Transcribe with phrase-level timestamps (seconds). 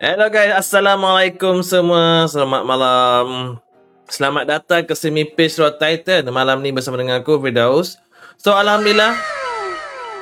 [0.00, 2.24] Hello guys, Assalamualaikum semua.
[2.24, 3.60] Selamat malam.
[4.08, 6.24] Selamat datang ke Semi Page Road Titan.
[6.32, 8.00] Malam ni bersama dengan aku, Firdaus.
[8.40, 9.12] So, Alhamdulillah.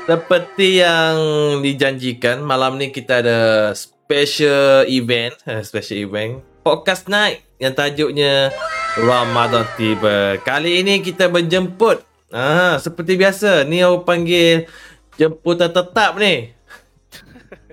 [0.02, 1.14] Seperti yang
[1.62, 5.38] dijanjikan, malam ni kita ada special event.
[5.46, 6.42] Eh, special event.
[6.66, 8.50] Podcast night yang tajuknya
[8.98, 10.42] Ramadan tiba.
[10.42, 12.02] Kali ini kita berjemput.
[12.34, 14.66] Ah, seperti biasa, ni aku panggil
[15.14, 16.57] jemputan tetap ni.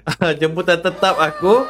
[0.42, 1.66] jemputan tetap aku.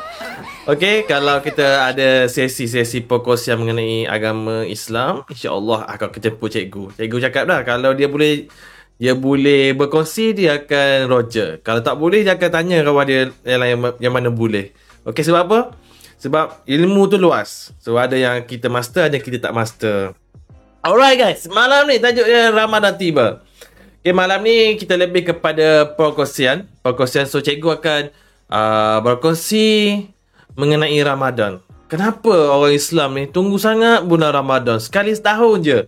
[0.66, 6.84] Okey, kalau kita ada sesi-sesi perkongsian mengenai agama Islam, insya-Allah akan kita jemput cikgu.
[6.98, 8.50] Cikgu cakap dah kalau dia boleh
[8.96, 11.60] dia boleh berkongsi dia akan roger.
[11.62, 14.74] Kalau tak boleh dia akan tanya kawan dia yang lain yang mana boleh.
[15.06, 15.60] Okey, sebab apa?
[16.20, 17.72] Sebab ilmu tu luas.
[17.78, 20.18] So ada yang kita master, ada yang kita tak master.
[20.82, 23.46] Alright guys, malam ni tajuknya Ramadan tiba.
[24.06, 26.70] Okay, malam ni kita lebih kepada perkongsian.
[26.86, 28.02] Perkongsian, so cikgu akan
[28.50, 30.06] uh, berkongsi
[30.56, 31.62] mengenai Ramadan.
[31.86, 34.82] Kenapa orang Islam ni tunggu sangat bulan Ramadan?
[34.82, 35.80] Sekali setahun je.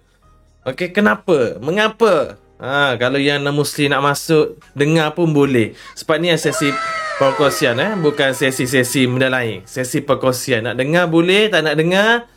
[0.61, 1.57] Okay, kenapa?
[1.57, 2.37] Mengapa?
[2.57, 5.77] Ha, kalau yang non-Muslim nak masuk, dengar pun boleh.
[5.93, 6.73] Sebab ni sesi
[7.17, 7.91] perkongsian eh.
[7.97, 9.65] Bukan sesi-sesi benda lain.
[9.65, 10.65] Sesi perkongsian.
[10.65, 12.29] Nak dengar boleh, tak nak dengar.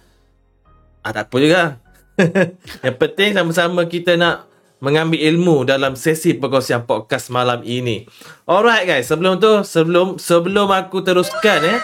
[1.00, 1.62] Ah, tak apa juga.
[2.84, 4.49] yang penting sama-sama kita nak
[4.80, 8.08] mengambil ilmu dalam sesi perkongsian podcast malam ini.
[8.48, 11.78] Alright guys, sebelum tu sebelum sebelum aku teruskan eh,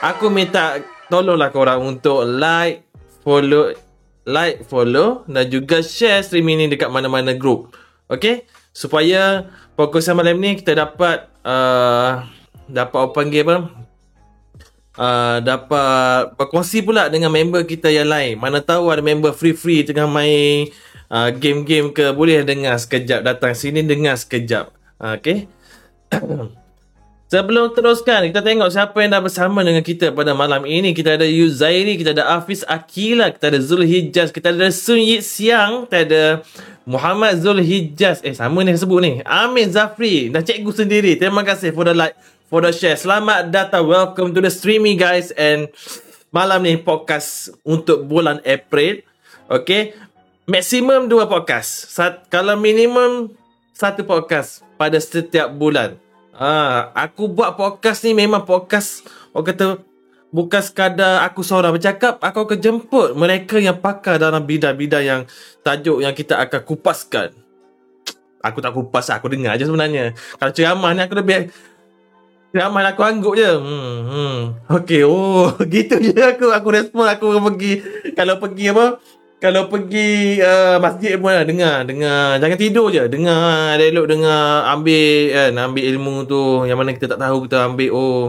[0.00, 0.78] aku minta
[1.10, 2.86] tolonglah korang untuk like,
[3.26, 3.74] follow
[4.24, 7.74] like, follow dan juga share stream ini dekat mana-mana group.
[8.06, 8.46] Okay?
[8.70, 12.22] Supaya perkongsian malam ni kita dapat uh,
[12.70, 13.56] dapat apa panggil apa?
[14.98, 18.34] Uh, dapat berkongsi pula dengan member kita yang lain.
[18.36, 20.66] Mana tahu ada member free-free tengah main
[21.08, 24.74] uh, game-game ke boleh dengar sekejap datang sini dengar sekejap.
[24.98, 25.46] Uh, okay.
[27.30, 30.90] Sebelum teruskan, kita tengok siapa yang dah bersama dengan kita pada malam ini.
[30.90, 35.22] Kita ada Yuzairi, kita ada Hafiz Akila, kita ada Zul Hijaz, kita ada Sun Yit
[35.22, 36.22] Siang, kita ada
[36.82, 38.18] Muhammad Zul Hijaz.
[38.26, 39.22] Eh, sama ni sebut ni.
[39.22, 41.14] Amin Zafri dan cikgu sendiri.
[41.14, 42.18] Terima kasih for the like
[42.50, 42.98] for the share.
[42.98, 43.86] Selamat datang.
[43.86, 45.30] Welcome to the streaming guys.
[45.38, 45.70] And
[46.34, 49.06] malam ni podcast untuk bulan April.
[49.46, 49.94] Okay.
[50.50, 51.94] Maksimum dua podcast.
[51.94, 53.30] Sat, kalau minimum
[53.70, 55.94] satu podcast pada setiap bulan.
[56.34, 59.66] Ah, aku buat podcast ni memang podcast orang kata
[60.34, 65.20] bukan sekadar aku seorang bercakap, aku akan jemput mereka yang pakar dalam bidang-bidang yang
[65.60, 67.30] tajuk yang kita akan kupaskan.
[68.40, 70.16] Aku tak kupas, aku dengar je sebenarnya.
[70.40, 71.52] Kalau ceramah ni aku lebih
[72.50, 73.46] Ceramah aku angguk je.
[73.46, 74.38] Hmm, hmm.
[74.82, 76.50] Okay, oh, gitu je aku.
[76.50, 77.78] Aku respon, aku pergi.
[78.18, 78.98] Kalau pergi apa,
[79.38, 82.42] kalau pergi uh, masjid pun lah, dengar, dengar.
[82.42, 83.06] Jangan tidur je.
[83.06, 86.66] Dengar, elok dengar, ambil kan, ambil ilmu tu.
[86.66, 88.24] Yang mana kita tak tahu kita ambil, oh.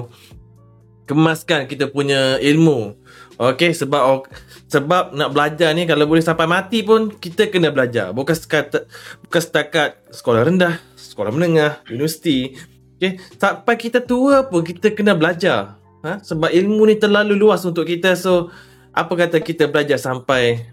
[1.09, 2.93] Kemaskan kita punya ilmu.
[3.41, 4.29] Okay, sebab
[4.69, 8.13] sebab nak belajar ni kalau boleh sampai mati pun kita kena belajar.
[8.13, 8.85] Bukan setakat,
[9.25, 12.53] bukan setakat sekolah rendah, sekolah menengah, universiti.
[13.01, 15.73] Okay, sampai kita tua pun kita kena belajar.
[16.05, 16.21] Ha?
[16.21, 18.13] Sebab ilmu ni terlalu luas untuk kita.
[18.13, 18.53] So,
[18.93, 20.69] apa kata kita belajar sampai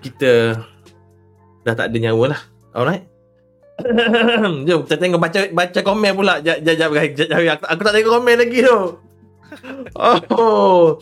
[0.00, 0.56] kita
[1.60, 2.40] dah tak ada nyawa lah.
[2.72, 3.04] Alright?
[4.64, 6.40] Jom kita tengok baca baca komen pula.
[6.40, 8.80] Jap jap jap aku, aku tak tengok komen lagi tu.
[9.96, 10.96] Oh.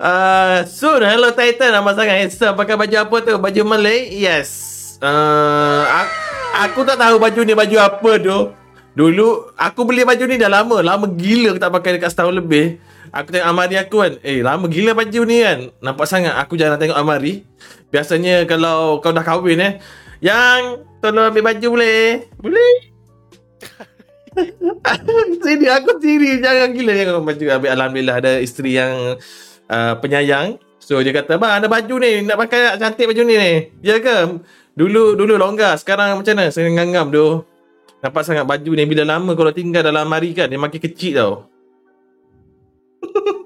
[0.00, 4.48] Uh, soon Hello Titan Nama sangat handsome Pakai baju apa tu Baju Malay Yes
[5.04, 6.10] uh, aku,
[6.56, 8.38] aku tak tahu baju ni Baju apa tu
[8.92, 10.84] Dulu Aku beli baju ni dah lama.
[10.84, 12.76] Lama gila aku tak pakai dekat setahun lebih.
[13.12, 14.12] Aku tengok amari aku kan.
[14.24, 15.58] Eh lama gila baju ni kan.
[15.80, 16.36] Nampak sangat.
[16.40, 17.44] Aku jarang tengok amari.
[17.92, 19.72] Biasanya kalau kau dah kahwin eh.
[20.22, 22.30] Yang Tolong ambil baju boleh?
[22.38, 22.72] Boleh.
[25.44, 27.44] Sini aku sendiri Jangan gila Jangan baju.
[27.58, 29.18] Ambil Alhamdulillah ada isteri yang
[29.66, 30.62] uh, Penyayang.
[30.78, 32.22] So dia kata Bang ada baju ni.
[32.22, 33.52] Nak pakai cantik baju ni ni.
[33.82, 34.38] Ya ke?
[34.78, 35.74] Dulu dulu longgar.
[35.74, 36.54] Sekarang macam mana?
[36.54, 37.42] Saya ngangam tu
[38.02, 41.34] Nampak sangat baju ni Bila lama kalau tinggal dalam lemari kan Dia makin kecil tau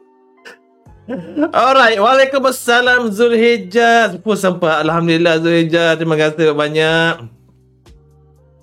[1.54, 4.18] Alright, Waalaikumsalam Zulhijjah.
[4.18, 4.82] Pun sempat.
[4.82, 5.94] Alhamdulillah Zulhijjah.
[5.94, 7.30] Terima kasih banyak.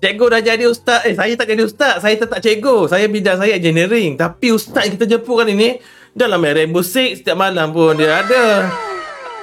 [0.04, 1.08] Cikgu dah jadi ustaz.
[1.08, 2.04] Eh, saya tak jadi ustaz.
[2.04, 2.92] Saya tetap cikgu.
[2.92, 4.20] Saya bidang saya engineering.
[4.20, 5.80] Tapi ustaz kita jemput kan ini,
[6.12, 8.68] dalam Rainbow Six setiap malam pun dia ada.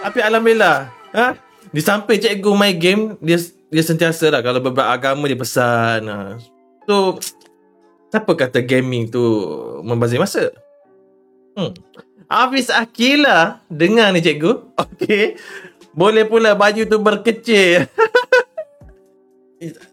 [0.05, 0.93] Tapi Alhamdulillah.
[1.17, 1.33] Ha?
[1.73, 3.41] Di samping cikgu main game, dia
[3.71, 4.43] dia sentiasa lah.
[4.43, 6.05] Kalau beberapa agama dia pesan.
[6.11, 6.37] Ha.
[6.85, 7.17] So,
[8.11, 9.23] siapa kata gaming tu
[9.81, 10.51] membazir masa?
[11.55, 11.75] Hmm.
[12.31, 15.35] Hafiz Akila Dengar ni cikgu Okay
[15.91, 17.83] Boleh pula baju tu berkecil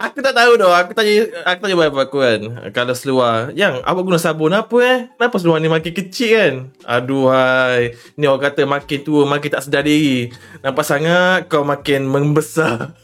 [0.00, 0.72] Aku tak tahu doh.
[0.72, 2.40] Aku tanya aku tanya wife aku kan.
[2.72, 4.98] Kalau seluar, yang awak guna sabun apa eh?
[5.12, 6.54] Kenapa seluar ni makin kecil kan?
[6.88, 7.92] Aduhai.
[8.16, 10.32] Ni orang kata makin tua makin tak sedar diri.
[10.64, 12.96] Nampak sangat kau makin membesar.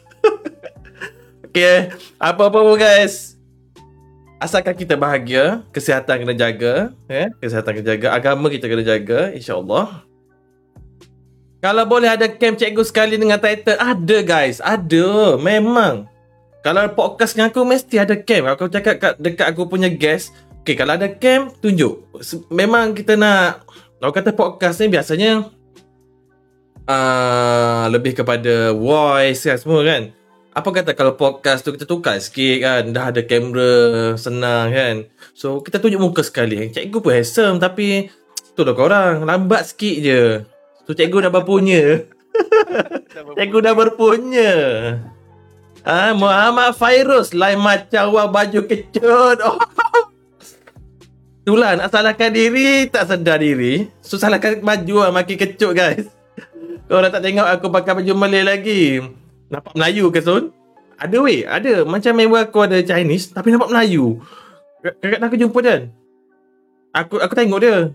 [1.47, 1.93] okay.
[2.17, 3.37] Apa-apa pun guys.
[4.37, 7.33] Asalkan kita bahagia, kesihatan kena jaga, eh?
[7.41, 10.05] Kesihatan kena jaga, agama kita kena jaga, insya-Allah.
[11.65, 16.05] Kalau boleh ada camp cikgu sekali dengan title, ada guys, ada, memang.
[16.67, 18.43] Kalau podcast dengan aku mesti ada camp.
[18.43, 22.11] Kalau Aku cakap kat, dekat aku punya guest, okay, kalau ada camp, tunjuk.
[22.51, 23.63] Memang kita nak,
[24.03, 25.47] kalau kata podcast ni biasanya
[26.91, 30.11] uh, lebih kepada voice kan semua kan?
[30.59, 32.83] Apa kata kalau podcast tu kita tukar sikit kan?
[32.91, 35.07] Dah ada kamera senang kan?
[35.39, 36.75] So kita tunjuk muka sekali.
[36.75, 38.11] Cikgu pun handsome tapi
[38.59, 39.23] tu lah korang.
[39.23, 40.43] Lambat sikit je.
[40.83, 42.11] So cikgu dah berpunya.
[43.39, 44.53] Cikgu dah berpunya
[45.87, 49.39] Ah, Muhammad Fairuz lain macam awak baju kecut.
[49.39, 49.55] Oh.
[51.47, 53.87] Itulah nak salahkan diri tak sedar diri.
[54.03, 56.11] So salahkan baju lah makin kecut guys.
[56.91, 58.99] Kau orang tak tengok aku pakai baju Malay lagi.
[59.47, 60.51] Nampak Melayu ke Sun?
[60.99, 61.87] Ada weh, ada.
[61.87, 64.19] Macam member aku ada Chinese tapi nampak Melayu.
[64.83, 65.77] Kakak aku jumpa dia.
[66.99, 67.95] Aku aku tengok dia.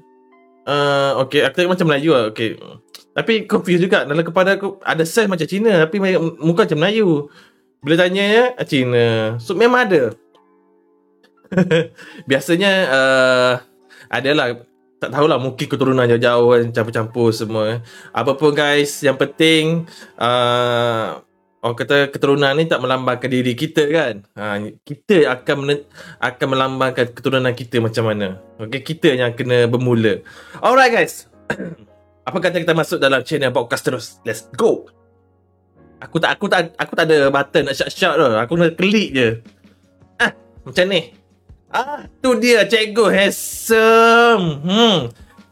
[0.63, 2.31] Uh, okay, aku tengok macam Melayu lah.
[2.31, 2.55] Okay.
[3.11, 4.07] Tapi confused juga.
[4.07, 5.99] Dalam kepala aku ada size macam Cina tapi
[6.39, 7.27] muka macam Melayu.
[7.81, 9.41] Bila tanya ya, Cina.
[9.41, 10.13] So memang ada.
[12.29, 13.53] Biasanya uh,
[14.05, 14.61] adalah
[15.01, 17.81] tak tahulah mungkin keturunan jauh-jauh kan campur-campur semua.
[18.13, 19.89] Apa pun guys, yang penting
[20.21, 21.25] uh,
[21.65, 24.15] orang kata keturunan ni tak melambangkan diri kita kan.
[24.37, 25.87] Ha, kita akan men-
[26.21, 28.37] akan melambangkan keturunan kita macam mana.
[28.61, 30.21] Okay, kita yang kena bermula.
[30.61, 31.25] Alright guys.
[32.29, 34.05] Apa kata kita masuk dalam channel podcast terus?
[34.21, 35.00] Let's go.
[36.01, 38.29] Aku tak aku tak aku tak ada button nak shout-shout tu.
[38.33, 39.37] Aku nak klik je.
[40.17, 40.33] Ah,
[40.65, 41.13] macam ni.
[41.69, 44.45] Ah, tu dia cikgu handsome.
[44.65, 44.97] Hmm.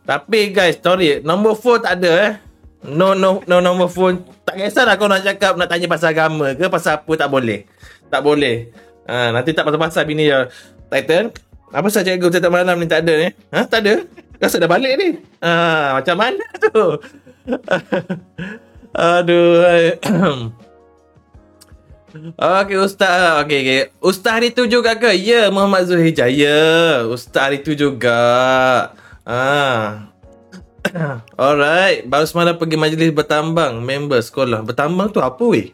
[0.10, 2.34] Tapi guys, sorry, nombor phone tak ada eh.
[2.80, 6.66] No no no nombor phone tak kisahlah kau nak cakap nak tanya pasal agama ke
[6.66, 7.70] pasal apa tak boleh.
[8.10, 8.74] Tak boleh.
[9.06, 10.50] Ha, nanti tak pasal-pasal bini ya.
[10.90, 11.30] Titan.
[11.70, 13.30] Apa saja cikgu tetap malam ni tak ada ni?
[13.54, 14.02] Ha, tak ada.
[14.42, 15.10] Rasa dah balik ni.
[15.46, 16.98] Ha, macam mana tu?
[18.94, 20.00] Aduh.
[22.38, 23.46] Okey Ustaz.
[23.46, 23.82] Okey okey.
[24.02, 25.14] Ustaz hari tu juga ke?
[25.14, 27.06] Ya, Muhammad Zuhir Jaya.
[27.06, 28.18] Ustaz hari tu juga.
[29.28, 30.10] Ah.
[31.38, 34.66] Alright, baru semalam pergi majlis bertambang member sekolah.
[34.66, 35.70] Bertambang tu apa weh?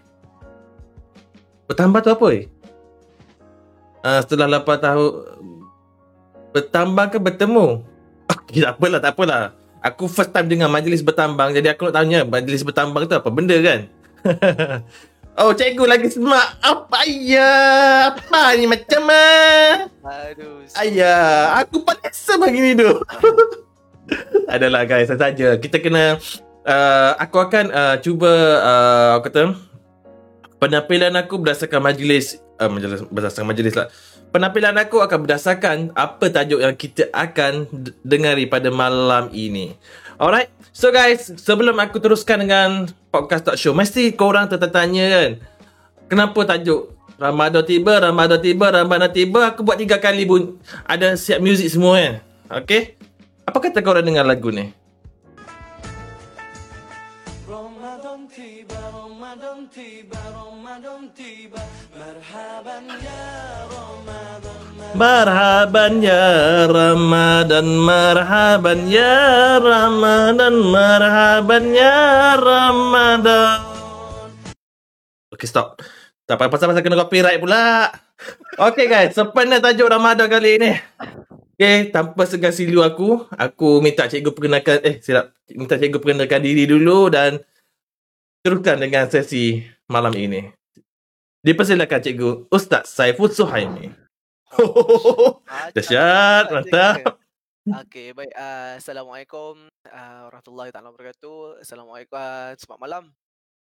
[1.70, 2.46] Bertambang tu apa weh?
[4.06, 5.12] Uh, setelah 8 tahun
[6.54, 7.82] bertambang ke bertemu?
[8.30, 9.44] Okay, tak apalah, tak apalah.
[9.86, 13.54] Aku first time dengar majlis bertambang jadi aku nak tanya majlis bertambang tu apa benda
[13.62, 13.86] kan?
[15.40, 16.58] oh, cikgu lagi semak.
[16.58, 17.54] Apa ya?
[18.10, 19.86] Apa ni macam ah?
[20.26, 20.66] Aduh.
[20.74, 22.90] Ayah, aku paling sama gini tu.
[24.54, 25.54] Adalah guys, saja.
[25.62, 26.18] Kita kena
[26.66, 28.34] uh, aku akan uh, cuba
[28.66, 29.54] uh, aku kata
[30.58, 33.88] penampilan aku berdasarkan majlis uh, majlis berdasarkan majlis lah.
[34.36, 37.72] Penampilan aku akan berdasarkan apa tajuk yang kita akan
[38.04, 39.80] dengari pada malam ini.
[40.20, 40.52] Alright.
[40.76, 45.32] So guys, sebelum aku teruskan dengan podcast talk show, mesti korang tertanya kan.
[46.12, 51.40] Kenapa tajuk Ramadan tiba, Ramadan tiba, Ramadan tiba, aku buat tiga kali pun ada siap
[51.40, 52.14] muzik semua kan.
[52.60, 53.00] Okay?
[53.48, 54.68] Apa kata kau orang dengar lagu ni?
[57.48, 60.20] Ramadan tiba, Ramadan tiba,
[64.96, 73.60] Marhaban ya Ramadan, marhaban ya Ramadan, marhaban ya Ramadan.
[75.36, 75.84] Okay, stop.
[76.24, 77.92] Tak pasal-pasal kena copyright pula.
[78.56, 80.72] Okay guys, sempena tajuk Ramadan kali ni.
[81.60, 86.64] Okay, tanpa segan silu aku, aku minta cikgu perkenalkan, eh silap, minta cikgu perkenalkan diri
[86.64, 87.44] dulu dan
[88.48, 89.60] teruskan dengan sesi
[89.92, 90.56] malam ini.
[91.44, 94.05] Dipersilakan cikgu Ustaz Saiful Suhaimi.
[95.76, 97.20] Dahsyat, mantap.
[97.66, 98.32] Okay, baik.
[98.38, 101.66] Uh, Assalamualaikum uh, warahmatullahi taala wabarakatuh.
[101.66, 103.04] Assalamualaikum, uh, selamat malam.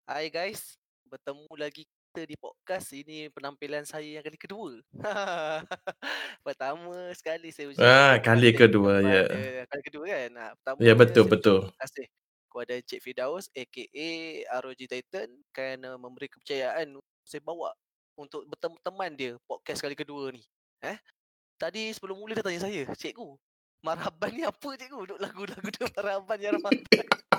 [0.09, 4.81] Hai guys, bertemu lagi kita di podcast ini penampilan saya yang kali kedua.
[6.47, 7.85] pertama sekali saya ucap.
[7.85, 9.23] Ah, kali kedua ya.
[9.29, 9.65] Yeah.
[9.71, 10.31] Kali kedua kan.
[10.59, 11.59] pertama ya betul betul.
[11.69, 12.07] Terima kasih
[12.53, 13.85] kepada Encik Fidaus aka
[14.61, 17.73] ROG Titan kerana memberi kepercayaan saya bawa
[18.19, 20.43] untuk bertemu teman dia podcast kali kedua ni.
[20.83, 20.99] Eh?
[21.57, 23.39] Tadi sebelum mula dia tanya saya, "Cikgu,
[23.87, 25.15] marhaban ni apa cikgu?
[25.15, 26.83] Duk lagu-lagu dia marhaban ya Ramadan."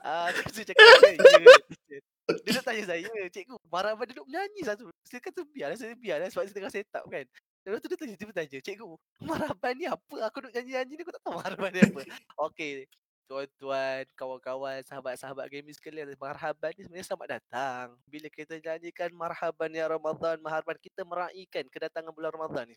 [0.00, 1.12] Ah, uh, saya cakap, ya,
[2.48, 4.88] dia tak tanya saya, cikgu, marhaban duduk menyanyi satu.
[5.04, 7.28] Saya kata biarlah, saya biarlah sebab saya tengah set up kan.
[7.68, 10.16] Lepas tu dia tanya, tiba tanya, cikgu, marhaban ni apa?
[10.24, 12.00] Aku duduk nyanyi-nyanyi ni aku tak tahu marhaban ni apa.
[12.48, 12.88] Okey,
[13.30, 17.86] tuan-tuan, kawan-kawan, sahabat-sahabat gaming sekalian, marhaban ni sebenarnya selamat datang.
[18.10, 22.76] Bila kita nyanyikan marhaban ya Ramadan, marhaban kita meraihkan kedatangan bulan Ramadan ni.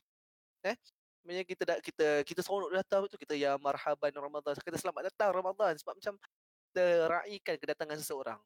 [0.62, 0.77] Eh?
[1.17, 4.53] Sebenarnya kita dah kita kita seronok datang tu kita ya marhaban Ramadan.
[4.62, 6.13] Kita selamat datang Ramadan sebab macam
[6.69, 8.39] kita raikan kedatangan seseorang.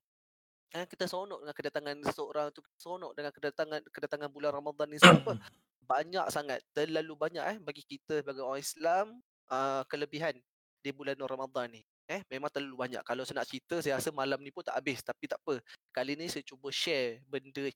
[0.79, 5.35] Eh, kita seronok dengan kedatangan seseorang tu, seronok dengan kedatangan kedatangan bulan Ramadan ni sebab?
[5.87, 10.35] Banyak sangat, terlalu banyak eh bagi kita sebagai orang Islam uh, kelebihan
[10.83, 11.79] di bulan Ramadan ni.
[12.07, 13.03] Eh, memang terlalu banyak.
[13.03, 15.03] Kalau saya nak cerita, saya rasa malam ni pun tak habis.
[15.03, 15.59] Tapi tak apa.
[15.91, 17.67] Kali ni saya cuba share benda,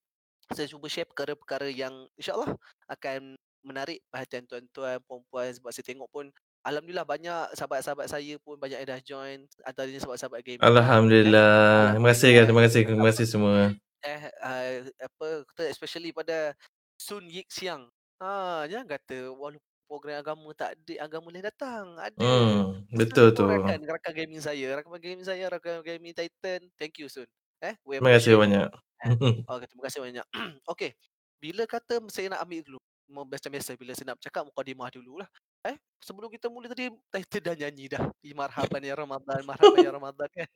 [0.55, 2.55] saya cuba share perkara-perkara yang insyaAllah
[2.87, 6.25] akan menarik perhatian tuan-tuan, puan-puan sebab saya tengok pun
[6.61, 10.61] Alhamdulillah banyak sahabat-sahabat saya pun banyak yang dah join antaranya sahabat-sahabat game.
[10.61, 11.97] Alhamdulillah.
[11.97, 13.73] Terima kasih kan, terima kasih, terima kasih semua.
[14.05, 15.27] Eh uh, apa
[15.69, 16.53] especially pada
[17.01, 17.89] Sun Yik Siang.
[18.21, 21.99] Ha, jangan kata walaupun program agama tak ada agama boleh datang.
[21.99, 22.23] Ada.
[22.23, 23.43] Hmm, betul tu.
[23.43, 26.63] Rakan rakan gaming saya, rakan gaming saya, rakan gaming Titan.
[26.79, 27.27] Thank you Sun.
[27.59, 28.71] Eh, terima kasih banyak.
[29.03, 29.11] Eh,
[29.51, 30.25] okay, terima kasih banyak.
[30.71, 30.95] okay.
[31.43, 32.79] Bila kata saya nak ambil dulu,
[33.11, 35.27] biasa-biasa bila saya nak bercakap mukadimah dululah.
[35.67, 38.07] Eh, sebelum kita mula tadi Titan dah nyanyi dah.
[38.31, 40.49] Marhaban ya Ramadan, marhaban ya Ramadan kan.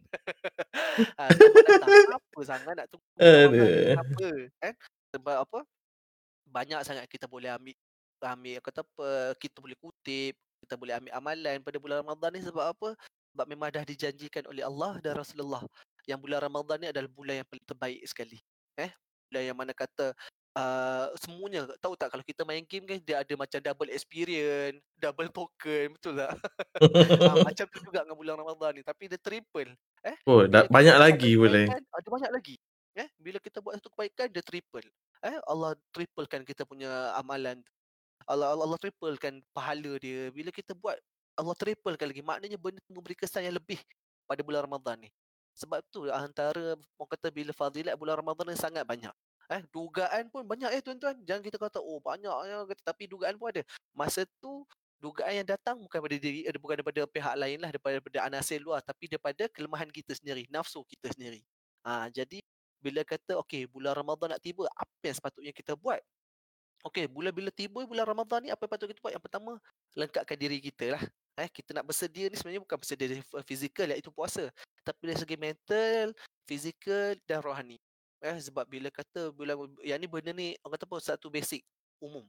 [1.19, 1.27] ha,
[2.07, 4.27] apa sangat nak tunggu apa
[4.63, 4.73] eh?
[5.11, 5.59] Sebab apa?
[6.47, 7.75] Banyak sangat kita boleh ambil
[8.23, 12.65] ambil kata apa kita boleh kutip, kita boleh ambil amalan pada bulan Ramadan ni sebab
[12.71, 12.89] apa?
[13.35, 15.63] Sebab memang dah dijanjikan oleh Allah dan Rasulullah
[16.07, 18.39] yang bulan Ramadan ni adalah bulan yang paling terbaik sekali.
[18.79, 18.91] Eh,
[19.27, 20.15] bulan yang mana kata
[20.55, 25.29] uh, semuanya tahu tak kalau kita main game kan dia ada macam double experience, double
[25.29, 26.31] token, betul tak?
[26.79, 29.75] uh, macam tu juga dengan bulan Ramadan ni tapi dia triple.
[30.01, 30.17] Eh?
[30.25, 31.67] Oh, dah banyak lagi boleh.
[31.69, 32.55] Ada banyak lagi.
[32.95, 34.87] Eh, bila kita buat satu kebaikan dia triple.
[35.19, 37.59] Eh, Allah triplekan kita punya amalan.
[38.25, 40.29] Allah Allah, Allah triplekan pahala dia.
[40.33, 40.97] Bila kita buat
[41.35, 42.23] Allah triplekan lagi.
[42.23, 43.79] Maknanya benda tu memberi kesan yang lebih
[44.25, 45.09] pada bulan Ramadan ni.
[45.55, 49.11] Sebab tu antara orang kata bila fadilat bulan Ramadan ni sangat banyak.
[49.45, 51.15] Eh, dugaan pun banyak eh tuan-tuan.
[51.23, 53.61] Jangan kita kata oh banyak ya tapi dugaan pun ada.
[53.93, 54.65] Masa tu
[54.99, 58.57] dugaan yang datang bukan daripada diri eh, bukan daripada pihak lain lah daripada, daripada anasir
[58.63, 61.45] luar tapi daripada kelemahan kita sendiri, nafsu kita sendiri.
[61.85, 62.41] Ha, jadi
[62.81, 66.01] bila kata okey bulan Ramadan nak tiba, apa yang sepatutnya kita buat?
[66.85, 69.13] Okey, bulan bila tiba bulan Ramadan ni apa yang patut kita buat?
[69.17, 69.57] Yang pertama,
[69.97, 71.03] lengkapkan diri kita lah.
[71.41, 73.09] Eh, kita nak bersedia ni sebenarnya bukan bersedia
[73.41, 74.53] fizikal iaitu puasa,
[74.85, 76.13] tapi dari segi mental,
[76.45, 77.81] fizikal dan rohani.
[78.21, 80.97] Eh sebab bila kata bila yang ni benda ni orang kata apa?
[81.01, 81.65] Satu basic
[81.97, 82.23] umum.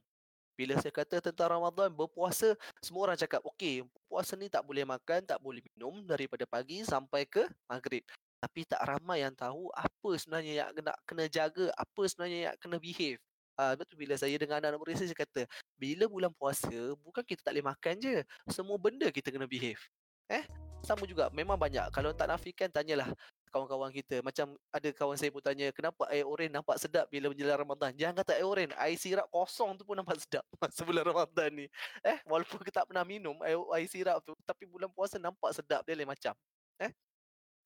[0.57, 5.21] Bila saya kata tentang Ramadan berpuasa semua orang cakap okey puasa ni tak boleh makan
[5.21, 8.01] tak boleh minum daripada pagi sampai ke maghrib.
[8.41, 12.77] Tapi tak ramai yang tahu apa sebenarnya yang kena kena jaga apa sebenarnya yang kena
[12.81, 13.21] behave
[13.57, 15.41] Ah, betul bila saya dengan anak-anak murid saya, saya kata,
[15.81, 18.15] bila bulan puasa, bukan kita tak boleh makan je.
[18.53, 19.81] Semua benda kita kena behave.
[20.29, 20.45] Eh,
[20.85, 21.33] sama juga.
[21.33, 21.89] Memang banyak.
[21.89, 23.09] Kalau tak nafikan, tanyalah
[23.49, 24.21] kawan-kawan kita.
[24.21, 27.97] Macam ada kawan saya pun tanya, kenapa air oren nampak sedap bila menjelang Ramadan?
[27.97, 30.45] Jangan kata air oren, air sirap kosong tu pun nampak sedap
[30.77, 31.65] sebulan Ramadan ni.
[32.05, 35.81] Eh, walaupun kita tak pernah minum air, air sirap tu, tapi bulan puasa nampak sedap
[35.81, 36.37] dia lain macam.
[36.77, 36.93] Eh,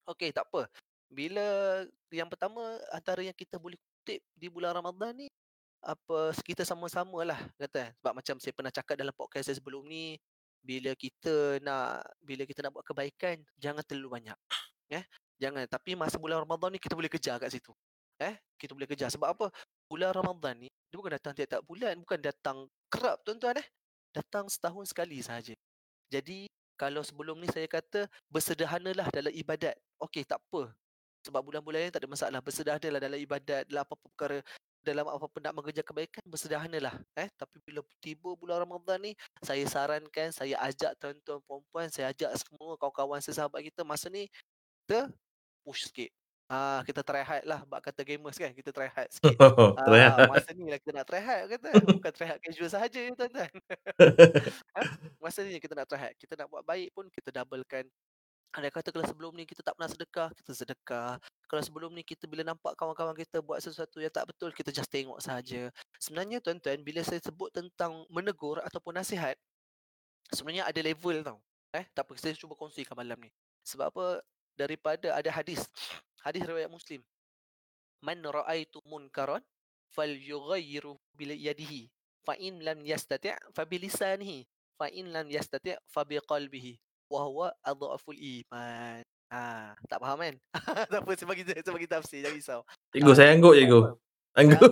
[0.07, 0.71] okey, tak apa.
[1.11, 1.43] Bila
[2.15, 5.27] yang pertama, antara yang kita boleh kutip di bulan Ramadan ni,
[5.81, 10.15] apa kita sama-sama lah kata sebab macam saya pernah cakap dalam podcast saya sebelum ni
[10.61, 14.37] bila kita nak bila kita nak buat kebaikan jangan terlalu banyak
[14.93, 15.05] eh
[15.41, 15.65] Jangan.
[15.65, 17.73] Tapi masa bulan Ramadan ni kita boleh kejar kat situ.
[18.21, 19.09] Eh, kita boleh kejar.
[19.09, 19.49] Sebab apa?
[19.89, 22.57] Bulan Ramadan ni dia bukan datang tiap-tiap bulan, bukan datang
[22.93, 23.67] kerap tuan-tuan eh.
[24.13, 25.57] Datang setahun sekali sahaja.
[26.13, 26.45] Jadi
[26.77, 29.73] kalau sebelum ni saya kata bersederhanalah dalam ibadat.
[29.97, 30.69] Okey, tak apa.
[31.25, 32.39] Sebab bulan-bulan ni tak ada masalah.
[32.45, 34.37] Bersederhanalah dalam ibadat, dalam apa-apa perkara
[34.81, 39.11] dalam apa-apa nak mengerja kebaikan bersederhanalah eh tapi bila tiba bulan Ramadan ni
[39.45, 44.25] saya sarankan saya ajak tuan-tuan puan-puan saya ajak semua kawan-kawan sesahabat kita masa ni
[44.85, 45.07] kita
[45.61, 46.11] push sikit.
[46.51, 49.39] Ah kita try hard lah bab kata gamers kan kita try hard sikit.
[49.39, 52.67] Oh, try ah, masa ni lah kita nak try hard kata bukan try hard casual
[52.67, 53.51] sahaja ya tuan-tuan.
[54.75, 54.81] ha?
[55.23, 57.87] Masa ni kita nak try hard, kita nak buat baik pun kita doublekan.
[58.51, 61.15] Ada kata kalau sebelum ni kita tak pernah sedekah, kita sedekah.
[61.47, 64.91] Kalau sebelum ni kita bila nampak kawan-kawan kita buat sesuatu yang tak betul, kita just
[64.91, 65.71] tengok saja.
[65.99, 69.39] Sebenarnya tuan-tuan, bila saya sebut tentang menegur ataupun nasihat,
[70.35, 71.39] sebenarnya ada level tau.
[71.71, 73.31] Eh, tak apa, saya cuba kongsikan malam ni.
[73.63, 74.19] Sebab apa,
[74.55, 75.63] daripada ada hadis
[76.21, 77.01] hadis riwayat muslim
[78.03, 79.41] man raaitu munkaran
[79.93, 81.89] falyughayyiru bil yadihi
[82.21, 84.45] fa in lam yastati' fa bi lisanihi
[84.77, 86.77] fa in lam yastati' fa bi qalbihi
[87.11, 90.35] wa huwa adhaful iman Ah, tak faham kan?
[90.91, 92.61] tak apa, saya bagi, saya bagi tafsir, jangan risau.
[92.91, 93.79] Cikgu, saya angguk tak cikgu.
[94.35, 94.71] Angguk.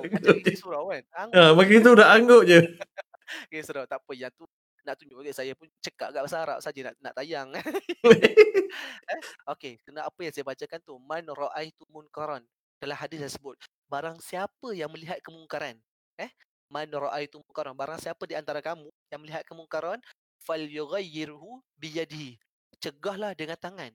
[0.00, 1.04] Je jadi isi surau kan?
[1.12, 1.52] Angguk Ha, je.
[1.52, 2.58] bagi tu dah angguk je.
[3.46, 3.84] Okay, surau.
[3.84, 4.48] Tak apa, yang tu
[4.82, 7.48] nak tunjuk bagi saya pun cekak kat bahasa Arab saja nak nak tayang.
[7.52, 9.20] eh,
[9.52, 10.94] okey, kena apa yang saya bacakan tu?
[10.98, 12.42] Man ra'aitu munkaran.
[12.80, 15.76] Dalam hadis saya sebut, barang siapa yang melihat kemungkaran,
[16.16, 16.32] eh?
[16.72, 17.76] Man ra'aitu munkaran.
[17.76, 20.00] Barang siapa di antara kamu yang melihat kemungkaran,
[20.44, 22.36] falyughayyirhu biyadihi.
[22.80, 23.92] Cegahlah dengan tangan.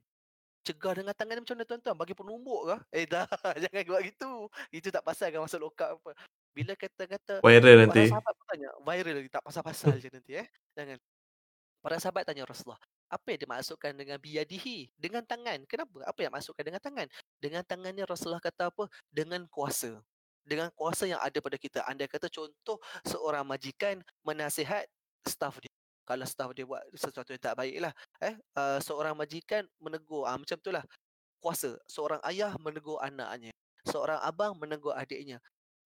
[0.65, 1.95] Cegah dengan tangan macam mana tuan-tuan?
[1.97, 2.75] Bagi penumbuk ke?
[2.93, 3.29] Eh dah,
[3.62, 4.49] jangan buat gitu.
[4.73, 6.17] Itu tak pasal kan masuk lokap apa.
[6.55, 8.03] Bila kata-kata Viral Para nanti.
[8.10, 10.47] sahabat pun tanya, viral lagi tak pasal-pasal je nanti eh.
[10.73, 10.97] Jangan.
[11.86, 12.81] Para sahabat tanya Rasulullah,
[13.13, 14.89] apa yang dimaksudkan dengan biyadihi?
[14.97, 15.62] Dengan tangan.
[15.69, 16.01] Kenapa?
[16.10, 17.08] Apa yang maksudkan dengan tangan?
[17.38, 18.89] Dengan tangan ni Rasulullah kata apa?
[19.13, 20.01] Dengan kuasa.
[20.41, 21.86] Dengan kuasa yang ada pada kita.
[21.86, 24.89] Anda kata contoh seorang majikan menasihat
[25.27, 25.74] staf dia.
[26.06, 27.94] Kalau staf dia buat sesuatu yang tak baik lah.
[28.22, 30.30] Eh, uh, seorang majikan menegur.
[30.30, 30.86] Ah, macam tu lah.
[31.41, 31.78] Kuasa.
[31.89, 33.52] Seorang ayah menegur anaknya.
[33.89, 35.41] Seorang abang menegur adiknya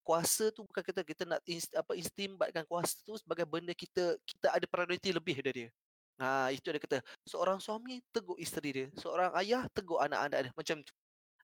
[0.09, 4.47] kuasa tu bukan kita kita nak inst, apa istimbatkan kuasa tu sebagai benda kita kita
[4.49, 5.69] ada prioriti lebih dari dia.
[6.17, 6.97] Ha itu dia kata
[7.29, 10.93] seorang suami tegur isteri dia, seorang ayah tegur anak-anak dia macam tu.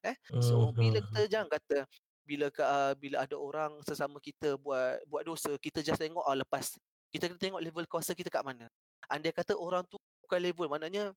[0.01, 1.05] Eh so bila Mhm.
[1.13, 1.77] kita jangan kata
[2.25, 6.73] bila uh, bila ada orang sesama kita buat buat dosa kita just tengok ah lepas
[7.15, 8.67] kita kena tengok level kuasa kita kat mana.
[9.07, 9.95] Andai kata orang tu
[10.27, 11.15] bukan level maknanya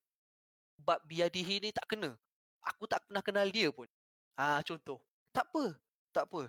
[0.79, 2.15] bab biadihi ni tak kena.
[2.63, 3.91] Aku tak pernah kenal dia pun.
[4.39, 5.03] Ah contoh.
[5.35, 5.75] Tak apa.
[6.15, 6.47] Tak apa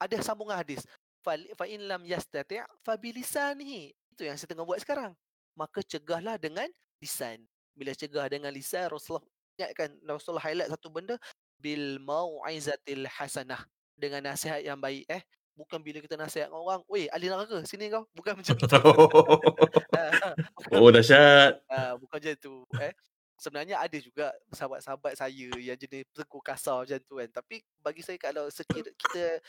[0.00, 0.84] ada sambungan hadis.
[1.24, 3.90] Fa in lam yastati' fa bilisanihi.
[4.14, 5.12] Itu yang saya tengah buat sekarang.
[5.56, 6.68] Maka cegahlah dengan
[7.02, 7.42] lisan.
[7.76, 9.24] Bila cegah dengan lisan Rasulullah
[9.56, 11.16] ingatkan Rasulullah highlight satu benda
[11.56, 13.64] bil mau'izatil hasanah
[13.96, 15.24] dengan nasihat yang baik eh
[15.56, 18.76] bukan bila kita nasihat dengan orang, "Weh, ahli neraka, sini kau." Bukan macam tu.
[20.76, 21.64] oh, dahsyat.
[21.66, 22.92] Ah, bukan macam tu eh.
[23.36, 27.28] Sebenarnya ada juga sahabat-sahabat saya yang jenis tegur kasar macam tu kan.
[27.28, 29.44] Tapi bagi saya kalau sekira kita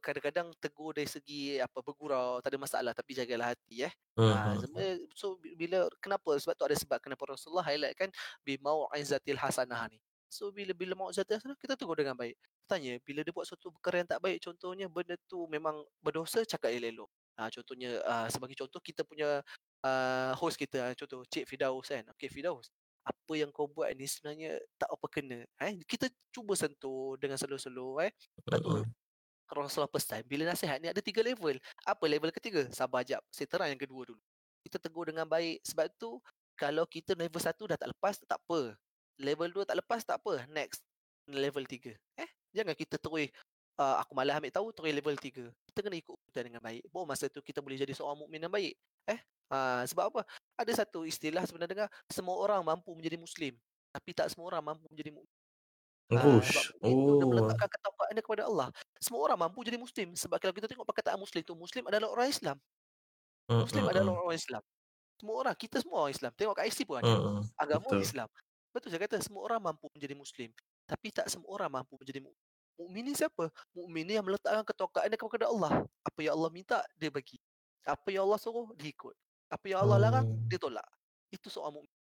[0.00, 3.92] kadang-kadang tegur dari segi apa bergurau tak ada masalah tapi jagalah hati eh.
[4.16, 4.54] Ha, Mhm.
[4.64, 8.08] sebenarnya so bila kenapa sebab tu ada sebab kenapa Rasulullah highlight kan
[8.40, 10.00] bi mau'izatil hasanah ni.
[10.32, 12.40] So bila bila mau'izatil hasanah kita tegur dengan baik.
[12.64, 16.72] Tanya bila dia buat suatu perkara yang tak baik contohnya benda tu memang berdosa cakap
[16.72, 17.10] elok-elok.
[17.36, 19.44] Ha, contohnya uh, sebagai contoh kita punya
[19.84, 22.08] uh, host kita contoh Cik Fidaus kan.
[22.16, 25.38] Okey Fidaus apa yang kau buat ni sebenarnya tak apa kena.
[25.58, 28.14] Eh kita cuba sentuh dengan slow-slow eh.
[28.46, 28.86] Tu Mhm.
[29.52, 31.60] Rasulullah pesan bila nasihat ni ada tiga level.
[31.84, 32.64] Apa level ketiga?
[32.72, 33.20] Sabar jap.
[33.28, 34.22] Saya terang yang kedua dulu.
[34.64, 36.22] Kita tegur dengan baik sebab tu
[36.56, 38.78] kalau kita level satu dah tak lepas tak apa.
[39.18, 40.46] Level dua tak lepas tak apa.
[40.48, 40.80] Next
[41.28, 41.92] level tiga.
[42.16, 43.28] Eh jangan kita terus
[43.78, 45.44] uh, aku malah ambil tahu terus level tiga.
[45.68, 46.82] Kita kena ikut kita dengan baik.
[46.88, 48.74] Baru masa tu kita boleh jadi seorang mukmin yang baik.
[49.06, 49.20] Eh
[49.52, 50.20] uh, sebab apa?
[50.58, 53.54] Ada satu istilah sebenarnya dengar semua orang mampu menjadi muslim
[53.92, 55.36] tapi tak semua orang mampu menjadi mukmin.
[56.12, 56.56] Ah, sebab Ush.
[56.80, 57.30] mukmin tu dia Oh.
[57.32, 58.68] meletakkan ketakwaan dia kepada Allah.
[59.00, 62.28] Semua orang mampu jadi muslim sebab kalau kita tengok perkataan muslim tu muslim adalah orang
[62.28, 62.56] Islam.
[63.48, 64.20] Muslim adalah Mhm.
[64.22, 64.62] orang Islam.
[65.20, 66.32] Semua orang, kita semua orang Islam.
[66.34, 67.06] Tengok kat IC pun ada.
[67.14, 67.42] Mhm.
[67.54, 68.00] Agama Betul.
[68.02, 68.28] Islam.
[68.72, 70.50] Betul saya kata semua orang mampu menjadi muslim.
[70.88, 72.40] Tapi tak semua orang mampu menjadi muk-
[72.80, 73.52] mukmin ni siapa?
[73.76, 75.84] Mukmin ni yang meletakkan ketakwaan dia kepada Allah.
[76.02, 77.36] Apa yang Allah minta dia bagi.
[77.84, 79.14] Apa yang Allah suruh dia ikut.
[79.52, 80.88] Apa yang Allah larang dia tolak.
[81.28, 81.92] Itu seorang mukmin.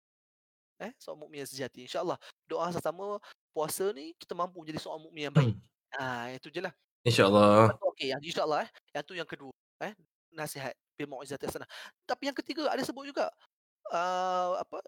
[0.81, 1.85] Eh, seorang mukmin yang sejati.
[1.85, 3.19] InsyaAllah doa sama
[3.51, 5.55] puasa ni kita mampu menjadi seorang mukmin yang baik.
[5.99, 6.71] Ah, itu je lah.
[7.03, 7.75] InsyaAllah.
[7.93, 8.69] Okey, yang insya-Allah eh.
[8.95, 9.51] Yang tu yang kedua,
[9.83, 9.91] eh.
[10.31, 11.67] Nasihat bil mau'izatil hasanah.
[12.07, 13.27] Tapi yang ketiga ada sebut juga
[13.91, 14.79] uh, apa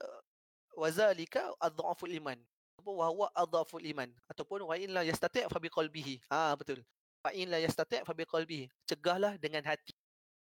[0.78, 2.38] wazalika adhaful iman.
[2.80, 6.26] Apa wa huwa adhaful iman ataupun wa in la yastati' fa biqalbihi.
[6.30, 6.82] Ah betul.
[7.24, 8.68] Fa in la yastati' fa biqalbihi.
[8.90, 9.94] Cegahlah dengan hati.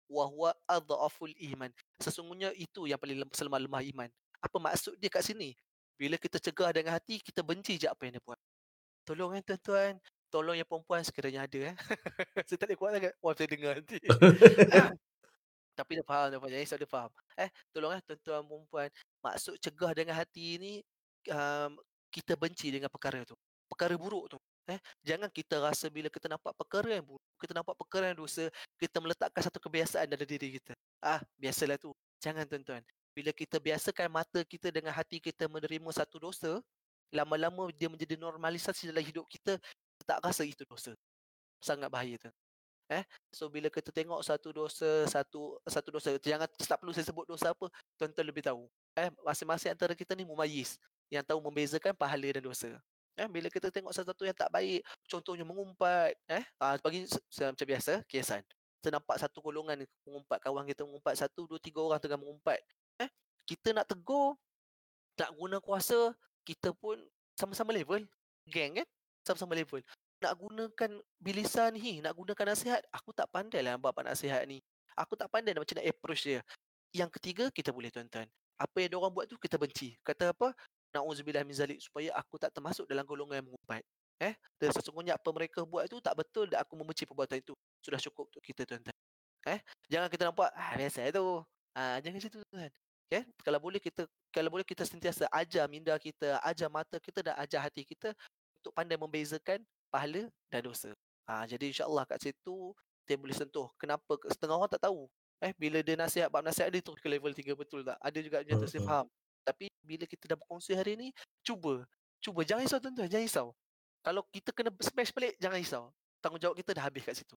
[0.09, 1.71] Wa huwa adhaful iman.
[2.01, 4.11] Sesungguhnya itu yang paling lem- selemah-lemah iman.
[4.41, 5.53] Apa maksud dia kat sini?
[6.01, 8.41] Bila kita cegah dengan hati, kita benci je apa yang dia buat.
[9.05, 9.95] Tolong kan tuan-tuan.
[10.31, 11.77] Tolong yang perempuan sekiranya ada eh.
[12.47, 13.13] saya tak boleh kuat sangat.
[13.19, 13.99] Wah, saya dengar nanti.
[15.75, 16.51] Tapi dia faham, dia faham.
[16.53, 17.11] Dia faham.
[17.39, 18.89] Eh, tolong eh tuan-tuan perempuan.
[19.25, 20.73] Maksud cegah dengan hati ni
[21.31, 21.77] um,
[22.13, 23.37] kita benci dengan perkara tu.
[23.71, 24.39] Perkara buruk tu.
[24.71, 28.47] Eh, jangan kita rasa bila kita nampak perkara yang buruk, kita nampak perkara yang dosa,
[28.79, 30.79] kita meletakkan satu kebiasaan dalam diri kita.
[31.03, 31.91] Ah, biasalah tu.
[32.23, 32.83] Jangan tuan-tuan.
[33.11, 36.63] Bila kita biasakan mata kita dengan hati kita menerima satu dosa,
[37.11, 39.59] lama-lama dia menjadi normalisasi dalam hidup kita,
[39.99, 40.95] kita tak rasa itu dosa.
[41.59, 42.31] Sangat bahaya tu.
[42.91, 47.23] Eh, so bila kita tengok satu dosa, satu satu dosa, jangan tak perlu saya sebut
[47.23, 48.67] dosa apa, tuan-tuan lebih tahu.
[48.99, 50.75] Eh, masing-masing antara kita ni mumayyiz
[51.07, 52.75] yang tahu membezakan pahala dan dosa.
[53.15, 58.03] Eh, bila kita tengok sesuatu yang tak baik, contohnya mengumpat, eh, ah, bagi macam biasa,
[58.11, 58.43] kiasan.
[58.83, 62.59] Kita nampak satu golongan mengumpat, kawan kita mengumpat, satu, dua, tiga orang tengah mengumpat.
[62.99, 63.07] Eh,
[63.47, 64.35] kita nak tegur,
[65.15, 66.11] tak guna kuasa,
[66.43, 66.99] kita pun
[67.39, 68.03] sama-sama level.
[68.51, 68.89] Geng kan?
[69.23, 69.85] Sama-sama level.
[70.21, 74.61] Nak gunakan bilisan ni, nak gunakan nasihat, aku tak pandai lah bab nasihat ni.
[74.93, 76.45] Aku tak pandai macam nak approach dia.
[76.93, 78.29] Yang ketiga, kita boleh tuan-tuan.
[78.61, 79.97] Apa yang orang buat tu, kita benci.
[80.05, 80.53] Kata apa?
[80.93, 81.81] Na'udzubillah min zalik.
[81.81, 83.81] Supaya aku tak termasuk dalam golongan yang mengumpat.
[84.21, 84.37] Eh?
[84.61, 87.57] Dan sesungguhnya apa mereka buat tu tak betul dan aku membenci perbuatan itu.
[87.81, 88.97] Sudah cukup untuk kita tuan-tuan.
[89.49, 89.59] Eh?
[89.89, 91.41] Jangan kita nampak, ah biasa tu.
[91.73, 92.71] Ah, jangan macam tu tuan.
[93.09, 93.23] Okay?
[93.41, 97.67] Kalau boleh kita kalau boleh kita sentiasa ajar minda kita, ajar mata kita dan ajar
[97.67, 98.15] hati kita
[98.63, 99.59] untuk pandai membezakan
[99.91, 100.95] pahala dan dosa.
[101.27, 102.75] Ah, jadi insyaAllah kat situ
[103.07, 103.67] dia boleh sentuh.
[103.75, 104.15] Kenapa?
[104.31, 105.11] Setengah orang tak tahu.
[105.43, 107.99] Eh, bila dia nasihat, bab nasihat dia tu ke level 3 betul tak?
[107.99, 109.07] Ada juga yang tersilap faham.
[109.43, 111.09] Tapi bila kita dah berkongsi hari ni,
[111.43, 111.83] cuba.
[112.21, 112.45] Cuba.
[112.47, 113.09] Jangan risau tuan-tuan.
[113.09, 113.49] Jangan risau.
[114.05, 115.85] Kalau kita kena smash balik, jangan risau.
[116.21, 117.37] Tanggungjawab kita dah habis kat situ.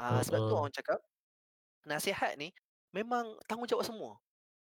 [0.00, 0.98] Ha, sebab tu orang cakap,
[1.84, 2.50] nasihat ni
[2.90, 4.16] memang tanggungjawab semua.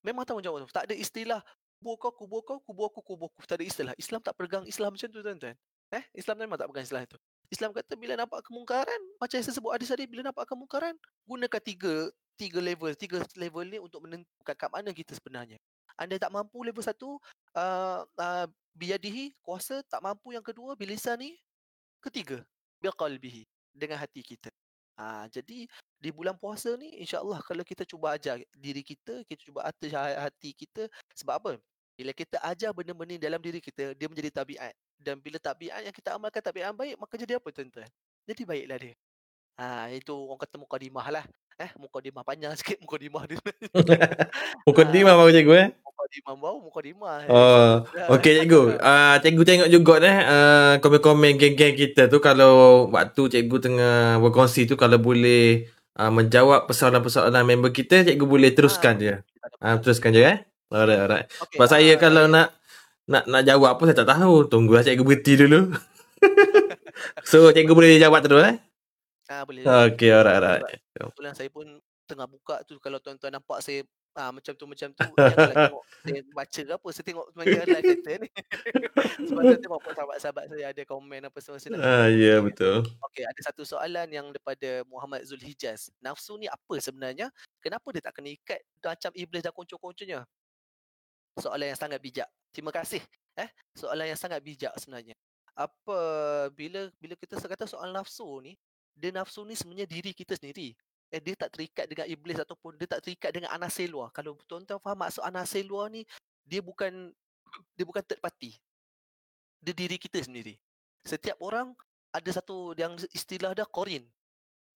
[0.07, 0.73] Memang tanggungjawab semua.
[0.73, 1.41] Tak ada istilah,
[1.83, 3.43] kubur kau, kubur kau, kubur aku, kubur aku.
[3.45, 3.95] Tak ada istilah.
[3.99, 5.59] Islam tak pegang Islam macam tu tuan-tuan.
[5.89, 7.19] Eh, Islam memang tak pegang istilah itu.
[7.49, 10.93] Islam kata bila nampak kemungkaran, macam saya sebut ada tadi, bila nampak kemungkaran,
[11.25, 15.59] gunakan tiga tiga level, tiga level ni untuk menentukan kat mana kita sebenarnya.
[15.99, 17.19] Anda tak mampu level satu,
[17.59, 18.47] uh, uh,
[18.79, 21.35] biyadihi, kuasa, tak mampu yang kedua, bilisan ni,
[21.99, 22.47] ketiga,
[22.79, 23.43] biqalbihi,
[23.75, 24.55] dengan hati kita.
[24.99, 29.63] Ha, jadi di bulan puasa ni insya-Allah kalau kita cuba ajar diri kita, kita cuba
[29.63, 31.53] atur hati kita sebab apa?
[31.95, 34.75] Bila kita ajar benda-benda dalam diri kita, dia menjadi tabiat.
[34.99, 37.87] Dan bila tabiat yang kita amalkan tabiat yang baik, maka jadi apa tuan-tuan?
[38.27, 38.95] Jadi baiklah dia.
[39.59, 41.25] Ha, itu orang kata mukadimah lah.
[41.59, 43.39] Eh, mukadimah panjang sikit mukadimah dia.
[44.63, 45.69] mukadimah ha, baru cikgu eh?
[45.83, 47.17] Mukadimah baru, mukadimah.
[47.27, 47.73] Oh,
[48.15, 48.79] okey cikgu.
[48.79, 54.71] Uh, cikgu tengok juga eh, uh, komen-komen geng-geng kita tu kalau waktu cikgu tengah berkongsi
[54.71, 55.67] tu kalau boleh
[55.99, 59.15] uh, menjawab persoalan-persoalan member kita, cikgu boleh teruskan ha, je.
[59.59, 60.39] Uh, teruskan je eh.
[60.71, 61.27] Alright, alright.
[61.27, 62.58] Okay, Sebab uh, saya kalau uh, nak
[63.09, 64.47] nak nak jawab apa saya tak tahu.
[64.47, 65.73] Tunggulah cikgu berhenti dulu.
[67.31, 68.57] so cikgu boleh jawab terus eh?
[69.33, 69.65] Ah boleh.
[69.65, 70.81] Okey, alright, alright.
[70.93, 73.85] Kebetulan saya pun tengah buka tu kalau tuan-tuan nampak saya
[74.17, 77.87] ah macam tu macam tu janganlah tengok saya baca ke apa saya tengok macam live
[77.87, 78.29] kata ni.
[79.29, 82.85] Sebab saya tengok sahabat-sahabat saya ada komen apa semua saya Ah ya yeah, betul.
[83.09, 85.93] Okey, ada satu soalan yang daripada Muhammad Zulhijaz.
[86.01, 87.33] Nafsu ni apa sebenarnya?
[87.61, 90.25] Kenapa dia tak kena ikat macam iblis dan konco-konconya?
[91.39, 92.29] soalan yang sangat bijak.
[92.53, 93.03] Terima kasih.
[93.39, 95.15] Eh, soalan yang sangat bijak sebenarnya.
[95.55, 95.99] Apa
[96.55, 98.59] bila bila kita kata soal nafsu ni,
[98.95, 100.75] dia nafsu ni sebenarnya diri kita sendiri.
[101.09, 104.13] Eh, dia tak terikat dengan iblis ataupun dia tak terikat dengan anasir luar.
[104.13, 106.05] Kalau tuan-tuan faham maksud anasir luar ni,
[106.45, 107.15] dia bukan
[107.79, 108.55] dia bukan third party.
[109.63, 110.55] Dia diri kita sendiri.
[111.07, 111.73] Setiap orang
[112.13, 114.05] ada satu yang istilah dia korin.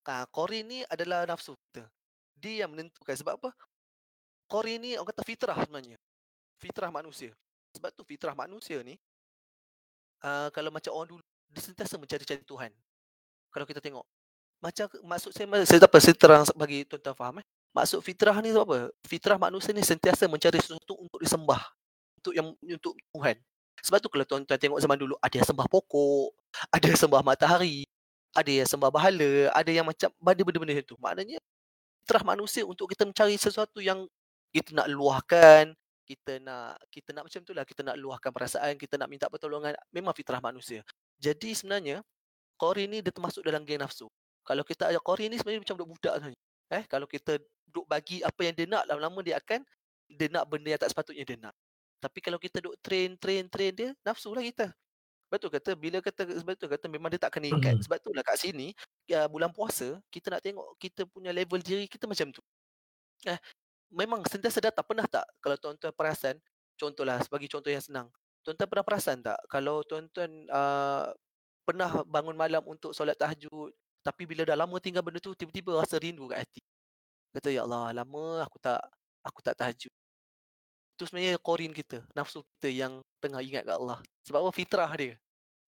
[0.09, 1.87] Ha, korin ni adalah nafsu kita.
[2.39, 3.15] Dia yang menentukan.
[3.15, 3.51] Sebab apa?
[4.51, 5.99] Korin ni orang kata fitrah sebenarnya
[6.63, 7.35] fitrah manusia.
[7.73, 9.01] Sebab tu fitrah manusia ni
[10.23, 12.73] uh, kalau macam orang dulu dia sentiasa mencari-cari Tuhan.
[13.53, 14.05] Kalau kita tengok
[14.63, 17.47] macam maksud saya saya dapat saya terang bagi tuan-tuan faham eh.
[17.73, 18.93] Maksud fitrah ni apa?
[19.05, 21.61] Fitrah manusia ni sentiasa mencari sesuatu untuk disembah.
[22.21, 23.37] Untuk yang untuk Tuhan.
[23.83, 26.31] Sebab tu kalau tuan-tuan tengok zaman dulu ada yang sembah pokok,
[26.75, 27.83] ada yang sembah matahari,
[28.33, 30.95] ada yang sembah bahala, ada yang macam benda-benda itu.
[31.03, 31.43] Maknanya
[32.05, 34.07] fitrah manusia untuk kita mencari sesuatu yang
[34.55, 39.09] kita nak luahkan, kita nak kita nak macam itulah kita nak luahkan perasaan kita nak
[39.09, 40.83] minta pertolongan memang fitrah manusia.
[41.23, 42.03] Jadi sebenarnya
[42.59, 44.07] Qori ni dia termasuk dalam geng nafsu.
[44.43, 46.39] Kalau kita ada Qori ni sebenarnya macam budak saja.
[46.73, 47.39] Eh kalau kita
[47.71, 49.63] duk bagi apa yang dia nak lama-lama dia akan
[50.11, 51.55] dia nak benda yang tak sepatutnya dia nak.
[52.03, 54.75] Tapi kalau kita duk train train train dia nafsu lah kita.
[55.33, 57.81] Betul kata bila kata sebab tu kata memang dia tak kena ikat.
[57.89, 58.77] Sebab tu lah kat sini
[59.09, 62.43] ya, bulan puasa kita nak tengok kita punya level diri kita macam tu.
[63.25, 63.39] Eh,
[63.93, 64.85] memang sentiasa datang.
[64.85, 66.37] Pernah tak kalau tuan-tuan perasan,
[66.81, 68.09] contohlah sebagai contoh yang senang.
[68.43, 71.15] Tuan-tuan pernah perasan tak kalau tuan-tuan uh,
[71.63, 73.71] pernah bangun malam untuk solat tahajud
[74.03, 76.61] tapi bila dah lama tinggal benda tu tiba-tiba rasa rindu kat hati.
[77.33, 78.83] Kata ya Allah, lama aku tak
[79.23, 79.95] aku tak tahajud.
[80.99, 84.03] Itu sebenarnya korin kita, nafsu kita yang tengah ingat kat Allah.
[84.27, 85.15] Sebab apa fitrah dia.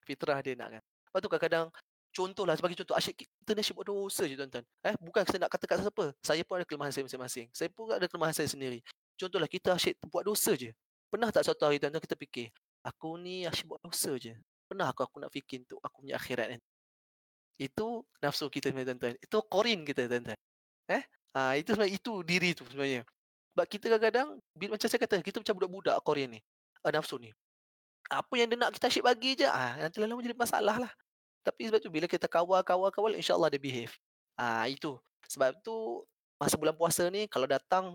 [0.03, 0.83] Fitrah dia nak kan.
[0.83, 1.65] Lepas tu kadang-kadang
[2.15, 4.63] contohlah sebagai contoh asyik asyik buat dosa je tuan-tuan.
[4.87, 6.05] Eh bukan saya nak kata kat siapa.
[6.23, 7.51] Saya pun ada kelemahan saya masing-masing.
[7.51, 8.79] Saya pun ada kelemahan saya sendiri.
[9.19, 10.71] Contohlah kita asyik buat dosa je.
[11.11, 12.47] Pernah tak suatu hari tuan-tuan kita fikir,
[12.87, 14.33] aku ni asyik buat dosa je.
[14.65, 16.57] Pernah aku aku nak fikir untuk aku punya akhirat ni.
[17.59, 19.19] Itu nafsu kita tuan-tuan.
[19.19, 20.39] Itu korin kita tuan-tuan.
[20.87, 21.03] Eh?
[21.35, 23.03] Ha, itu sebenarnya itu diri tu sebenarnya.
[23.55, 24.27] Sebab kita kadang-kadang
[24.67, 26.39] macam saya kata kita macam budak-budak korin ni.
[26.83, 27.31] Uh, nafsu ni.
[28.11, 29.47] Apa yang dia nak kita asyik bagi je.
[29.47, 30.91] Ah, nanti lama jadi masalah lah.
[31.45, 33.93] Tapi sebab tu bila kita kawal-kawal-kawal insya-Allah dia behave.
[34.33, 34.97] Ah itu.
[35.29, 36.01] Sebab tu
[36.41, 37.93] masa bulan puasa ni kalau datang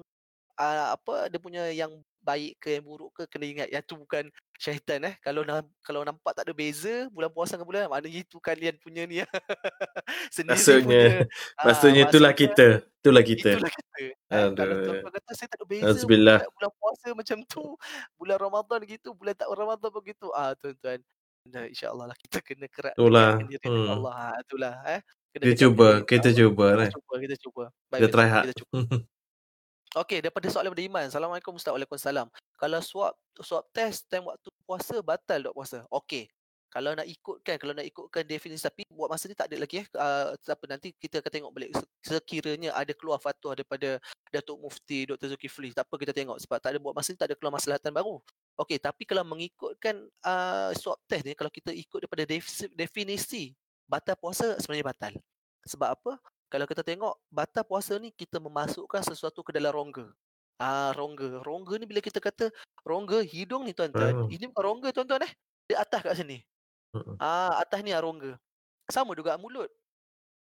[0.55, 4.29] uh, apa dia punya yang baik ke yang buruk ke kena ingat yang tu bukan
[4.61, 5.15] syaitan eh.
[5.25, 9.09] Kalau nam, kalau nampak tak ada beza bulan puasa dengan bulan maknanya itu kalian punya
[9.09, 9.25] ni
[10.37, 11.65] sendiri maksudnya, punya.
[11.65, 12.67] Maksudnya uh, itulah kita.
[13.01, 13.51] Itulah kita.
[13.57, 13.99] Itulah kita.
[14.31, 17.65] Eh, kalau tuan kata saya tak ada beza bulan puasa macam tu,
[18.21, 20.29] bulan Ramadan gitu, bulan tak Ramadan begitu.
[20.37, 21.01] Ah tuan-tuan.
[21.49, 23.41] Nah, insya-Allah lah kita kena kerak itulah.
[23.49, 23.89] diri hmm.
[23.89, 24.13] Allah.
[24.13, 25.01] Ha, itulah eh.
[25.31, 26.91] Kena kita cuba, kita cuba kita eh.
[26.93, 27.65] Cuba, kita cuba.
[27.89, 28.45] Baik, kita try hard.
[28.51, 28.75] Kita cuba.
[29.91, 31.05] Okey, daripada soalan daripada Iman.
[31.11, 31.75] Assalamualaikum Ustaz.
[31.75, 32.31] Waalaikumsalam.
[32.55, 35.79] Kalau swab swab test time waktu puasa batal tak puasa?
[35.91, 36.31] Okey.
[36.71, 39.87] Kalau nak ikutkan, kalau nak ikutkan definisi tapi buat masa ni tak ada lagi eh.
[39.91, 43.99] Uh, apa nanti kita akan tengok balik sekiranya ada keluar fatwa daripada
[44.31, 45.35] Datuk Mufti Dr.
[45.35, 45.75] Zulkifli.
[45.75, 48.23] Tak apa kita tengok sebab tak ada buat masa ni tak ada keluar masalahatan baru.
[48.55, 52.23] Okey, tapi kalau mengikutkan uh, swab test ni kalau kita ikut daripada
[52.79, 53.53] definisi
[53.91, 55.13] batal puasa sebenarnya batal.
[55.67, 56.13] Sebab apa?
[56.51, 60.11] kalau kita tengok batal puasa ni kita memasukkan sesuatu ke dalam rongga.
[60.59, 61.47] Ah rongga.
[61.47, 62.51] Rongga ni bila kita kata
[62.83, 64.27] rongga hidung ni tuan-tuan.
[64.27, 64.29] Uh.
[64.29, 65.33] Ini bukan rongga tuan-tuan eh.
[65.71, 66.43] Di atas kat sini.
[67.23, 68.35] Ah atas ni rongga.
[68.91, 69.71] Sama juga mulut.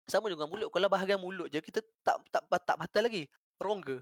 [0.10, 0.74] Sama juga mulut.
[0.74, 3.30] Kalau bahagian mulut je kita tak tak tak, tak batal lagi.
[3.62, 4.02] Rongga.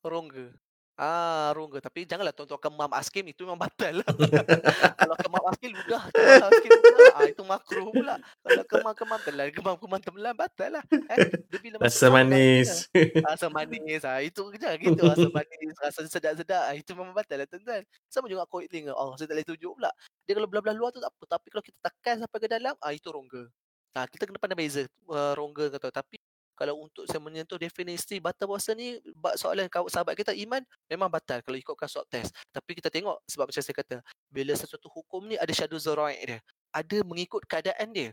[0.00, 0.56] Rongga.
[1.02, 1.82] Ah, rongga.
[1.82, 4.06] Tapi janganlah tuan-tuan kemam askim itu memang batal lah.
[5.02, 7.06] Kalau kemam askim ludah, kemam askim ludah.
[7.18, 8.14] Ah, itu makruh pula.
[8.46, 10.84] Kalau kemam-kemam telan, kemam-kemam telan batal lah.
[10.86, 11.18] Eh,
[11.58, 12.86] bila rasa manis.
[13.18, 14.06] Rasa manis.
[14.06, 15.02] Ah, itu je gitu.
[15.02, 16.70] Rasa manis, rasa sedap-sedap.
[16.70, 17.82] Ah, itu memang batal lah tuan-tuan.
[18.06, 18.94] Sama juga kulit telinga.
[18.94, 19.90] Oh, saya tak boleh tunjuk pula.
[20.22, 21.24] Dia kalau belah-belah luar tu tak apa.
[21.34, 23.50] Tapi kalau kita tekan sampai ke dalam, ah, itu rongga.
[23.98, 25.90] Ah, kita kena pandai beza uh, rongga kata.
[25.90, 29.00] Tapi kalau untuk saya menyentuh definisi batal puasa ni
[29.40, 32.30] soalan sahabat kita iman memang batal kalau ikutkan swab test.
[32.52, 33.96] Tapi kita tengok sebab macam saya kata
[34.28, 36.40] bila sesuatu hukum ni ada syadu zara'i dia
[36.72, 38.10] ada mengikut keadaan dia.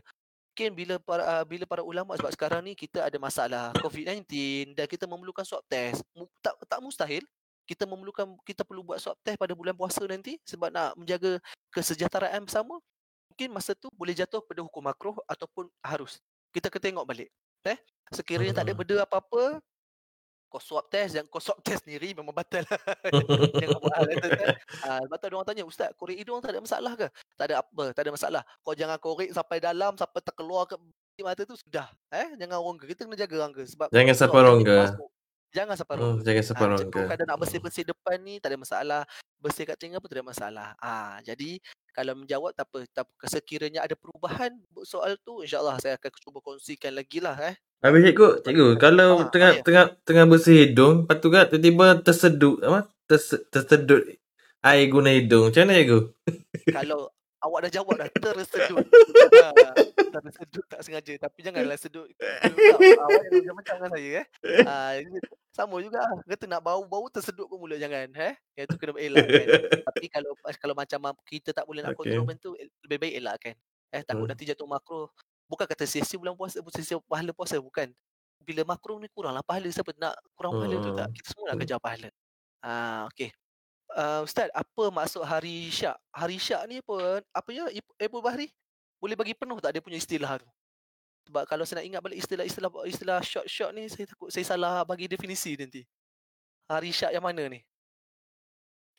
[0.52, 4.28] Mungkin bila para uh, bila para ulama sebab sekarang ni kita ada masalah COVID-19
[4.76, 6.04] dan kita memerlukan swab test.
[6.44, 7.24] Tak tak mustahil
[7.64, 11.38] kita memerlukan kita perlu buat swab test pada bulan puasa nanti sebab nak menjaga
[11.70, 12.76] kesejahteraan bersama.
[13.30, 16.18] Mungkin masa tu boleh jatuh pada hukum makruh ataupun harus.
[16.50, 17.30] Kita kena tengok balik
[17.66, 17.78] eh
[18.10, 19.60] sekiranya tak ada benda apa-apa
[20.50, 22.80] kau swab test yang kau swab test sendiri memang batal lah.
[23.62, 24.54] Jangan buat hal itu kan.
[24.82, 27.06] Ah, batal orang tanya, "Ustaz, korek hidung tak ada masalah ke?"
[27.38, 28.42] Tak ada apa, tak ada masalah.
[28.66, 30.74] Kau jangan korek sampai dalam sampai terkeluar ke
[31.22, 31.86] mata tu sudah.
[32.10, 32.84] Eh, jangan rongga.
[32.90, 34.78] Kita kena jaga rongga sebab Jangan sampai rongga.
[35.50, 36.14] Jangan sampai rongga.
[36.14, 37.00] Hmm, jangan sampai rongga.
[37.02, 39.02] Ha, kalau nak bersih-bersih depan ni tak ada masalah.
[39.42, 40.68] Bersih kat telinga pun tak ada masalah.
[40.78, 41.58] Ah, jadi
[41.90, 43.26] kalau menjawab tak apa, tak apa.
[43.26, 44.54] sekiranya ada perubahan
[44.86, 49.32] soal tu insyaallah saya akan cuba kongsikan lagi lah eh Habis cikgu, cikgu kalau ha,
[49.32, 49.64] tengah ayah.
[49.64, 52.80] tengah tengah bersih hidung, lepas tu kan tiba-tiba tersedut apa?
[53.08, 54.02] Terse, tersedut
[54.60, 55.48] air guna hidung.
[55.48, 56.00] Macam mana cikgu?
[56.76, 57.08] Kalau
[57.40, 58.84] awak dah jawab dah tersedut.
[59.40, 59.48] ha,
[60.20, 62.08] tersedut tak sengaja tapi janganlah sedut.
[63.04, 64.26] awak yang macam dengan saya eh.
[64.64, 64.74] Ha,
[65.50, 68.34] sama juga kata nak bau-bau tersedut pun mulut jangan eh.
[68.54, 69.46] Yang tu kena elakkan.
[69.88, 72.14] tapi kalau kalau macam kita tak boleh nak okay.
[72.14, 72.50] kontrol tu
[72.86, 73.54] lebih baik elakkan.
[73.90, 74.32] Eh takut hmm.
[74.32, 75.10] nanti jatuh makro
[75.50, 77.90] bukan kata sia-sia bulan puasa, sia-sia pahala puasa bukan.
[78.40, 81.06] Bila makruh ni kuranglah pahala siapa nak kurang pahala tu tak?
[81.10, 81.14] Hmm.
[81.18, 82.08] Kita semua nak kejar pahala.
[82.62, 83.34] Ah okey.
[83.90, 85.98] Uh, Ustaz, apa maksud hari syak?
[86.14, 87.26] Hari syak ni apa?
[87.34, 87.66] Apa ya?
[87.98, 88.50] Ibu Bahri?
[89.02, 90.46] Boleh bagi penuh tak dia punya istilah tu?
[91.26, 95.10] Sebab kalau saya nak ingat balik istilah-istilah istilah short-short ni saya takut saya salah bagi
[95.10, 95.82] definisi nanti.
[96.70, 97.60] Hari syak yang mana ni?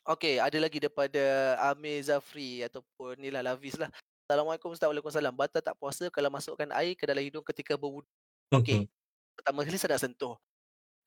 [0.02, 3.86] Okey, ada lagi daripada Amir Zafri ataupun Nila Lavis lah.
[4.26, 5.30] Assalamualaikum Ustaz Waalaikumsalam.
[5.32, 8.08] Batal tak puasa kalau masukkan air ke dalam hidung ketika berwudu.
[8.50, 8.90] Okey.
[9.38, 10.34] Pertama kali saya nak sentuh.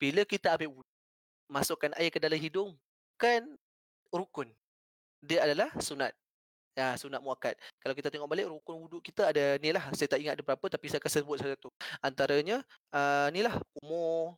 [0.00, 0.92] Bila kita ambil wudu,
[1.46, 2.72] masukkan air ke dalam hidung
[3.20, 3.44] kan
[4.12, 4.48] rukun.
[5.24, 6.12] Dia adalah sunat.
[6.76, 7.56] Ya, sunat muakkad.
[7.80, 9.88] Kalau kita tengok balik rukun wudu kita ada ni lah.
[9.96, 11.72] Saya tak ingat ada berapa tapi saya akan sebut satu.
[12.04, 12.60] Antaranya
[12.92, 14.36] uh, ni lah umur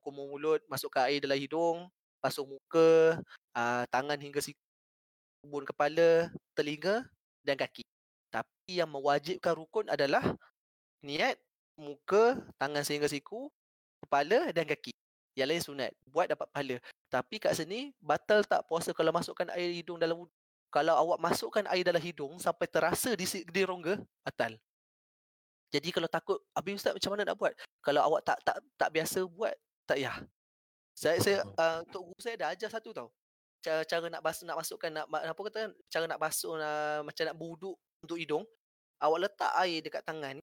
[0.00, 1.86] kumur mulut, masukkan air dalam hidung,
[2.24, 3.20] basuh muka,
[3.54, 4.56] uh, tangan hingga si
[5.44, 7.04] kubun kepala, telinga
[7.44, 7.84] dan kaki.
[8.32, 10.24] Tapi yang mewajibkan rukun adalah
[11.04, 11.36] niat,
[11.76, 13.48] muka, tangan sehingga siku,
[14.04, 14.92] kepala dan kaki.
[15.38, 15.90] Yang lain sunat.
[16.10, 16.76] Buat dapat pahala.
[17.10, 20.34] Tapi kat sini, batal tak puasa kalau masukkan air hidung dalam wudhu?
[20.70, 24.54] Kalau awak masukkan air dalam hidung sampai terasa di, di rongga, batal.
[25.74, 27.50] Jadi kalau takut, Habis Ustaz macam mana nak buat?
[27.82, 29.50] Kalau awak tak tak tak biasa buat,
[29.82, 30.22] tak payah.
[30.94, 33.10] Saya, saya uh, untuk guru saya dah ajar satu tau.
[33.60, 35.62] Cara, cara nak basuh, nak masukkan, nak, apa kata,
[35.92, 38.44] cara nak basuh, nak, macam nak buduk untuk hidung,
[39.02, 40.40] awak letak air dekat tangan?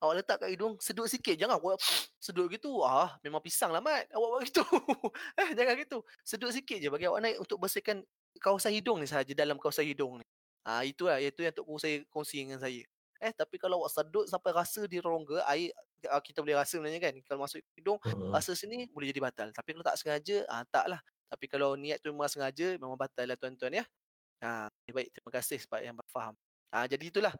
[0.00, 1.36] Awak letak kat hidung, sedut sikit.
[1.36, 1.76] Jangan awak
[2.26, 2.80] sedut gitu.
[2.80, 4.08] Ah, memang pisang lah mat.
[4.08, 4.64] Awak buat gitu.
[5.40, 5.98] eh, jangan gitu.
[6.24, 8.00] Sedut sikit je bagi awak naik untuk bersihkan
[8.40, 10.24] kawasan hidung ni sahaja dalam kawasan hidung ni.
[10.64, 11.20] Ah, itu lah.
[11.20, 12.80] Itu yang untuk saya kongsi dengan saya.
[13.20, 15.76] Eh, tapi kalau awak sedut sampai rasa di rongga, air
[16.08, 17.14] ah, kita boleh rasa sebenarnya kan.
[17.28, 18.32] Kalau masuk hidung, hmm.
[18.32, 19.48] rasa sini boleh jadi batal.
[19.52, 21.00] Tapi kalau tak sengaja, ah, tak lah.
[21.28, 23.84] Tapi kalau niat tu memang sengaja, memang batal lah tuan-tuan ya.
[24.40, 26.32] Ha, baik, terima kasih sebab yang faham.
[26.72, 27.34] Ha, jadi itulah.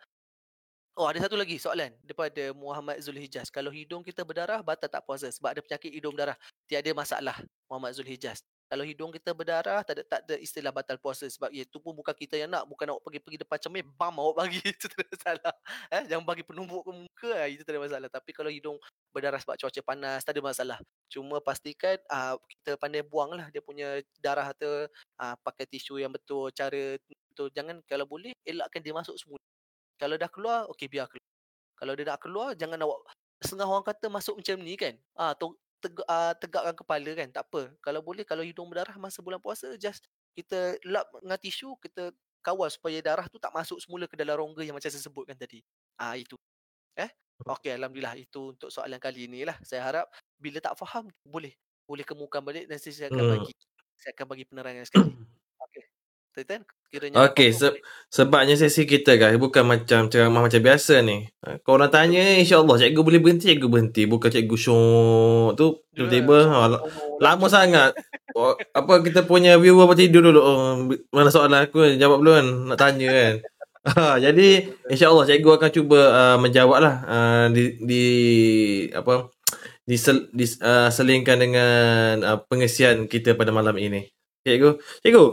[1.01, 3.49] Oh, ada satu lagi soalan daripada Muhammad Zulhijaz.
[3.49, 6.37] Kalau hidung kita berdarah, batal tak puasa sebab ada penyakit hidung berdarah.
[6.69, 7.41] Tiada masalah,
[7.73, 8.45] Muhammad Zulhijaz.
[8.69, 12.13] Kalau hidung kita berdarah, tak ada, tak ada istilah batal puasa sebab itu pun bukan
[12.13, 15.55] kita yang nak, bukan nak pergi-pergi depan cermin, bam awak bagi itu tak ada masalah.
[15.89, 18.09] Eh, jangan bagi penumbuk ke muka, ah, itu tak ada masalah.
[18.13, 18.77] Tapi kalau hidung
[19.09, 20.79] berdarah sebab cuaca panas, tak ada masalah.
[21.09, 26.13] Cuma pastikan uh, kita pandai buang lah dia punya darah tu, uh, pakai tisu yang
[26.13, 27.01] betul, cara
[27.33, 27.49] betul.
[27.57, 29.41] Jangan kalau boleh, elakkan dia masuk semula.
[30.01, 31.29] Kalau dah keluar, okey biar keluar.
[31.77, 33.05] Kalau dia nak keluar, jangan awak
[33.41, 34.95] setengah orang kata masuk macam ni kan.
[35.13, 37.29] Ah, uh, tegak, uh, tegakkan kepala kan?
[37.33, 37.63] Tak apa.
[37.85, 40.05] Kalau boleh kalau hidung berdarah masa bulan puasa just
[40.37, 44.65] kita lap dengan tisu kita kawal supaya darah tu tak masuk semula ke dalam rongga
[44.65, 45.61] yang macam saya sebutkan tadi.
[46.01, 46.37] Ah uh, itu.
[46.97, 47.09] Eh?
[47.45, 49.57] Okey alhamdulillah itu untuk soalan kali ini lah.
[49.65, 51.53] Saya harap bila tak faham boleh.
[51.85, 53.33] Boleh kemukan balik dan saya akan hmm.
[53.37, 53.53] bagi
[54.01, 55.13] saya akan bagi penerangan sekali
[56.41, 57.79] okey Titan kiranya Okey se-
[58.11, 61.29] sebabnya sesi kita guys bukan macam ceramah macam biasa ni.
[61.45, 66.51] Ha, kau nak tanya insya-Allah cikgu boleh berhenti cikgu berhenti bukan cikgu syok tu tiba-tiba
[66.51, 66.67] ha,
[67.23, 67.95] lama sangat.
[68.35, 70.41] Oh, apa kita punya viewer apa tidur dulu.
[70.43, 73.37] Oh, mana soalan aku jawab dulu kan nak tanya kan.
[73.81, 78.05] Ha, jadi insya-Allah cikgu akan cuba uh, menjawablah uh, di di
[78.93, 79.33] apa
[79.89, 84.05] disel, dis, uh, selingkan dengan uh, pengisian kita pada malam ini.
[84.45, 85.25] Cikgu, cikgu,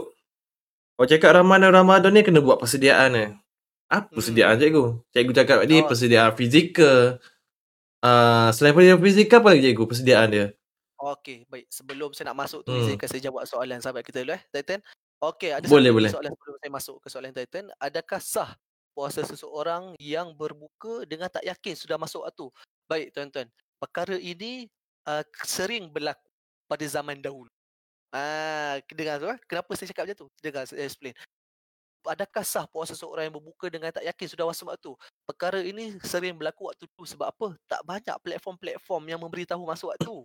[0.98, 3.30] Kau cakap Ramadan Ramadan ni kena buat persediaan eh.
[3.86, 4.62] Apa persediaan hmm.
[4.66, 4.84] cikgu?
[5.14, 5.86] Cikgu cakap tadi oh.
[5.86, 7.22] persediaan fizikal.
[8.02, 10.46] Uh, selain persediaan fizikal apa lagi cikgu persediaan dia?
[10.98, 11.70] Okey, baik.
[11.70, 12.82] Sebelum saya nak masuk tu, hmm.
[12.82, 14.82] saya kasi jawab soalan sahabat kita dulu eh, Titan.
[15.22, 16.10] Okey, ada boleh, boleh.
[16.10, 17.70] soalan sebelum saya masuk ke soalan Titan.
[17.78, 18.50] Adakah sah
[18.90, 22.50] puasa seseorang yang berbuka dengan tak yakin sudah masuk waktu?
[22.90, 23.46] Baik, tuan-tuan.
[23.78, 24.66] Perkara ini
[25.06, 26.26] uh, sering berlaku
[26.66, 27.46] pada zaman dahulu.
[28.08, 29.38] Ah, dengar tu eh.
[29.44, 30.28] Kenapa saya cakap macam tu?
[30.40, 31.12] Dengar saya explain.
[32.08, 34.92] Adakah sah puasa seorang yang berbuka dengan tak yakin sudah masuk waktu?
[35.28, 37.52] Perkara ini sering berlaku waktu tu sebab apa?
[37.68, 40.24] Tak banyak platform-platform yang memberitahu masuk waktu.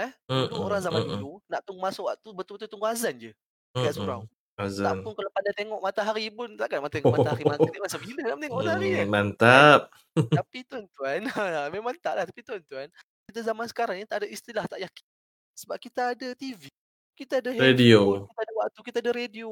[0.00, 0.10] Eh?
[0.24, 3.32] Dulu mm, orang zaman mm, dulu nak tunggu masuk waktu betul-betul tunggu azan je.
[3.76, 4.24] Kat surau.
[4.56, 4.86] Azan.
[4.86, 8.38] Tak pun kalau pada tengok matahari pun takkan mata tengok matahari maghrib masa bila nak
[8.40, 9.06] tengok matahari kan.
[9.12, 9.80] Mantap.
[10.40, 11.20] Tapi tuan-tuan,
[11.76, 12.24] memang tak lah.
[12.24, 12.88] Tapi tuan-tuan,
[13.28, 15.04] kita zaman sekarang ni tak ada istilah tak yakin.
[15.60, 16.72] Sebab kita ada TV
[17.20, 18.24] kita ada radio.
[18.24, 19.50] kita ada waktu, kita ada radio.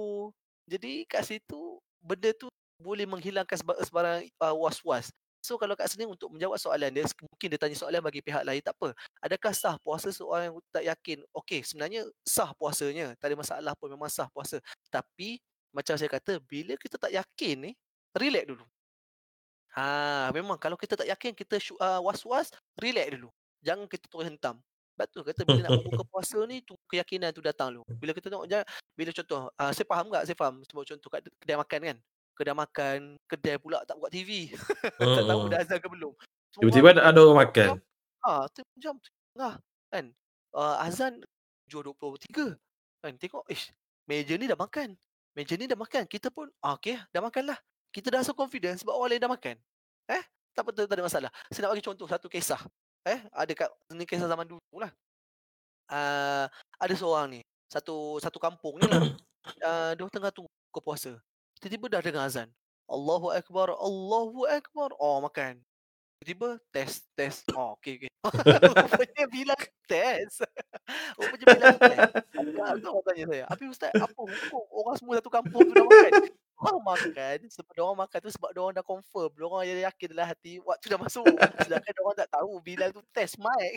[0.65, 2.49] Jadi kat situ benda tu
[2.81, 5.13] boleh menghilangkan sebarang uh, was-was.
[5.45, 8.59] So kalau kat sini untuk menjawab soalan dia, mungkin dia tanya soalan bagi pihak lain,
[8.65, 8.97] tak apa.
[9.23, 11.19] Adakah sah puasa seorang yang tak yakin?
[11.31, 13.15] Okey, sebenarnya sah puasanya.
[13.21, 14.59] Tak ada masalah pun, memang sah puasa.
[14.91, 15.39] Tapi
[15.71, 17.73] macam saya kata, bila kita tak yakin ni,
[18.17, 18.67] relax dulu.
[19.79, 23.31] Ha, memang kalau kita tak yakin, kita uh, was-was, relax dulu.
[23.63, 24.59] Jangan kita terus hentam.
[24.99, 27.87] Sebab tu kata bila nak berbuka puasa ni tu keyakinan tu datang lu.
[28.03, 28.51] Bila kita tengok
[28.99, 30.23] bila contoh uh, saya faham tak?
[30.27, 31.97] Saya faham sebab contoh kat kedai makan kan.
[32.35, 32.99] Kedai makan,
[33.31, 34.51] kedai pula tak buat TV.
[34.99, 36.11] tak tahu dah azan ke belum.
[36.59, 37.69] Tiba-tiba ada orang makan.
[38.27, 38.51] Ha,
[38.83, 39.55] jam tengah
[39.95, 40.05] kan.
[40.51, 41.23] Uh, azan
[41.71, 42.59] 7.23.
[42.99, 43.71] Kan tengok ish
[44.11, 44.99] meja ni dah makan.
[45.39, 46.11] Meja ni dah makan.
[46.11, 47.59] Kita pun ah, okey dah makan lah.
[47.95, 49.55] Kita dah so confident sebab orang lain dah makan.
[50.11, 50.23] Eh?
[50.59, 51.31] Tak apa tak ada masalah.
[51.55, 52.59] Saya nak bagi contoh satu kisah
[53.09, 54.93] eh ada kat ni kisah zaman dulu lah.
[55.89, 56.45] Uh,
[56.77, 57.41] ada seorang ni,
[57.73, 59.03] satu satu kampung ni lah.
[59.65, 61.17] Uh, dia tengah tunggu ke puasa.
[61.59, 62.49] Tiba-tiba dah dengar azan.
[62.89, 64.93] Allahu akbar, Allahu akbar.
[65.01, 65.61] Oh makan.
[66.21, 67.49] Tiba-tiba test test.
[67.57, 68.11] Oh okey okey.
[68.69, 70.45] Rupanya bilang test.
[71.19, 72.13] Rupanya bilang test.
[72.85, 73.45] Orang tanya saya.
[73.49, 76.13] Abi ustaz, apa hukum orang semua satu kampung tu dah makan?
[76.59, 79.31] Orang makan sebab dia orang makan tu sebab dia orang dah confirm.
[79.31, 81.27] Dia orang yang yakin dalam hati waktu dah masuk.
[81.63, 83.73] Sedangkan dia orang tak tahu bila tu test mic.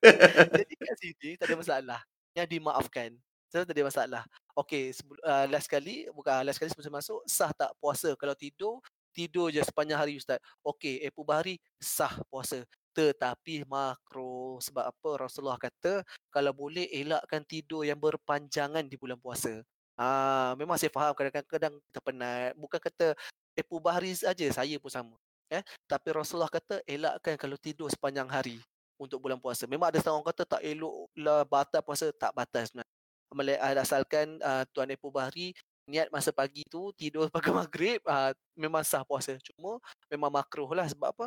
[0.64, 2.00] Jadi kat sini tak ada masalah.
[2.32, 3.10] Yang dimaafkan.
[3.52, 4.22] So, tak ada masalah.
[4.56, 4.96] Okey,
[5.28, 8.80] uh, last kali, bukan last kali sebelum masuk, sah tak puasa kalau tidur,
[9.12, 10.40] tidur je sepanjang hari ustaz.
[10.64, 12.64] Okey, Epu Bahari sah puasa.
[12.96, 16.00] Tetapi makro sebab apa Rasulullah kata
[16.32, 19.60] kalau boleh elakkan tidur yang berpanjangan di bulan puasa.
[19.96, 22.56] Ah, memang saya faham kadang-kadang kita penat.
[22.56, 23.12] Bukan kata
[23.52, 25.16] Epu Bahari saja, saya pun sama.
[25.52, 28.56] Eh, tapi Rasulullah kata elakkan kalau tidur sepanjang hari
[28.96, 29.68] untuk bulan puasa.
[29.68, 33.60] Memang ada orang kata tak eloklah batal puasa, tak batal sebenarnya.
[33.84, 35.52] Asalkan uh, Tuan Epu Bahari
[35.84, 39.36] niat masa pagi tu tidur pagi maghrib, uh, memang sah puasa.
[39.44, 39.76] Cuma
[40.08, 41.26] memang makruh lah sebab apa?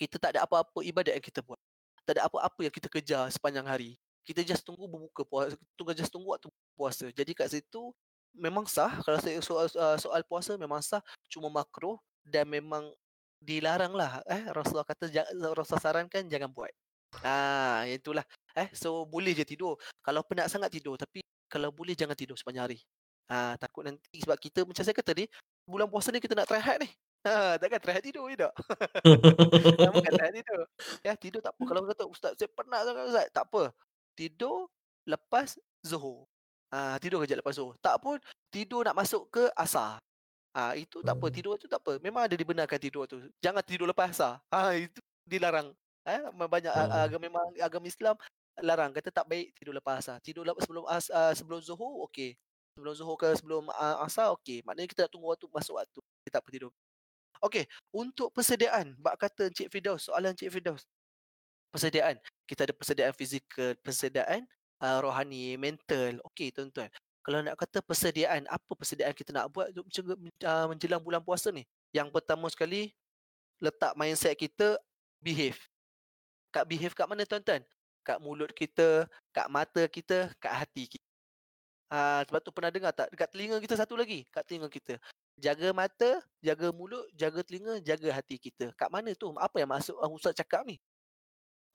[0.00, 1.60] Kita tak ada apa-apa ibadat yang kita buat.
[2.08, 6.10] Tak ada apa-apa yang kita kejar sepanjang hari kita just tunggu berbuka puasa tunggu just
[6.10, 7.94] tunggu waktu puasa jadi kat situ
[8.34, 11.00] memang sah kalau saya soal uh, soal puasa memang sah
[11.30, 11.96] cuma makruh
[12.26, 12.90] dan memang
[13.38, 15.08] dilarang lah eh Rasulullah kata
[15.54, 16.74] Rasulullah sarankan jangan buat
[17.22, 18.26] ah itulah
[18.58, 22.64] eh so boleh je tidur kalau penat sangat tidur tapi kalau boleh jangan tidur sepanjang
[22.66, 22.78] hari.
[23.26, 25.26] Ha, takut nanti sebab kita macam saya kata ni,
[25.66, 26.90] bulan puasa ni kita nak try hard ni.
[27.26, 30.60] Ha, takkan hard tidur bukan try hard tidur.
[31.02, 31.62] Ya, tidur tak apa.
[31.66, 33.26] Kalau kata, Ustaz, saya penat sangat Ustaz.
[33.34, 33.62] Tak apa.
[34.16, 34.72] Tidur
[35.04, 36.26] lepas Zuhur.
[36.74, 37.76] Ha, tidur kejap lepas Zuhur.
[37.78, 38.18] Tak pun,
[38.50, 40.02] tidur nak masuk ke Asar.
[40.56, 41.28] Ha, itu tak apa.
[41.28, 41.36] Hmm.
[41.36, 42.00] Tidur tu tak apa.
[42.00, 43.20] Memang ada dibenarkan tidur tu.
[43.44, 44.40] Jangan tidur lepas Asar.
[44.50, 44.98] Ha, itu
[45.28, 45.70] dilarang.
[46.06, 46.86] Eh, banyak Hmm.
[46.86, 47.04] hmm.
[47.06, 48.14] agama memang agama Islam
[48.62, 50.16] larang kata tak baik tidur lepas asar.
[50.24, 52.32] Tidur lepas sebelum as, uh, sebelum Zuhur okey.
[52.78, 54.64] Sebelum Zuhur ke sebelum uh, asar okey.
[54.64, 56.00] Maknanya kita nak tunggu waktu masuk waktu.
[56.24, 56.72] Kita tak apa tidur.
[57.44, 60.88] Okey, untuk persediaan, bak kata Encik Firdaus, soalan Encik Firdaus.
[61.76, 62.16] Persediaan.
[62.48, 64.48] Kita ada persediaan fizikal, persediaan
[64.80, 66.24] uh, rohani, mental.
[66.32, 66.88] Okey, tuan-tuan.
[67.20, 71.68] Kalau nak kata persediaan, apa persediaan kita nak buat untuk uh, menjelang bulan puasa ni?
[71.92, 72.96] Yang pertama sekali,
[73.60, 74.80] letak mindset kita
[75.20, 75.60] behave.
[76.48, 77.60] Kat behave kat mana tuan-tuan?
[78.00, 79.04] Kat mulut kita,
[79.36, 81.08] kat mata kita, kat hati kita.
[81.92, 83.12] Ha, sebab tu pernah dengar tak?
[83.12, 84.24] Dekat telinga kita satu lagi.
[84.32, 84.96] Kat telinga kita.
[85.36, 88.72] Jaga mata, jaga mulut, jaga telinga, jaga hati kita.
[88.78, 89.28] Kat mana tu?
[89.36, 90.80] Apa yang maksud uh, Ustaz cakap ni?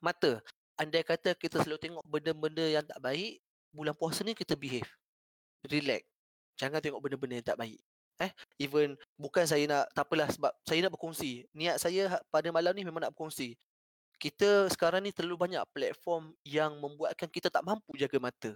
[0.02, 0.42] Mata.
[0.76, 3.38] Andai kata kita selalu tengok benda-benda yang tak baik,
[3.70, 4.90] bulan puasa ni kita behave.
[5.70, 6.02] Relax.
[6.58, 7.80] Jangan tengok benda-benda yang tak baik.
[8.22, 8.32] Eh,
[8.62, 11.46] even bukan saya nak, tak apalah sebab saya nak berkongsi.
[11.54, 13.58] Niat saya pada malam ni memang nak berkongsi
[14.22, 18.54] kita sekarang ni terlalu banyak platform yang membuatkan kita tak mampu jaga mata.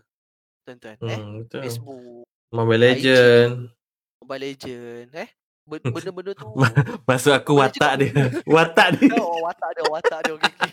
[0.62, 1.20] Tuan-tuan, hmm, eh?
[1.42, 1.62] betul.
[1.66, 3.74] Facebook, Mobile Legend,
[4.22, 5.30] Mobile Legend, eh?
[5.66, 6.46] Benda-benda tu.
[7.10, 8.14] Masuk aku watak dia.
[8.46, 9.18] watak dia.
[9.18, 10.32] Oh, watak dia, watak dia.
[10.38, 10.72] Okay, okay.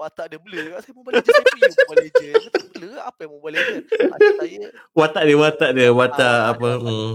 [0.00, 0.80] Watak dia blur.
[0.80, 2.34] Saya Mobile Legend, saya punya Mobile Legend.
[2.40, 3.82] Kata blur, apa yang Mobile Legend?
[4.08, 4.58] Ada saya.
[4.96, 5.88] Watak dia, watak dia.
[5.92, 6.68] Watak Ah, apa.
[6.70, 7.12] ada- Hmm.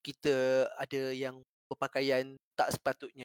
[0.00, 0.34] Kita
[0.76, 1.36] ada yang
[1.66, 3.24] berpakaian tak sepatutnya.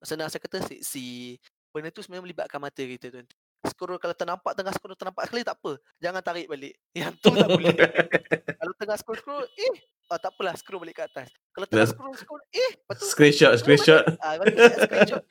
[0.00, 1.38] Senang saya kata seksi.
[1.70, 3.26] Benda tu sebenarnya melibatkan mata kita tuan.
[3.66, 5.72] Scroll kalau ternampak tengah scroll ternampak sekali tak apa.
[5.98, 6.74] Jangan tarik balik.
[6.94, 7.74] Yang tu tak boleh.
[8.62, 9.74] kalau tengah scroll scroll eh
[10.08, 11.28] oh, tak apalah scroll balik ke atas.
[11.50, 14.02] Kalau tengah scroll scroll eh Screenshot, screenshot.
[14.22, 15.22] Ah, screenshot.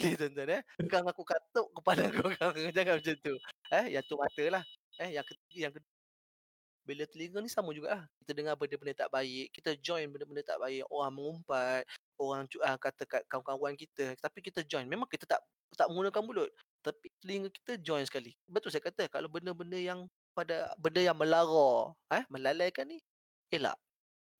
[0.00, 0.62] Boleh tuan-tuan eh.
[0.88, 2.56] Kang aku katuk kepala kau kang.
[2.72, 3.34] Jangan macam tu.
[3.70, 4.64] Eh yang tu mata lah.
[4.96, 5.92] Eh yang ketiga yang kedua
[6.90, 8.02] bila telinga ni sama juga lah.
[8.18, 11.82] Kita dengar benda-benda tak baik, kita join benda-benda tak baik, orang mengumpat,
[12.18, 14.90] orang ah, kata kat kawan-kawan kita, tapi kita join.
[14.90, 15.38] Memang kita tak
[15.78, 16.50] tak menggunakan mulut,
[16.82, 18.34] tapi telinga kita join sekali.
[18.48, 22.98] Betul saya kata kalau benda-benda yang pada benda yang melara, eh melalaikan ni
[23.54, 23.78] elak.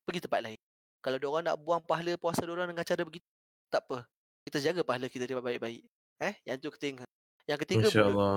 [0.02, 0.58] Pergi tempat lain.
[1.00, 3.26] Kalau dia orang nak buang pahala puasa dia orang dengan cara begitu,
[3.70, 4.10] tak apa.
[4.50, 5.86] Kita jaga pahala kita dengan baik-baik.
[6.18, 7.06] Eh, yang tu ketiga.
[7.46, 7.94] Yang ketiga mulut.
[7.94, 8.36] InsyaAllah.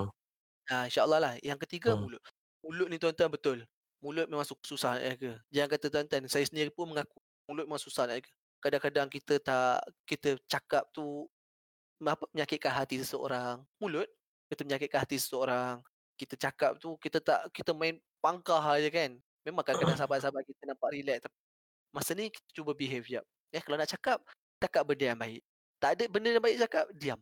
[0.69, 1.33] Ha, insyaAllah lah.
[1.41, 2.05] Yang ketiga Hmm.
[2.05, 2.21] mulut.
[2.61, 3.57] Mulut ni tuan-tuan betul.
[3.97, 5.41] Mulut memang su- susah nak jaga.
[5.49, 7.17] Jangan kata tuan-tuan, saya sendiri pun mengaku
[7.49, 8.29] mulut memang susah nak jaga.
[8.61, 11.25] Kadang-kadang kita tak kita cakap tu
[12.05, 13.65] apa menyakitkan hati seseorang.
[13.81, 14.05] Mulut
[14.53, 15.81] kita menyakitkan hati seseorang.
[16.13, 19.17] Kita cakap tu kita tak kita main pangkah aja kan.
[19.43, 21.37] Memang kadang-kadang sahabat-sahabat kita nampak relax tapi
[21.89, 23.25] masa ni kita cuba behave jap.
[23.51, 24.21] Eh kalau nak cakap,
[24.61, 25.43] cakap benda yang baik.
[25.83, 27.19] Tak ada benda yang baik cakap, diam.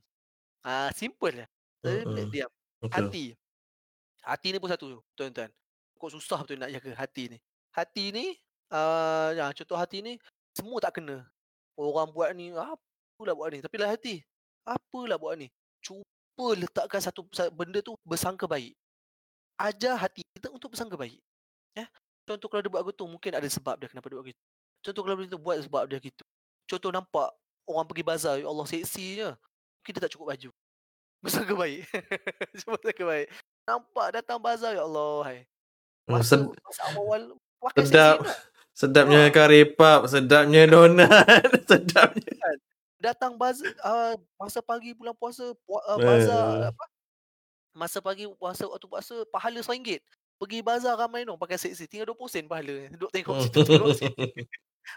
[0.61, 1.45] Ah simple je.
[1.81, 2.29] Tapi Mm-mm.
[2.29, 2.51] diam.
[2.77, 2.93] Betul.
[2.93, 3.25] Hati.
[4.21, 5.49] Hati ni pun satu tuan-tuan.
[5.97, 7.37] Kok susah betul nak jaga hati ni.
[7.73, 8.25] Hati ni
[8.69, 10.21] uh, ya, contoh hati ni
[10.53, 11.25] semua tak kena.
[11.73, 13.65] Orang buat ni apalah buat ni.
[13.65, 14.21] Tapi lah hati.
[14.61, 15.49] Apalah buat ni.
[15.81, 18.77] Cuba letakkan satu sa- benda tu bersangka baik.
[19.57, 21.17] Ajar hati kita untuk bersangka baik.
[21.73, 21.89] Ya.
[22.29, 24.41] Contoh kalau dia buat gitu mungkin ada sebab dia kenapa dia buat gitu.
[24.85, 26.21] Contoh kalau dia buat sebab dia gitu.
[26.69, 27.33] Contoh nampak
[27.65, 29.29] orang pergi bazar, ya Allah seksi je.
[29.81, 30.49] Mungkin dia tak cukup baju.
[31.23, 31.85] Bersangka baik.
[32.61, 33.27] Cuba bersangka baik.
[33.63, 35.39] Nampak datang bazar ya Allah hai.
[36.05, 37.21] Hmm, Masa, masa awal
[37.61, 38.17] pakai sedap.
[38.71, 39.31] Sedapnya Ah.
[39.31, 41.11] kari pap, sedapnya donat,
[41.69, 42.33] sedapnya.
[42.97, 46.01] Datang bazar uh, masa pagi bulan puasa pu- uh, Eh.
[46.01, 46.85] bazar apa?
[47.71, 50.01] Masa pagi puasa waktu puasa pahala RM1.
[50.35, 51.85] Pergi bazar ramai dong pakai seksi.
[51.85, 52.89] Tinggal 20 sen pahala.
[52.89, 54.25] Duduk tengok situ tengok situ.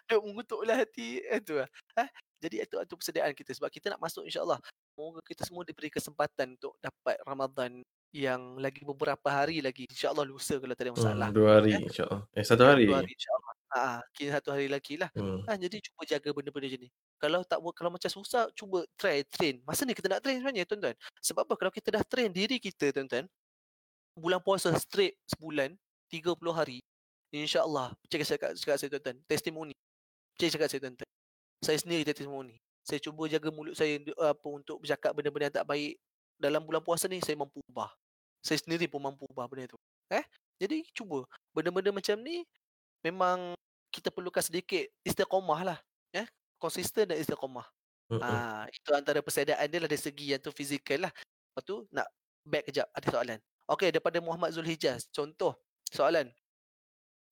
[0.09, 1.69] Duk mengutuklah hati itu lah.
[2.01, 2.09] Eh?
[2.45, 4.61] Jadi itu itu persediaan kita sebab kita nak masuk insya-Allah.
[4.93, 7.81] Semoga kita semua diberi kesempatan untuk dapat Ramadan
[8.15, 9.89] yang lagi beberapa hari lagi.
[9.89, 11.29] Insya-Allah lusa kalau tak ada masalah.
[11.33, 11.83] Hmm, dua hari Eh?
[11.89, 12.21] insyaAllah.
[12.37, 12.85] Eh, satu hari.
[12.87, 13.53] Dua hari insya-Allah.
[13.75, 15.11] Ha, kira satu hari lagi lah.
[15.19, 15.43] Hmm.
[15.51, 16.91] Ha, jadi cuba jaga benda-benda macam ni.
[17.19, 19.59] Kalau tak buat kalau macam susah cuba try train.
[19.67, 20.95] Masa ni kita nak train sebenarnya tuan-tuan.
[21.19, 21.55] Sebab apa?
[21.59, 23.27] Kalau kita dah train diri kita tuan-tuan,
[24.15, 25.75] bulan puasa straight sebulan,
[26.07, 26.79] 30 hari,
[27.35, 27.99] insya-Allah.
[28.07, 29.75] Cakap cakap saya tuan-tuan, testimoni.
[30.39, 31.14] Cakap cakap saya tuan-tuan.
[31.65, 32.61] Saya sendiri testimoni.
[32.85, 35.97] Saya cuba jaga mulut saya apa untuk bercakap benda-benda yang tak baik.
[36.37, 37.89] Dalam bulan puasa ni saya mampu ubah.
[38.45, 39.81] Saya sendiri pun mampu ubah benda tu.
[40.13, 40.21] Eh?
[40.61, 41.25] Jadi cuba
[41.57, 42.45] benda-benda macam ni
[43.01, 43.57] memang
[43.89, 45.79] kita perlukan sedikit istiqamah lah.
[46.13, 46.29] Eh?
[46.61, 47.65] Konsisten dan istiqamah.
[48.13, 48.21] Mm-mm.
[48.21, 51.13] Ah, itu antara persediaan dia lah dari segi yang tu fizikal lah.
[51.17, 52.05] Lepas tu nak
[52.45, 53.39] back kejap ada soalan.
[53.65, 55.09] Okey daripada Muhammad Zulhijaz.
[55.09, 55.57] Contoh
[55.89, 56.29] soalan.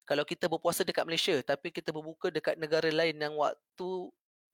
[0.09, 3.91] Kalau kita berpuasa dekat Malaysia tapi kita berbuka dekat negara lain yang waktu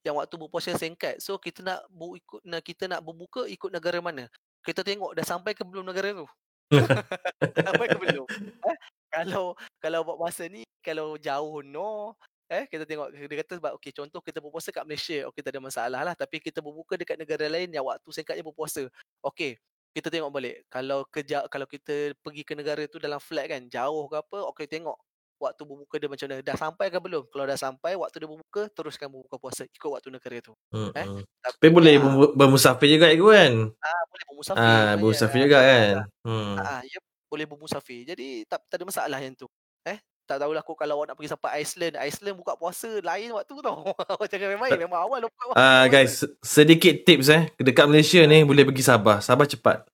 [0.08, 1.20] yang waktu berpuasa singkat.
[1.20, 4.24] So kita nak bu, ikut nak kita nak berbuka ikut negara mana?
[4.64, 6.26] Kita tengok dah sampai ke belum negara tu.
[7.68, 8.26] sampai ke belum?
[8.64, 8.76] Eh?
[9.12, 12.16] Kalau kalau buat puasa ni kalau jauh no
[12.48, 15.60] eh kita tengok dia kata sebab okey contoh kita berpuasa kat Malaysia okey tak ada
[15.60, 18.88] masalah lah tapi kita berbuka dekat negara lain yang waktu singkatnya berpuasa
[19.20, 19.60] okey
[19.92, 24.08] kita tengok balik kalau kerja kalau kita pergi ke negara tu dalam flight kan jauh
[24.08, 24.96] ke apa okey tengok
[25.38, 28.62] waktu berbuka dia macam mana dah sampai ke belum kalau dah sampai waktu dia berbuka
[28.68, 31.22] teruskan berbuka puasa ikut waktu negara tu Hmm, eh hmm.
[31.38, 33.52] tapi, Tapi boleh ber- bermusafir juga itu kan?
[33.78, 34.96] ah, boleh bermusafir Ah, sebenarnya.
[34.96, 35.90] bermusafir juga kan?
[36.22, 36.54] Hmm.
[36.56, 38.00] Ah, ya boleh bermusafir.
[38.04, 39.44] Jadi tak, tak ada masalah yang tu.
[39.84, 43.52] Eh, tak tahulah aku kalau awak nak pergi sampai Iceland, Iceland buka puasa lain waktu
[43.60, 43.84] tau.
[44.32, 45.60] Jangan main-main, memang awal buka puasa.
[45.60, 47.52] Ah guys, se- sedikit tips eh.
[47.54, 49.20] Dekat Malaysia ni boleh pergi Sabah.
[49.20, 49.84] Sabah cepat.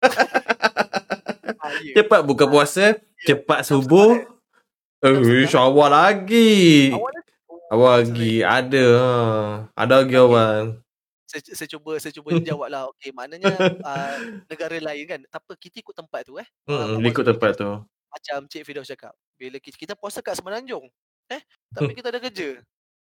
[1.58, 1.94] Ah, ya.
[1.96, 4.22] Cepat buka puasa, cepat subuh.
[4.98, 5.62] Eh, setengah.
[5.62, 6.90] awal lagi.
[6.90, 7.12] Awal.
[7.46, 8.34] Oh, Awal lagi.
[8.40, 8.84] Ada.
[8.98, 9.08] Ha.
[9.76, 10.82] Ada lagi awal.
[11.28, 12.88] Saya, saya cuba saya cuba jawab lah.
[12.90, 14.12] Okey, maknanya uh,
[14.48, 15.20] negara lain kan.
[15.28, 16.48] Tak apa, kita ikut tempat tu eh.
[16.64, 17.70] Uh, Hmm, Muhammad ikut tempat tu.
[18.08, 19.12] Macam Cik Firdaus cakap.
[19.36, 20.88] Bila kita, kita puasa kat Semenanjung.
[21.28, 22.56] Eh, tapi kita ada kerja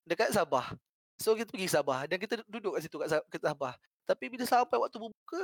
[0.07, 0.71] dekat Sabah.
[1.19, 3.75] So kita pergi Sabah dan kita duduk kat situ kat, Sa- kat Sabah.
[4.07, 5.43] Tapi bila sampai waktu berbuka,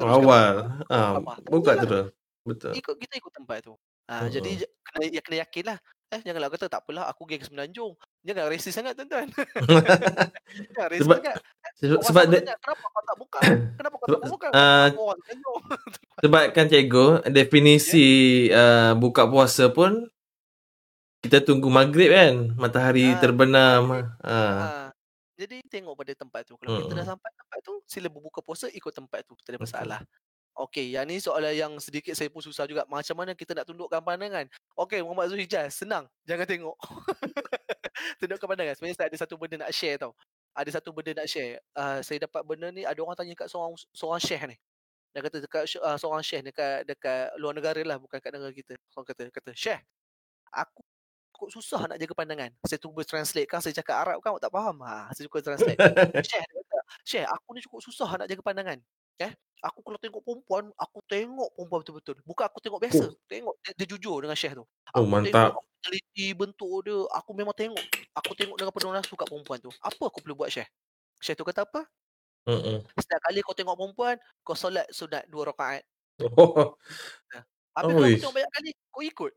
[0.00, 0.54] Awal.
[0.88, 1.36] Ah, Sabah.
[1.38, 1.84] Tak buka apalah.
[1.84, 2.06] terus.
[2.42, 2.72] Betul.
[2.74, 3.76] ikut kita ikut tempat tu.
[4.04, 4.32] Ha, Mm-mm.
[4.32, 4.50] jadi
[4.84, 5.78] kena ya kena yakin lah.
[6.12, 7.96] Eh janganlah kata tak apalah aku geng Semenanjung.
[8.20, 9.28] Jangan racist sangat tuan-tuan.
[10.76, 11.36] Jangan racist sebab sangat.
[11.80, 13.38] sebab, Orang sebab dia, tanya kenapa kau tak buka?
[13.80, 14.48] Kenapa kau tak sebab, buka?
[14.52, 15.60] Semenanjung.
[16.22, 18.08] sebab kan cikgu definisi
[18.52, 20.06] uh, buka puasa pun
[21.24, 24.94] kita tunggu maghrib kan matahari Ah, terbenam ah Ha.
[25.34, 26.54] Jadi tengok pada tempat tu.
[26.54, 29.34] Kalau kita dah sampai tempat tu, sila berbuka puasa ikut tempat tu.
[29.42, 30.00] Tak ada masalah.
[30.54, 32.86] Okey, yang ni soalan yang sedikit saya pun susah juga.
[32.86, 34.46] Macam mana kita nak tundukkan pandangan?
[34.78, 36.06] Okey, Muhammad Zul Hijaz, senang.
[36.30, 36.78] Jangan tengok.
[38.22, 38.78] tundukkan pandangan.
[38.78, 40.14] Sebenarnya saya ada satu benda nak share tau.
[40.54, 41.58] Ada satu benda nak share.
[41.74, 44.56] Uh, saya dapat benda ni, ada orang tanya kat seorang seorang syekh ni.
[45.10, 48.78] Dia kata dekat uh, seorang syekh dekat dekat luar negara lah, bukan kat negara kita.
[48.94, 49.82] Orang kata, kata, Syekh,
[50.54, 50.86] aku
[51.34, 52.50] kok susah nak jaga pandangan.
[52.62, 54.76] Saya cuba translate kan, saya cakap Arab kan awak tak faham.
[54.86, 55.78] Ha, saya cuba translate.
[56.30, 58.78] Syekh dia kata, Syekh, aku ni cukup susah nak jaga pandangan.
[59.22, 62.16] Eh, aku kalau tengok perempuan, aku tengok perempuan betul-betul.
[62.26, 63.04] Bukan aku tengok biasa.
[63.08, 64.64] oh, Tengok dia, dia jujur dengan Syekh tu.
[64.64, 65.50] oh Aku tengok, mantap
[65.84, 66.98] teliti bentuk dia.
[67.20, 67.84] Aku memang tengok.
[68.18, 69.70] Aku tengok dengan penuh nafsu kat perempuan tu.
[69.82, 70.68] Apa aku perlu buat Syekh?
[71.22, 71.86] Syekh tu kata apa?
[72.44, 72.84] Mm-mm.
[73.00, 75.80] Setiap kali kau tengok perempuan, kau solat sunat dua rakaat.
[76.20, 76.76] oh,
[77.74, 79.32] Habis kalau kau tengok banyak kali, kau ikut.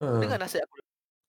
[0.00, 0.42] Dengar ah.
[0.42, 0.76] nasihat aku.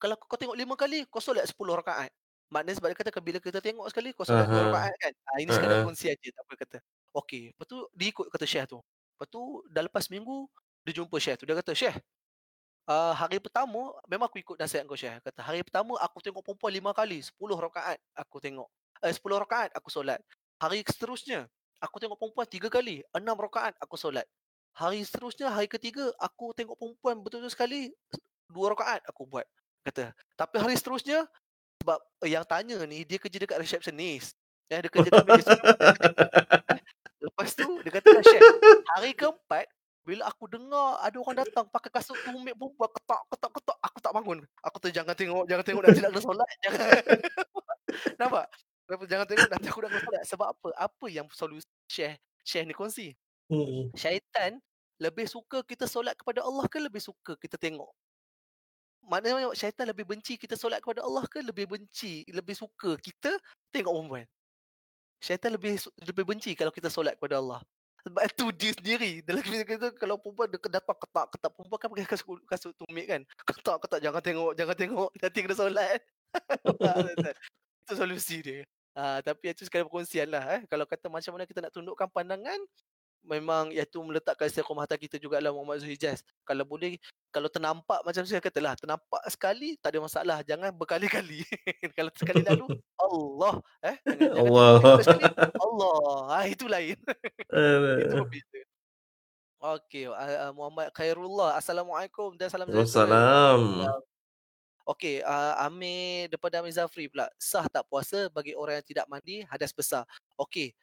[0.02, 2.10] Kalau kau tengok lima kali, kau solat sepuluh rakaat.
[2.52, 4.68] Maknanya sebab dia kata bila kita tengok sekali, kau solat dua Aha.
[4.74, 5.14] rakaat kan.
[5.30, 5.86] Ah, ini sekadar Ah.
[5.86, 6.78] kongsian je, tak apa kata.
[7.12, 8.80] Okey, lepas tu dia ikut kata Syekh tu.
[8.80, 10.48] Lepas tu dah lepas minggu,
[10.88, 11.44] dia jumpa Syekh tu.
[11.44, 12.00] Dia kata, Syekh,
[12.88, 15.20] uh, hari pertama, memang aku ikut nasihat kau Syekh.
[15.22, 18.68] Kata, hari pertama aku tengok perempuan lima kali, sepuluh rakaat aku tengok.
[19.04, 20.24] Eh, sepuluh rakaat aku solat.
[20.64, 21.52] Hari seterusnya,
[21.84, 24.26] aku tengok perempuan tiga kali, enam rakaat aku solat.
[24.72, 27.92] Hari seterusnya, hari ketiga, aku tengok perempuan betul-betul sekali,
[28.48, 29.44] dua rakaat aku buat.
[29.84, 31.28] Kata, tapi hari seterusnya,
[31.84, 34.38] sebab eh, yang tanya ni, dia kerja dekat receptionist.
[34.72, 35.52] Eh, dia kerja kat meja
[37.32, 38.44] Lepas tu dia kata Syekh,
[38.92, 39.66] hari keempat
[40.04, 44.14] bila aku dengar ada orang datang pakai kasut tumit perempuan ketak ketak ketak aku tak
[44.18, 44.38] bangun.
[44.66, 46.50] Aku tu jangan tengok, jangan tengok nanti nak kena solat.
[46.66, 46.86] Jangan.
[48.20, 48.46] Nampak?
[48.90, 50.24] Kenapa jangan tengok nanti aku nak kena solat.
[50.28, 50.68] Sebab apa?
[50.76, 53.08] Apa yang solusi Syekh Syekh ni kongsi?
[53.94, 54.58] Syaitan
[54.98, 57.90] lebih suka kita solat kepada Allah ke lebih suka kita tengok?
[59.06, 63.34] Maknanya syaitan lebih benci kita solat kepada Allah ke lebih benci, lebih suka kita
[63.74, 64.26] tengok perempuan?
[65.22, 67.62] Syaitan lebih lebih benci kalau kita solat kepada Allah.
[68.02, 71.88] Sebab tu dia sendiri dalam kita kata kalau perempuan dia datang ketak ketak perempuan kan
[71.94, 73.22] pakai kasut kasut tumit kan.
[73.46, 76.02] Ketak ketak jangan tengok jangan tengok nanti kena solat.
[77.86, 78.66] Itu solusi dia.
[78.92, 80.62] Ah, tapi itu sekali perkongsian lah eh.
[80.68, 82.60] Kalau kata macam mana kita nak tundukkan pandangan
[83.22, 86.26] memang iaitu meletakkan istiqamah hati kita jugalah Muhammad Zul Hijaz.
[86.46, 86.98] Kalau boleh
[87.30, 91.46] kalau ternampak macam saya katalah ternampak sekali tak ada masalah jangan berkali-kali.
[91.98, 92.66] kalau sekali lalu
[93.06, 93.54] Allah
[93.86, 94.74] eh jangan Allah.
[95.02, 95.24] sekali
[95.66, 96.00] Allah.
[96.30, 96.98] Ah itu lain.
[96.98, 97.78] itu Eh,
[98.10, 98.60] berbeza.
[99.62, 101.54] Okey, uh, uh, Muhammad Khairullah.
[101.54, 102.82] Assalamualaikum dan salam sejahtera.
[102.82, 103.62] Wassalam.
[104.90, 107.30] Okey, uh, Amir daripada Amir Zafri pula.
[107.38, 110.10] Sah tak puasa bagi orang yang tidak mandi hadas besar?
[110.34, 110.74] Okey,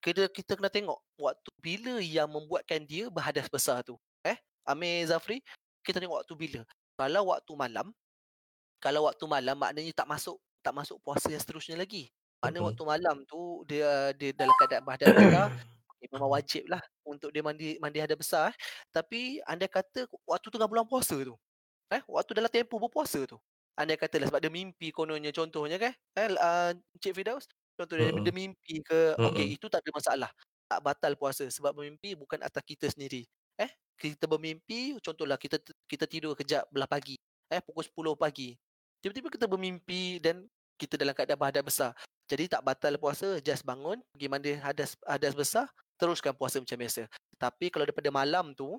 [0.00, 4.00] kita kita kena tengok waktu bila yang membuatkan dia berhadas besar tu.
[4.24, 5.44] Eh, Amir Zafri,
[5.84, 6.60] kita tengok waktu bila.
[6.96, 7.86] Kalau waktu malam,
[8.80, 12.08] kalau waktu malam maknanya tak masuk tak masuk puasa yang seterusnya lagi.
[12.40, 12.68] Maknanya Mm-mm.
[12.72, 15.46] waktu malam tu dia dia dalam keadaan berhadas besar,
[16.08, 18.52] memang wajib lah untuk dia mandi mandi hadas besar.
[18.52, 18.56] Eh.
[18.88, 21.36] Tapi anda kata waktu tengah bulan puasa tu.
[21.90, 23.36] Eh, waktu dalam tempoh berpuasa tu.
[23.74, 26.70] Andai katalah sebab dia mimpi kononnya contohnya kan, eh, uh,
[27.00, 27.48] Cik Firdaus,
[27.80, 28.20] contoh Mm-mm.
[28.20, 29.56] dia mimpi ke, okey Mm-mm.
[29.56, 30.30] itu tak ada masalah.
[30.68, 33.24] Tak batal puasa sebab bermimpi bukan atas kita sendiri.
[33.56, 35.56] Eh, kita bermimpi, contohlah kita
[35.88, 37.16] kita tidur kejap belah pagi,
[37.48, 38.54] eh pukul 10 pagi.
[39.00, 40.44] Tiba-tiba kita bermimpi dan
[40.76, 41.90] kita dalam keadaan berhadas besar.
[42.30, 45.66] Jadi tak batal puasa, just bangun, pergi mandi hadas hadas besar,
[45.98, 47.10] teruskan puasa macam biasa.
[47.40, 48.78] Tapi kalau daripada malam tu,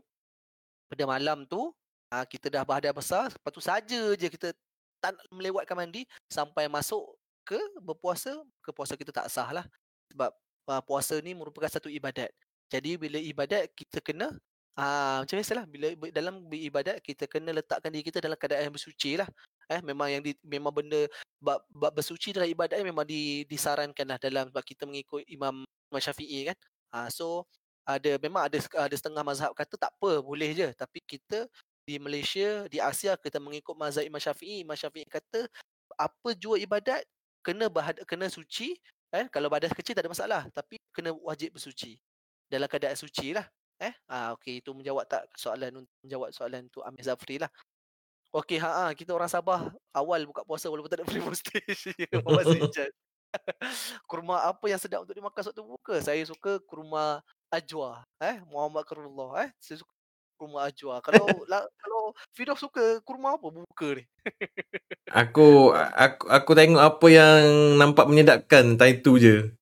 [0.87, 1.73] pada malam tu,
[2.13, 4.55] ah, kita dah berhadas besar, lepas tu saja je kita
[5.01, 9.65] tak melewatkan mandi sampai masuk ke berpuasa, ke puasa kita tak sah lah.
[10.13, 10.31] Sebab
[10.69, 12.29] uh, puasa ni merupakan satu ibadat.
[12.71, 14.31] Jadi bila ibadat kita kena
[14.79, 18.75] uh, macam biasalah bila ber- dalam beribadat kita kena letakkan diri kita dalam keadaan yang
[18.75, 19.27] bersuci lah.
[19.71, 21.07] Eh memang yang di, memang benda
[21.39, 25.63] bab, bab bersuci dalam ibadat ni memang di, disarankan lah dalam sebab kita mengikut Imam
[25.63, 26.57] Imam Syafi'i kan.
[26.91, 27.27] Uh, so
[27.87, 31.49] ada memang ada ada setengah mazhab kata tak apa boleh je tapi kita
[31.81, 34.63] di Malaysia, di Asia kita mengikut mazhab Imam Syafi'i.
[34.63, 35.47] Imam Syafi'i kata
[35.99, 37.03] apa jua ibadat
[37.45, 38.77] kena bahad, kena suci
[39.11, 41.99] eh kalau badan kecil tak ada masalah tapi kena wajib bersuci.
[42.51, 43.45] Dalam keadaan suci lah.
[43.81, 47.49] Eh ah okey itu menjawab tak soalan menjawab soalan tu Amir Zafri lah.
[48.35, 51.95] Okey ha ah kita orang Sabah awal buka puasa walaupun tak ada free postage.
[52.47, 52.91] Sijat.
[54.09, 55.95] kurma apa yang sedap untuk dimakan waktu buka?
[56.03, 59.93] Saya suka kurma ajwa eh Muhammad Karullah eh saya suka
[60.41, 60.97] kurma ajwa.
[61.05, 64.03] Kalau la, kalau Fidah suka kurma apa buka ni?
[65.13, 69.53] Aku aku aku tengok apa yang nampak menyedapkan time tu je.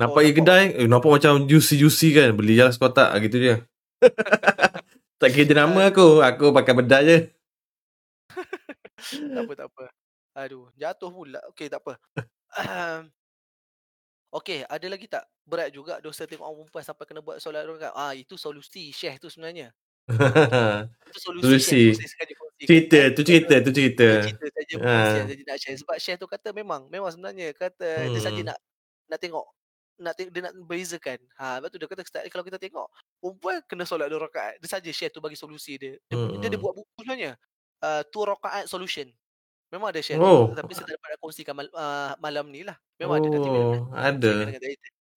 [0.00, 0.36] Nampak Oh, nampak.
[0.40, 2.32] kedai, eh, nampak macam juicy-juicy kan.
[2.32, 3.54] Beli je lah sekotak ah, gitu je.
[5.20, 7.18] tak kira nama aku, aku pakai bedah je.
[9.36, 9.84] tak apa tak apa.
[10.34, 11.38] Aduh, jatuh pula.
[11.52, 12.00] Okey, tak apa.
[12.58, 13.06] Ahem.
[14.34, 15.22] Okey, ada lagi tak?
[15.46, 17.94] Berat juga dosa tengok orang perempuan sampai kena buat solat rakaat.
[17.94, 19.70] Ah, itu solusi Syekh tu sebenarnya.
[20.04, 21.82] Itu solusi, Solusi.
[21.90, 22.66] Tu saya sengaja kongsikan.
[22.66, 24.08] cerita, Eh, tu cerita, tu cerita.
[24.24, 25.44] Cerita saja perkongsian Ah.
[25.44, 28.48] nak share sebab Syekh tu kata memang memang sebenarnya kata dia saja Hmm.
[28.48, 28.58] nak
[29.06, 29.46] nak tengok
[29.94, 31.18] nak tengok, dia nak bezakan.
[31.38, 32.86] Ha, lepas tu dia kata kalau kita tengok
[33.16, 34.58] perempuan kena solat dua rakaat.
[34.58, 35.94] Dia saja Syekh tu bagi solusi dia.
[36.04, 36.40] Dia, Hmm.
[36.42, 37.38] dia, dia buat buku sebenarnya.
[37.78, 39.06] Uh, two rakaat solution.
[39.70, 40.50] Memang ada Syekh Oh.
[40.50, 42.74] tu tapi saya tak dapat nak kongsikan mal, uh, malam ni lah.
[42.98, 44.32] Memang ada nanti Oh, ada.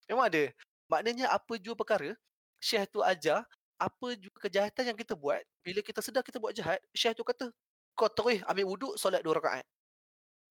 [0.06, 0.44] Memang ada.
[0.88, 2.14] Maknanya apa jua perkara
[2.58, 3.44] Syekh tu ajar
[3.78, 7.54] apa juga kejahatan yang kita buat bila kita sedar kita buat jahat Syekh tu kata
[7.98, 9.66] kau terus ambil wuduk solat dua rakaat.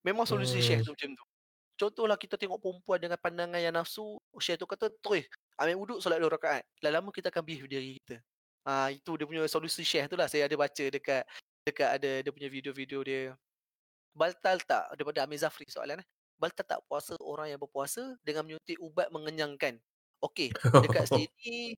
[0.07, 0.67] Memang solusi Hmm.
[0.67, 1.25] Syekh tu macam tu.
[1.77, 5.27] Contohlah kita tengok perempuan dengan pandangan yang nafsu, Syekh tu kata terus
[5.59, 6.63] ambil wuduk solat dua rakaat.
[6.83, 8.19] Lama-lama kita akan behave diri kita.
[8.67, 10.27] Ah itu dia punya solusi Syekh tu lah.
[10.31, 11.23] Saya ada baca dekat
[11.67, 13.23] dekat ada dia punya video-video dia.
[14.17, 16.09] Baltal tak daripada Amir Zafri soalan eh.
[16.39, 19.79] Baltal tak puasa orang yang berpuasa dengan menyuntik ubat mengenyangkan.
[20.25, 20.51] Okey,
[20.83, 21.77] dekat sini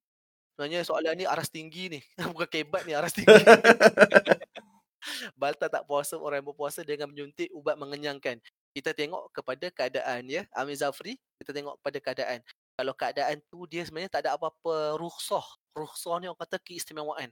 [0.58, 2.00] sebenarnya soalan ni aras tinggi ni.
[2.34, 3.30] Bukan kebat ni aras tinggi.
[5.38, 8.42] Balta tak puasa orang yang berpuasa dengan menyuntik ubat mengenyangkan.
[8.74, 10.42] Kita tengok kepada keadaan ya.
[10.50, 12.38] Amir Zafri, kita tengok kepada keadaan.
[12.74, 15.46] Kalau keadaan tu dia sebenarnya tak ada apa-apa rukhsah.
[15.78, 17.30] Rukhsah ni orang kata keistimewaan.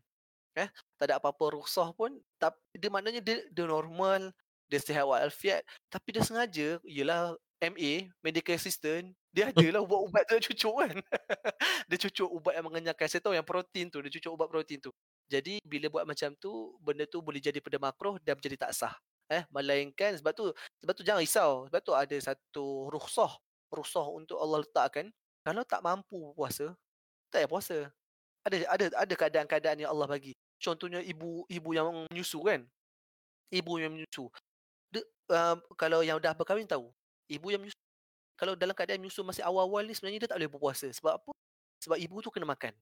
[0.55, 4.33] Eh, tak ada apa-apa rukhsah pun, tapi dia maknanya dia, dia normal,
[4.73, 5.61] dia sihat walafiat,
[5.93, 10.95] tapi dia sengaja ialah MA, medical assistant, dia adalah ubat-ubat tu nak cucuk kan.
[11.89, 13.07] dia cucuk ubat yang mengenyangkan.
[13.09, 14.93] Saya tahu yang protein tu, dia cucuk ubat protein tu.
[15.27, 18.95] Jadi bila buat macam tu, benda tu boleh jadi pada makruh dan menjadi tak sah.
[19.27, 21.67] Eh, melainkan sebab tu sebab tu jangan risau.
[21.67, 23.33] Sebab tu ada satu rukhsah,
[23.75, 25.11] rukhsah untuk Allah letakkan.
[25.43, 26.75] Kalau tak mampu puasa,
[27.31, 27.79] tak payah puasa.
[28.47, 30.31] Ada ada ada keadaan-keadaan yang Allah bagi.
[30.63, 32.63] Contohnya ibu ibu yang menyusu kan.
[33.51, 34.31] Ibu yang menyusu.
[34.95, 35.03] Dia,
[35.35, 36.87] uh, kalau yang dah berkahwin tahu.
[37.27, 37.79] Ibu yang menyusu
[38.37, 40.87] kalau dalam keadaan menyusu masih awal-awal ni sebenarnya dia tak boleh berpuasa.
[40.93, 41.31] Sebab apa?
[41.81, 42.73] Sebab ibu tu kena makan.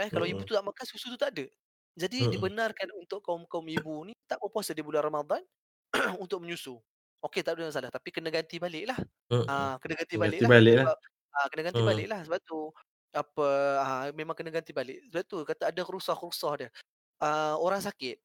[0.00, 0.48] Eh kalau ibu Mm-mm.
[0.48, 1.44] tu tak makan susu tu tak ada.
[1.96, 2.32] Jadi Mm-mm.
[2.36, 5.44] dibenarkan untuk kaum-kaum ibu ni tak berpuasa di bulan Ramadan
[6.22, 6.80] untuk menyusu.
[7.24, 8.98] Okey tak ada masalah tapi kena ganti balik lah.
[9.32, 9.46] Mm-mm.
[9.48, 10.48] Ah kena ganti Ganti balik lah.
[10.48, 10.84] balik lah.
[10.88, 10.98] Sebab
[11.36, 11.90] ah kena ganti Hmm.
[11.92, 12.58] balik lah sebab tu
[13.16, 13.46] apa
[13.80, 14.98] ah, memang kena ganti balik.
[15.12, 16.68] Sebab tu kata ada rusah-rusah dia.
[17.20, 18.16] Ah orang sakit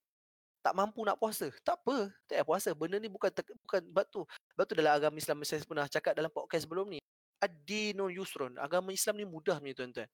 [0.61, 1.49] tak mampu nak puasa.
[1.65, 2.69] Tak apa, tak payah puasa.
[2.77, 3.33] Benda ni bukan
[3.65, 4.21] bukan sebab tu.
[4.61, 7.01] Sebab tu dalam agama Islam saya pernah cakap dalam podcast sebelum ni.
[7.41, 8.61] Ad-dinu yusrun.
[8.61, 10.05] Agama Islam ni mudah punya tuan-tuan.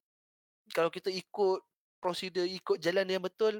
[0.72, 1.60] Kalau kita ikut
[2.00, 3.60] prosedur, ikut jalan yang betul,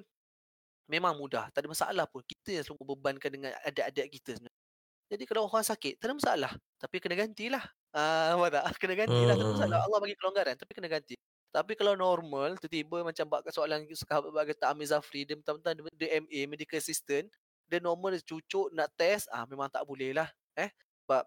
[0.88, 1.52] memang mudah.
[1.52, 2.24] Tak ada masalah pun.
[2.24, 4.64] Kita yang selalu bebankan dengan adat-adat kita sebenarnya.
[5.12, 6.52] Jadi kalau orang sakit, tak ada masalah.
[6.80, 7.64] Tapi kena gantilah.
[7.92, 8.64] Ah, uh, tak?
[8.80, 9.36] Kena gantilah.
[9.36, 9.78] Tak ada masalah.
[9.84, 9.88] Hmm.
[9.92, 10.56] Allah bagi kelonggaran.
[10.56, 11.16] Tapi kena ganti.
[11.52, 15.84] Tapi kalau normal, tiba-tiba macam bak soalan sahabat bak kata Amir Zafri, dia mentang-mentang dia,
[16.00, 17.28] dia MA, medical assistant,
[17.68, 20.32] dia normal dia cucuk nak test, ah memang tak boleh lah.
[20.58, 20.70] Eh,
[21.06, 21.24] sebab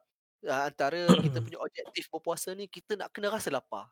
[0.51, 3.87] ah, antara kita punya objektif berpuasa ni, kita nak kena rasa lapar.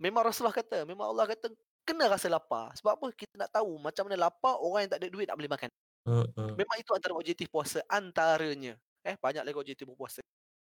[0.00, 1.52] Memang Rasulullah kata, memang Allah kata,
[1.84, 2.72] kena rasa lapar.
[2.80, 3.06] Sebab apa?
[3.14, 5.70] Kita nak tahu macam mana lapar orang yang tak ada duit tak boleh makan.
[6.02, 6.58] Mm.
[6.58, 8.74] Memang itu antara objektif puasa, antaranya.
[9.06, 10.18] Eh, banyak lagi objektif berpuasa.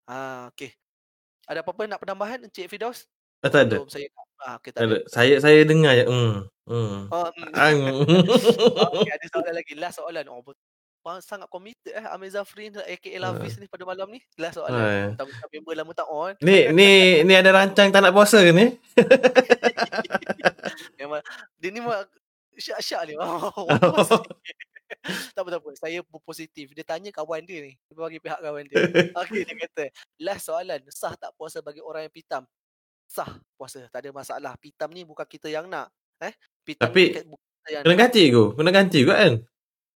[0.06, 0.70] Ha, okey.
[1.50, 3.06] Ada apa-apa nak penambahan Encik Firdaus?
[3.42, 3.82] Ah, tak ada.
[3.90, 4.06] Saya
[4.42, 4.86] ah, okey tak ada.
[4.86, 4.98] ada.
[5.10, 6.04] Saya saya dengar je.
[6.06, 6.46] Hmm.
[6.66, 7.06] Hmm.
[7.10, 7.52] Oh, mm.
[7.54, 7.78] Ang.
[8.98, 9.72] Okey, ada soalan lagi.
[9.78, 10.26] Last soalan.
[10.26, 10.75] Oh, bet- Wah,
[11.22, 14.18] sangat committed eh Amir Zafrin aka Lavis ni pada malam ni.
[14.38, 14.74] Last soalan.
[14.74, 15.14] Hai.
[15.14, 16.34] Mentang-mentang member lama tak on.
[16.42, 16.88] Ni ni
[17.22, 18.74] ni ada rancang tak nak puasa ke ni?
[20.98, 21.22] Memang
[21.62, 22.02] dia ni memang
[22.58, 23.14] syak-syak ni.
[23.22, 23.70] Oh,
[25.34, 25.70] tak apa tak apa.
[25.78, 26.70] Saya positif.
[26.74, 27.72] Dia tanya kawan dia ni.
[27.74, 28.76] Dia bagi pihak kawan dia.
[29.18, 29.84] Okey dia kata,
[30.22, 32.42] last soalan, sah tak puasa bagi orang yang pitam?
[33.06, 34.54] Sah puasa, tak ada masalah.
[34.58, 35.90] Pitam ni bukan kita yang nak.
[36.22, 36.34] Eh?
[36.62, 37.34] Pitam Tapi, ni
[37.66, 38.44] Kena ganti ke?
[38.54, 39.42] Kena ganti juga kan?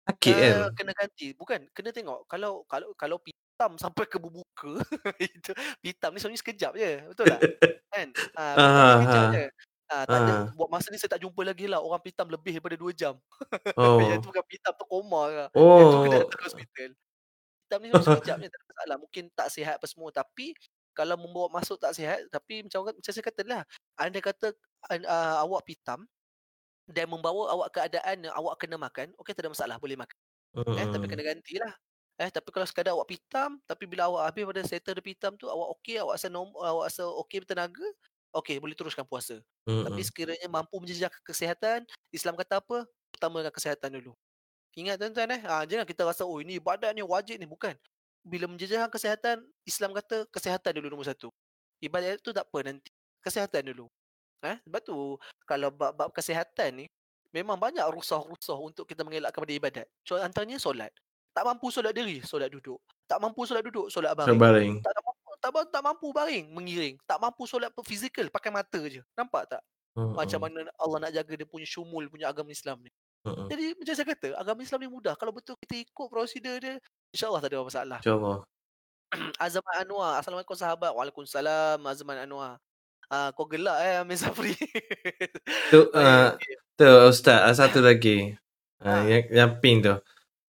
[0.07, 0.55] Sakit kan?
[0.57, 1.27] Uh, kena ganti.
[1.33, 4.79] Bukan, kena tengok kalau kalau kalau pitam sampai ke berbuka,
[5.19, 5.51] itu
[5.81, 6.93] pitam ni sebenarnya sekejap je.
[7.11, 7.41] Betul tak?
[7.91, 8.09] kan?
[8.15, 9.33] Ni Ah, sekejap ah.
[9.33, 9.47] je.
[9.87, 10.45] Ah, tak ada Ah.
[10.53, 13.15] buat masa ni saya tak jumpa lagi lah orang pitam lebih daripada 2 jam.
[13.75, 13.99] Oh.
[14.03, 15.45] Yang tu bukan pitam tu koma ke.
[15.55, 16.23] Yang tu kena Oh.
[16.23, 16.91] datang ke hospital.
[17.63, 18.97] Pitam ni sekejap je tak ada masalah.
[18.99, 20.55] Mungkin tak sihat apa semua tapi
[20.91, 23.63] kalau membawa masuk tak sihat tapi macam orang- macam saya kata lah
[23.95, 24.47] anda kata
[24.91, 26.09] uh, awak pitam
[26.91, 30.19] dan membawa awak keadaan awak kena makan, okey tak ada masalah boleh makan.
[30.79, 31.75] Eh, tapi kena gantilah.
[32.21, 35.49] Eh, tapi kalau sekadar awak pitam, tapi bila awak habis pada settle dia pitam tu,
[35.51, 37.87] awak okey, awak rasa norm, awak rasa okey bertenaga,
[38.37, 39.41] okey boleh teruskan puasa.
[39.85, 40.07] Tapi Mm.
[40.07, 41.85] sekiranya mampu menjaga kesihatan,
[42.15, 42.87] Islam kata apa?
[43.17, 44.13] Utamakan kesihatan dulu.
[44.77, 47.75] Ingat tuan-tuan eh, ha, jangan kita rasa oh ini ibadat ni wajib ni, bukan.
[48.27, 51.31] Bila menjejaskan kesihatan, Islam kata kesihatan dulu nombor satu.
[51.81, 52.91] Ibadat tu tak apa nanti.
[53.25, 53.89] Kesihatan dulu.
[54.45, 55.17] Eh, sebab tu
[55.49, 56.87] kalau bab-bab kesihatan ni
[57.33, 59.87] memang banyak rusah-rusah untuk kita mengelakkan pada ibadat.
[60.05, 60.93] Contoh antaranya solat.
[61.37, 62.81] Tak mampu solat diri, solat duduk.
[63.05, 64.33] Tak mampu solat duduk, solat baring.
[64.37, 64.75] Terbaring.
[64.81, 66.95] Tak ada mampu tak, tak mampu baring, mengiring.
[67.05, 69.05] Tak mampu solat fizikal, pakai mata je.
[69.13, 69.63] Nampak tak?
[69.97, 70.45] Macam Mm.
[70.45, 72.93] mana Allah nak jaga dia punya syumul punya agama Islam ni.
[73.25, 73.49] Mm.
[73.49, 75.15] Jadi macam saya kata, agama Islam ni mudah.
[75.17, 76.77] Kalau betul kita ikut prosedur dia,
[77.17, 77.99] insyaAllah tak ada masalah.
[78.05, 78.39] InsyaAllah.
[79.45, 80.21] Azman Anwar.
[80.21, 80.93] Assalamualaikum sahabat.
[80.93, 82.61] Waalaikumsalam Azman Anwar.
[83.07, 84.51] Ah, kau gelak eh Amir Safri.
[85.71, 86.35] Tu, uh,
[86.75, 88.35] tu Ustaz, ah, satu lagi.
[88.83, 89.09] Uh, Ha.
[89.09, 89.95] yang, yang pink tu.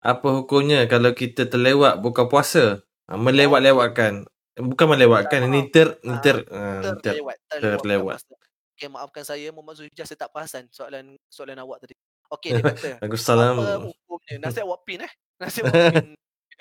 [0.03, 2.81] Apa hukumnya kalau kita terlewat buka puasa?
[3.07, 4.25] Uh, melewat-lewatkan.
[4.57, 7.13] Bukan melewatkan, ni ter, Ah, ter, uh, ter.
[7.21, 8.19] terlewat terlewat.
[8.77, 11.93] Okey maafkan saya Muhammad Zulhijjah saya tak perasan soalan soalan awak tadi.
[12.29, 13.53] Okey dia kata Waalaikumsalam.
[13.57, 16.07] apa hukumnya nasihat awak pin eh nasihat awak pin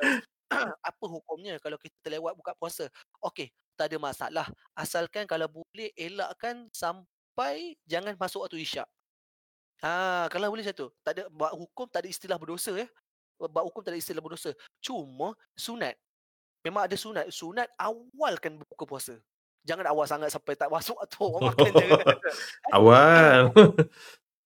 [0.89, 2.89] apa hukumnya kalau kita terlewat buka puasa
[3.21, 4.47] okey tak ada masalah.
[4.73, 8.89] Asalkan kalau boleh elakkan sampai jangan masuk waktu isyak.
[9.85, 10.89] Ha kalau boleh macam tu.
[11.05, 12.89] Tak ada bab hukum tak ada istilah berdosa ya.
[13.37, 14.57] Bab hukum tak ada istilah berdosa.
[14.81, 15.93] Cuma sunat.
[16.65, 17.29] Memang ada sunat.
[17.29, 19.21] Sunat awalkan buka puasa.
[19.67, 22.01] Jangan awal sangat sampai tak masuk waktu orang makan jangan
[22.79, 23.41] Awal.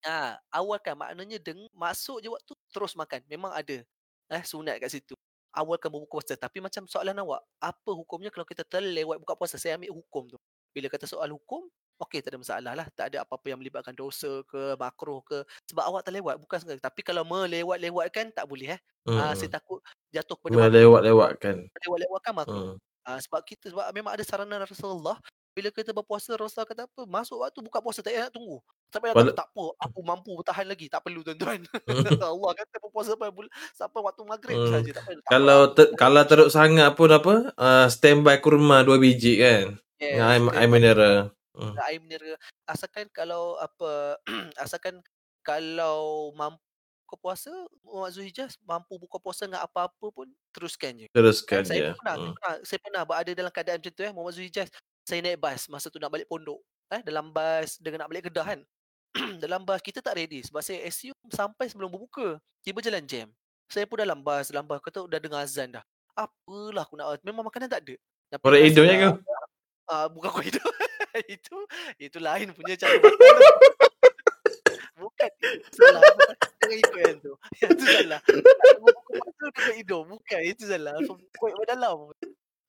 [0.03, 0.97] Ah, awalkan.
[0.97, 3.20] Maknanya deng masuk je waktu terus makan.
[3.28, 3.85] Memang ada
[4.31, 5.14] eh sunat kat situ.
[5.55, 6.34] Awalkan berbuka puasa.
[6.38, 9.59] Tapi macam soalan awak, apa hukumnya kalau kita terlewat buka puasa?
[9.59, 10.38] Saya ambil hukum tu.
[10.70, 11.66] Bila kata soal hukum,
[12.07, 12.86] okey tak ada masalah lah.
[12.94, 15.42] Tak ada apa-apa yang melibatkan dosa ke makruh ke.
[15.70, 16.82] Sebab awak terlewat bukan sengaja.
[16.86, 18.80] Tapi kalau melewat-lewatkan tak boleh eh.
[19.18, 19.57] Ah, saya Mm.
[19.59, 19.80] takut
[20.14, 20.70] jatuh kepada makruh.
[20.70, 21.57] Melewat-lewatkan.
[21.74, 22.66] Melewat-lewatkan makruh.
[22.74, 22.76] Mm.
[23.07, 25.18] Ah, sebab kita sebab memang ada saranan Rasulullah
[25.51, 28.98] bila kita berpuasa Rasul kata apa masuk waktu buka puasa tak payah nak tunggu tak
[28.98, 31.61] payah Wala- nak tak apa aku mampu bertahan lagi tak perlu tuan-tuan
[32.22, 33.28] Allah kata berpuasa sampai
[33.72, 34.72] sampai waktu maghrib Hmm.
[34.72, 37.34] saja tak payah tak Kalau ter, kalau teruk sangat pun apa?
[37.55, 39.74] Uh, standby kurma dua biji kan.
[39.98, 41.18] yes, Air, air mineral.
[41.51, 41.74] Mm.
[41.82, 44.16] air mineral asalkan kalau apa
[44.57, 45.03] asalkan
[45.42, 46.62] kalau mampu
[47.03, 47.51] buka puasa
[47.82, 51.86] Muhammad Zulhijjah mampu buka puasa dengan apa-apa pun teruskan je Teruskan Kan saya je.
[51.88, 52.32] pun pernah, saya Mm.
[52.32, 54.66] pernah, saya pernah berada dalam keadaan macam tu eh, Muhammad Zulhijjah.
[55.11, 56.62] Saya naik bas masa tu nak balik pondok.
[56.94, 58.61] Eh, dalam bas dengan nak balik Kedah kan.
[59.42, 62.38] dalam bas kita tak ready sebab saya assume sampai sebelum berbuka.
[62.62, 63.26] Tiba jalan jam.
[63.66, 65.82] Saya pun dalam bas, dalam bas kata udah dengar azan dah.
[66.14, 67.98] Apalah aku nak memang makanan tak ada.
[68.30, 69.14] Tapi Korek nasi hidungnya dah- kau?
[69.90, 70.74] Ah, bukan korek hidung.
[71.34, 71.56] itu
[71.98, 73.11] itu lain punya cara tu.
[74.94, 75.30] Bukan
[75.74, 76.02] salah.
[76.62, 77.32] Jangan ikut yang tu.
[77.66, 78.20] Yang tu salah.
[79.74, 80.04] Hidung.
[80.14, 80.94] Bukan itu salah.
[81.34, 82.14] Korek pada dalam.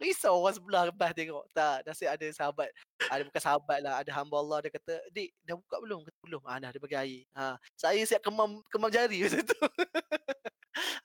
[0.01, 1.45] Risau orang sebelah bas tengok.
[1.53, 2.73] Tak, nasib ada sahabat.
[3.05, 3.93] Ada bukan sahabat lah.
[4.01, 6.97] Ada hamba Allah dia kata, "Dik, dah buka belum?" Kata, "Belum." Ah, dah dia bagi
[6.97, 7.21] air.
[7.37, 9.61] Ha, saya siap kemam kemam jari masa tu.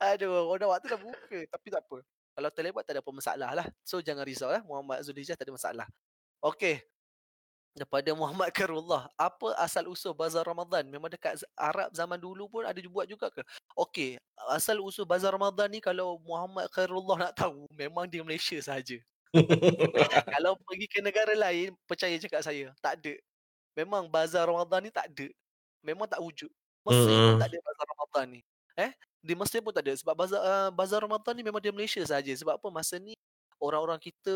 [0.00, 1.38] Aduh, orang waktu dah buka.
[1.44, 1.98] Tapi tak apa.
[2.36, 3.66] Kalau terlewat tak ada apa masalah lah.
[3.84, 4.64] So jangan risau lah.
[4.64, 5.86] Muhammad Zulhijjah tak ada masalah.
[6.40, 6.80] Okey.
[7.76, 9.12] Daripada Muhammad Karullah.
[9.20, 10.88] Apa asal usul bazar Ramadan?
[10.88, 13.44] Memang dekat Arab zaman dulu pun ada buat juga ke?
[13.76, 14.16] Okey.
[14.48, 17.68] Asal usul bazar Ramadan ni kalau Muhammad Karullah nak tahu.
[17.76, 18.96] Memang di Malaysia sahaja.
[20.40, 22.72] kalau pergi ke negara lain, percaya cakap saya.
[22.80, 23.14] Tak ada.
[23.76, 25.28] Memang bazar Ramadan ni tak ada.
[25.84, 26.48] Memang tak wujud.
[26.88, 27.40] Mesir pun Mm-mm.
[27.44, 28.40] tak ada bazar Ramadan ni.
[28.80, 28.90] Eh?
[29.20, 32.32] Di Mesir pun tak ada sebab bazar uh, bazar Ramadan ni memang di Malaysia saja.
[32.32, 33.12] Sebab apa masa ni
[33.60, 34.32] orang-orang kita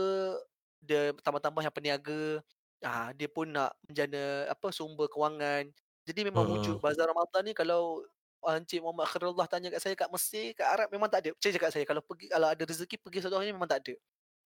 [0.81, 2.41] dia tambah-tambah yang peniaga,
[2.85, 5.69] ah dia pun nak menjana apa sumber kewangan.
[6.09, 6.57] Jadi memang Mm-mm.
[6.61, 8.03] wujud bazar Ramadan ni kalau
[8.45, 11.31] uh, Encik Muhammad Khairullah tanya kat saya kat Mesir, kat Arab memang tak ada.
[11.37, 13.95] Percaya cakap saya kalau pergi kalau ada rezeki pergi satu hari memang tak ada.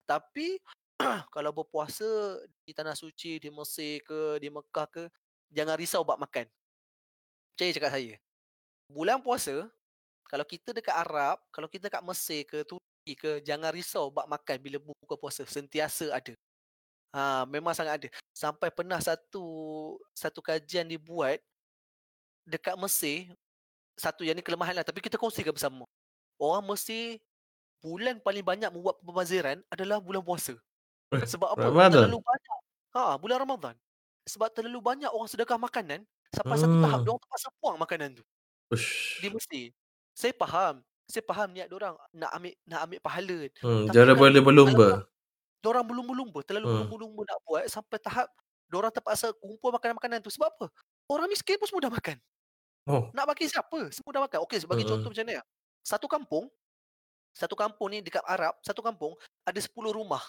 [0.05, 0.59] Tapi
[1.35, 5.03] kalau berpuasa di tanah suci di Mesir ke di Mekah ke
[5.51, 6.45] jangan risau bab makan.
[7.55, 8.13] Percaya cakap saya.
[8.91, 9.65] Bulan puasa
[10.25, 14.57] kalau kita dekat Arab, kalau kita dekat Mesir ke Turki ke jangan risau bab makan
[14.57, 16.33] bila buka puasa, sentiasa ada.
[17.15, 18.07] Ha, memang sangat ada.
[18.35, 19.45] Sampai pernah satu
[20.11, 21.39] satu kajian dibuat
[22.43, 23.31] dekat Mesir,
[23.95, 25.87] satu yang ni kelemahan lah tapi kita kongsikan bersama.
[26.35, 27.23] Orang Mesir
[27.79, 30.59] bulan paling banyak membuat pembaziran adalah bulan puasa.
[31.07, 31.71] Sebab apa?
[31.71, 32.03] Ramadan?
[32.03, 32.57] Terlalu banyak.
[32.91, 33.75] Ha, bulan Ramadan.
[34.25, 36.03] Sebab terlalu banyak orang sedekah makanan
[36.33, 37.05] sampai satu tahap Hmm.
[37.05, 38.23] dia orang terpaksa buang makanan tu
[38.73, 39.21] Ush.
[39.23, 39.65] di Mesir.
[40.11, 40.83] Saya faham.
[41.05, 43.39] Saya faham niat orang nak ambil nak ambil pahala.
[43.61, 44.89] Hmm, jangan kalau- berlumba-lumba.
[45.65, 46.73] Diorang berlumba-lumba, terlalu Hmm.
[46.85, 48.29] berlumba-lumba nak buat sampai tahap
[48.69, 50.29] diorang terpaksa kumpul makanan-makanan tu.
[50.29, 50.65] Sebab apa?
[51.09, 52.17] Orang miskin pun semua dah makan.
[52.85, 53.09] Oh.
[53.17, 53.89] Nak bagi siapa?
[53.89, 54.45] Semua dah makan.
[54.45, 55.01] Okey, sebagai Mm-mm.
[55.01, 55.33] contoh macam ni.
[55.33, 55.45] ah.
[55.81, 56.45] Satu kampung,
[57.33, 60.21] satu kampung ni dekat Arab, satu kampung ada 10 rumah.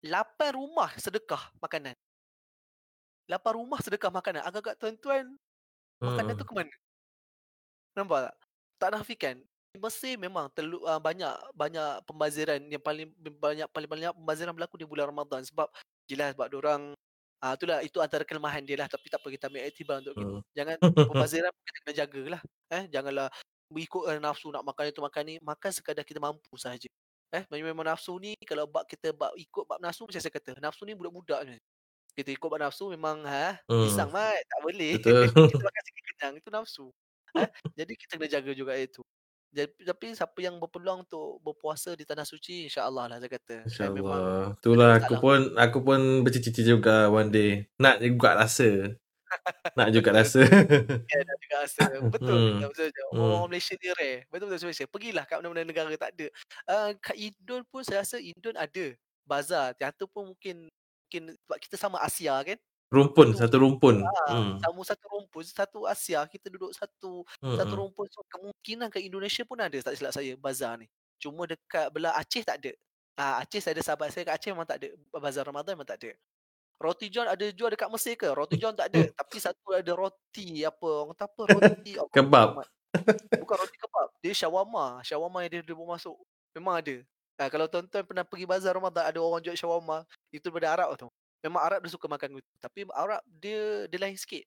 [0.00, 1.92] 8 rumah sedekah makanan.
[3.28, 4.40] 8 rumah sedekah makanan.
[4.48, 5.36] Agak-agak tuan-tuan,
[6.00, 6.48] makanan tu Hmm.
[6.48, 6.74] ke mana?
[8.00, 8.34] Nampak tak?
[8.78, 9.36] Tak nafikan.
[9.76, 14.88] Mesir memang terlalu uh, banyak banyak pembaziran yang paling banyak paling banyak pembaziran berlaku di
[14.88, 15.68] bulan Ramadan sebab
[16.08, 16.96] jelas sebab orang
[17.38, 20.34] ah itulah itu antara kelemahan dia lah tapi tak apa kita ambil iktibar untuk kita.
[20.34, 20.42] Hmm.
[20.56, 20.76] Jangan
[21.12, 22.42] pembaziran kita kena jagalah.
[22.72, 23.28] Eh janganlah
[23.68, 26.88] mengikut uh, nafsu nak makan itu makan ni, makan sekadar kita mampu saja.
[27.30, 30.88] Eh memang nafsu ni kalau bab kita bab ikut bab nafsu macam saya kata, nafsu
[30.88, 31.60] ni budak-budak ni.
[32.16, 33.86] Kita ikut bab nafsu memang ha Hmm.
[33.86, 34.92] pisang mat tak boleh.
[35.54, 36.86] Kita makan sikit kenyang itu nafsu.
[37.36, 37.46] Eh
[37.78, 39.04] jadi kita kena jaga juga itu.
[39.48, 43.56] Jadi, tapi siapa yang berpeluang untuk berpuasa di tanah suci insya-Allah lah saya kata.
[43.64, 44.60] InsyaAllah.
[44.60, 47.64] Itulah aku pun aku pun bercita-cita juga one day.
[47.80, 48.92] Nak juga rasa.
[49.78, 50.40] Nak juga rasa.
[50.44, 51.82] Ya, dah juga rasa.
[52.12, 52.60] Betul.
[52.60, 52.68] Hmm.
[52.68, 53.02] Betul je.
[53.12, 53.20] Hmm.
[53.20, 54.16] Orang Malaysia ni rare.
[54.28, 54.86] Betul betul Malaysia.
[54.88, 56.26] Pergilah kat mana-mana negara tak ada.
[56.68, 58.86] Uh, kat Indon pun saya rasa Indon ada
[59.24, 59.72] bazar.
[59.80, 60.68] Yang tu pun mungkin
[61.08, 62.58] mungkin sebab kita sama Asia kan.
[62.88, 63.96] Rumpun, Satu- satu rumpun.
[64.04, 64.56] Ah, Hmm.
[64.60, 67.80] sama satu rumpun, satu Asia, kita duduk satu satu Hmm.
[67.86, 68.06] rumpun.
[68.08, 70.88] So, kemungkinan kat Indonesia pun ada tak silap saya bazar ni.
[71.18, 72.72] Cuma dekat belah Aceh tak ada.
[73.18, 74.88] Ah, Aceh saya ada sahabat saya kat Aceh memang tak ada.
[75.18, 76.12] Bazar Ramadan memang tak ada.
[76.78, 78.30] Roti John ada jual dekat Mesir ke?
[78.30, 79.02] Roti John tak ada.
[79.18, 80.86] Tapi satu ada roti apa?
[80.86, 81.42] Orang kata apa?
[81.58, 82.48] Roti Allah Kebab.
[83.34, 84.08] Bukan roti kebab.
[84.22, 85.02] Dia shawarma.
[85.02, 86.14] Shawarma yang dia, dia masuk.
[86.54, 87.02] Memang ada.
[87.34, 91.10] Ah, kalau tuan-tuan pernah pergi bazar Ramadan ada orang jual shawarma, itu daripada Arab tu.
[91.44, 92.50] Memang Arab dia suka makan gitu.
[92.58, 94.42] Tapi Arab dia dia lain sikit.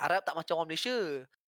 [0.00, 0.96] Arab tak macam orang Malaysia.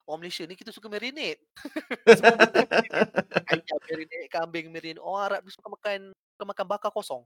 [0.04, 1.40] Orang Malaysia ni kita suka marinate.
[2.18, 3.12] Semua benda marinate.
[3.48, 5.00] Ayam marinate, kambing marinate.
[5.00, 7.24] Orang Arab dia suka makan suka makan bakar kosong.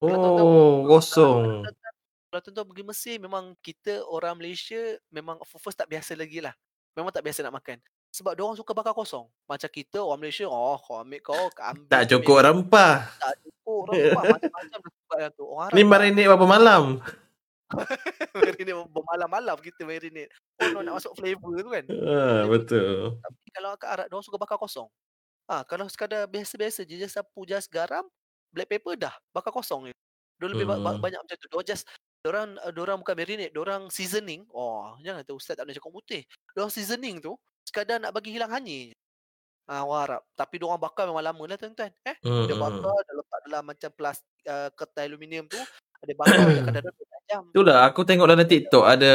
[0.00, 1.40] Kalau tuan-tuan Oh, kosong.
[2.32, 6.54] Kalau tuan-tuan pergi Mesir memang kita orang Malaysia memang first tak biasa lagi lah.
[6.96, 7.78] Memang tak biasa nak makan.
[8.14, 9.26] Sebab dia orang suka bakar kosong.
[9.42, 11.90] Macam kita orang Malaysia, oh kau ambil kau kambing.
[11.90, 13.10] Tak cukup rempah.
[13.18, 13.82] Tak cukup.
[13.90, 14.78] Rempah macam-macam
[15.18, 15.44] dah tu.
[15.50, 16.82] Orang Ni marinate berapa malam?
[18.38, 20.30] marinate bermalam-malam kita marinate.
[20.62, 21.84] Oh, nak masuk flavor tu kan.
[22.06, 23.18] Ah, betul.
[23.18, 24.86] Tapi kalau kat Arab, dia orang suka bakar kosong.
[25.44, 28.06] Ah, kalau sekadar biasa-biasa je, just sapu, just garam,
[28.54, 29.94] black pepper dah, bakar kosong je.
[30.38, 31.02] Dia lebih ba- ba- Hmm.
[31.02, 31.48] banyak macam tu.
[31.50, 31.84] Dia just
[32.24, 34.48] Diorang, uh, diorang bukan marinate, diorang seasoning.
[34.48, 36.22] Oh, jangan kata ustaz tak boleh cakap putih.
[36.56, 38.92] Diorang seasoning tu sekadar nak bagi hilang hanyir.
[38.92, 38.96] je.
[39.64, 40.22] Ah, orang Arab.
[40.36, 41.88] Tapi diorang bakar memang lama lah tuan-tuan.
[42.04, 42.44] Eh, Hmm.
[42.44, 45.56] dia bakar, dia letak dalam macam plastik uh, kertas aluminium tu.
[46.04, 47.42] Dia bakar dia kadang-kadang 24 jam.
[47.48, 49.12] Itulah aku tengok dalam TikTok ada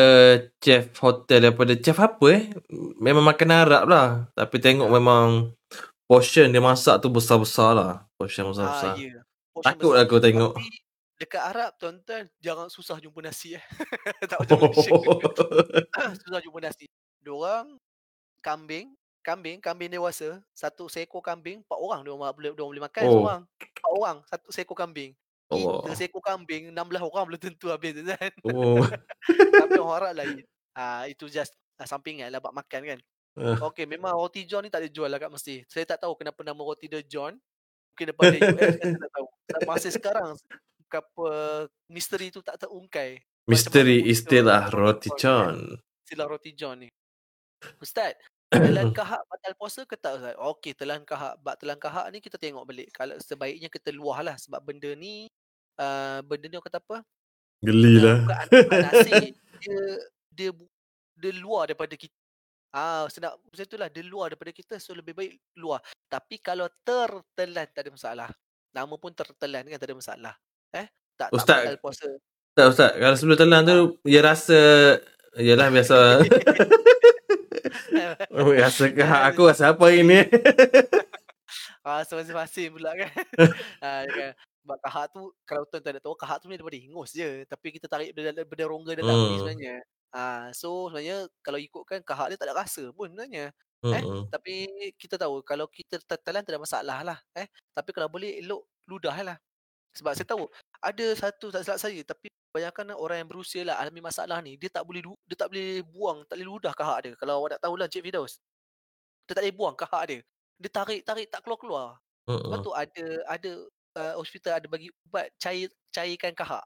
[0.57, 2.43] chef hotel daripada chef apa eh?
[2.97, 4.07] Memang makanan Arab lah.
[4.33, 5.53] Tapi tengok memang
[6.03, 7.91] portion dia masak tu besar-besar lah.
[8.17, 8.91] Portion Ah, besar-besar.
[8.97, 9.21] ya.
[9.53, 10.03] Portion Takut besar.
[10.03, 10.51] aku tengok.
[10.57, 10.65] Tapi
[11.19, 13.61] dekat Arab tuan-tuan jangan susah jumpa nasi eh.
[14.25, 14.97] tak macam Malaysia.
[16.25, 16.89] susah jumpa nasi.
[17.21, 17.77] Diorang
[18.39, 22.85] kambing, kambing, kambing dewasa, satu seekor kambing, empat orang dia orang boleh dia orang boleh
[22.87, 23.11] makan Oh.
[23.13, 23.41] seorang.
[23.59, 25.11] Empat orang satu seekor kambing.
[25.49, 25.81] Allah.
[25.81, 28.31] Kita seekor kambing 16 orang belum tentu habis tu kan.
[28.45, 28.85] Oh.
[29.65, 30.45] Tapi orang Arab lain.
[30.77, 32.99] Ah itu just ah, sampingan lah buat makan kan.
[33.39, 33.57] Ah.
[33.69, 35.65] Okey memang roti John ni tak ada jual lah kat Mesir.
[35.65, 37.37] Saya tak tahu kenapa nama roti dia John.
[37.95, 39.25] Mungkin daripada US kan saya tak tahu.
[39.65, 40.31] Masih sekarang
[40.89, 41.29] apa
[41.85, 43.21] misteri tu tak terungkai.
[43.49, 45.77] Misteri istilah roti john.
[46.05, 46.89] Istilah roti John ni.
[47.81, 48.13] Ustaz,
[48.49, 50.35] telan kahak batal puasa ke tak Ustaz?
[50.37, 51.37] Okey, telan kahak.
[51.41, 52.89] Bab telan kahak ni kita tengok balik.
[52.91, 55.29] Kalau sebaiknya kita luah lah sebab benda ni
[55.77, 56.97] uh, benda ni orang kata apa?
[57.59, 58.17] Geli Uh, lah.
[58.23, 59.13] bukan anak nasi.
[59.59, 59.75] Dia
[60.31, 60.49] dia
[61.19, 62.15] dia luar daripada kita.
[62.71, 65.83] Ah, sedap macam itulah dia luar daripada kita so lebih baik luar.
[66.07, 68.29] Tapi kalau tertelan tak ada masalah.
[68.71, 70.33] Nama pun tertelan kan tak ada masalah.
[70.71, 70.87] Eh?
[71.19, 71.43] Tak Ustaz.
[71.43, 72.07] tak batal puasa.
[72.55, 73.77] Tak Ustaz, kalau sebelum telan tu
[74.07, 74.59] dia rasa
[75.37, 76.25] Yalah biasa
[78.35, 80.19] Oh, rasa ke aku rasa apa hari ni
[81.81, 83.09] Ah, masing-masing pula kan.
[83.85, 84.31] ah, kan.
[84.61, 87.89] Sebab kahak tu kalau tuan-tuan nak tahu kahak tu ni daripada hingus je tapi kita
[87.89, 89.39] tarik benda, benda rongga dalam ni Hmm.
[89.41, 89.75] sebenarnya.
[90.13, 93.49] Ah, so sebenarnya kalau ikutkan kahak dia tak ada rasa pun sebenarnya.
[93.79, 94.27] Eh, Hmm.
[94.27, 94.67] tapi
[94.99, 97.17] kita tahu kalau kita tertelan tak ada masalah lah.
[97.33, 99.37] Eh, tapi kalau boleh elok ludah lah.
[99.97, 100.45] Sebab saya tahu
[100.79, 104.69] ada satu tak silap saya tapi kebanyakan orang yang berusia lah alami masalah ni dia
[104.69, 107.13] tak boleh dia tak boleh buang, tak boleh ludah kahak dia.
[107.17, 108.37] Kalau awak nak tahulah Cik Fidaus.
[109.29, 110.19] Dia tak boleh buang kahak dia.
[110.59, 111.97] Dia tarik-tarik tak keluar-keluar.
[112.29, 112.65] Lepas Hmm.
[112.65, 113.51] tu ada ada
[113.97, 116.61] uh, hospital ada bagi ubat cair cairkan kahak.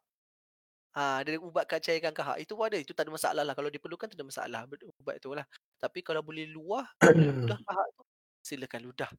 [0.93, 2.37] Ha, ada ubat kat cairkan kahak.
[2.37, 2.77] Itu pun ada.
[2.77, 3.57] Itu tak ada masalah lah.
[3.57, 4.61] Kalau diperlukan tak ada masalah.
[5.01, 5.41] Ubat tu lah.
[5.81, 8.03] Tapi kalau boleh luah, ludah kahak tu,
[8.45, 9.09] silakan ludah.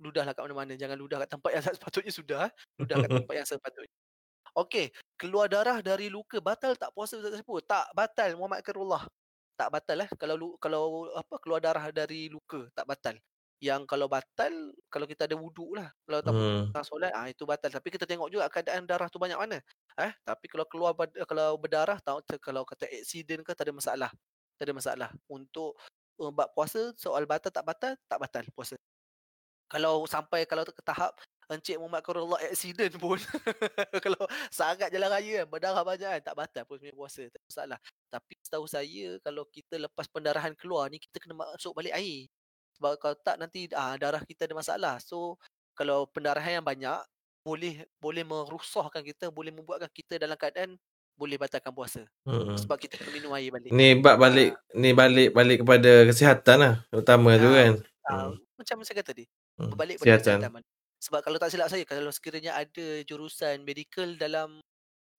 [0.00, 0.72] Ludahlah kat mana-mana.
[0.74, 2.38] Jangan ludah kat tempat yang tak sepatutnya sudah.
[2.48, 2.52] eh.
[2.80, 3.92] Ludah kat tempat yang sepatutnya.
[4.56, 4.86] Okey.
[5.14, 6.40] Keluar darah dari luka.
[6.40, 7.60] Batal tak puasa Ustaz Saiful?
[7.62, 8.34] Tak batal.
[8.34, 9.04] Muhammad Karullah.
[9.54, 10.10] Tak batal eh.
[10.16, 10.82] Kalau kalau
[11.12, 12.66] apa keluar darah dari luka.
[12.72, 13.14] Tak batal.
[13.60, 15.92] Yang kalau batal, kalau kita ada wuduk lah.
[16.08, 16.72] Kalau tak Hmm.
[16.80, 17.68] solat, ah itu batal.
[17.68, 19.60] Tapi kita tengok juga keadaan darah tu banyak mana.
[20.00, 20.96] Eh, tapi kalau keluar
[21.28, 24.10] kalau berdarah, tahu kalau kata accident ke tak ada masalah.
[24.56, 25.10] Tak ada masalah.
[25.28, 25.76] Untuk
[26.16, 28.80] uh, bab puasa, soal batal tak batal, tak batal puasa.
[29.70, 31.14] Kalau sampai kalau ke tahap
[31.50, 33.18] Encik Muhammad Qarullah accident pun
[34.04, 34.22] kalau
[34.54, 37.78] sangat jalan raya kan berdarah banyak kan tak batal pun sebenarnya puasa tak ada masalah.
[38.10, 42.30] Tapi setahu saya kalau kita lepas pendarahan keluar ni kita kena masuk balik air.
[42.78, 44.94] Sebab kalau tak nanti ah, darah kita ada masalah.
[45.02, 45.38] So
[45.74, 46.98] kalau pendarahan yang banyak
[47.42, 50.78] boleh boleh merusahkan kita, boleh membuatkan kita dalam keadaan
[51.18, 52.06] boleh batalkan puasa.
[52.24, 52.54] Hmm.
[52.56, 53.70] Sebab kita kena minum air balik.
[53.74, 57.72] Ni bab balik ni balik balik kepada kesihatan lah utama tu Ah, kan.
[58.06, 58.34] Ah, Hmm.
[58.54, 59.24] macam saya kata tadi.
[59.68, 60.62] Berbalik pada Kesihatan.
[61.00, 64.60] Sebab kalau tak silap saya, kalau sekiranya ada jurusan medical dalam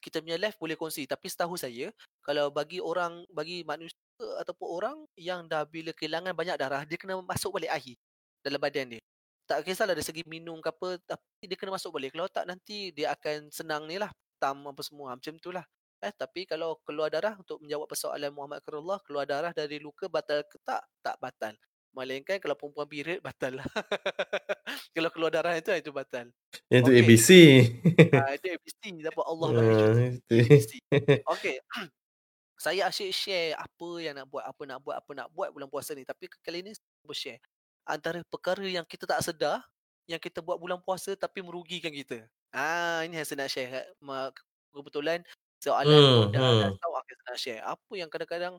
[0.02, 1.10] kita punya life boleh kongsi.
[1.10, 1.94] Tapi setahu saya,
[2.26, 3.98] kalau bagi orang, bagi manusia
[4.42, 7.98] ataupun orang yang dah bila kehilangan banyak darah, dia kena masuk balik air
[8.46, 9.02] dalam badan dia.
[9.50, 12.14] Tak kisahlah dari segi minum ke apa, tapi dia kena masuk balik.
[12.14, 15.18] Kalau tak nanti dia akan senang ni lah, tam apa semua.
[15.18, 15.66] Macam tu lah.
[16.02, 20.42] Eh, tapi kalau keluar darah untuk menjawab persoalan Muhammad Karullah, keluar darah dari luka batal
[20.50, 20.82] ke tak?
[21.06, 21.54] Tak batal.
[21.92, 23.68] Melainkan kalau perempuan period batal lah.
[24.96, 26.32] kalau keluar darah itu itu batal.
[26.72, 27.02] Yang tu Okey.
[27.04, 27.30] ABC.
[28.16, 29.84] Ah dia ABC dapat Allah Ah, cuti.
[29.84, 29.98] itu.
[30.32, 30.72] ABC.
[31.28, 31.56] Okey.
[32.64, 35.92] saya asyik share apa yang nak buat, apa nak buat, apa nak buat bulan puasa
[35.98, 36.06] ni.
[36.08, 37.40] Tapi kali ni saya share
[37.88, 39.60] antara perkara yang kita tak sedar
[40.10, 42.24] yang kita buat bulan puasa tapi merugikan kita.
[42.54, 43.86] Ah ini yang saya nak share.
[44.72, 45.20] Kebetulan
[45.62, 46.80] soalan Hmm, dah, dah hmm.
[46.80, 47.62] tahu apa yang saya nak share.
[47.66, 48.56] Apa yang kadang-kadang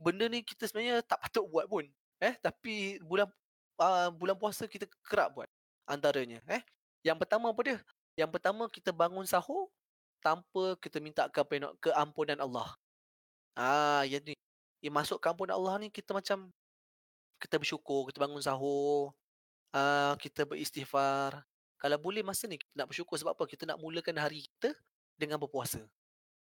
[0.00, 1.86] benda ni kita sebenarnya tak patut buat pun.
[2.22, 3.26] Eh tapi bulan
[3.78, 5.48] uh, bulan puasa kita kerap buat
[5.88, 6.62] antaranya eh.
[7.04, 7.78] Yang pertama apa dia?
[8.16, 9.68] Yang pertama kita bangun sahur
[10.24, 12.68] tanpa kita minta keampunan, Allah.
[13.52, 14.34] Ah yang ni.
[14.80, 16.48] Yang masuk keampunan Allah ni kita macam
[17.40, 19.12] kita bersyukur, kita bangun sahur,
[19.76, 21.44] uh, kita beristighfar.
[21.76, 23.44] Kalau boleh masa ni kita nak bersyukur sebab apa?
[23.44, 24.72] Kita nak mulakan hari kita
[25.20, 25.84] dengan berpuasa.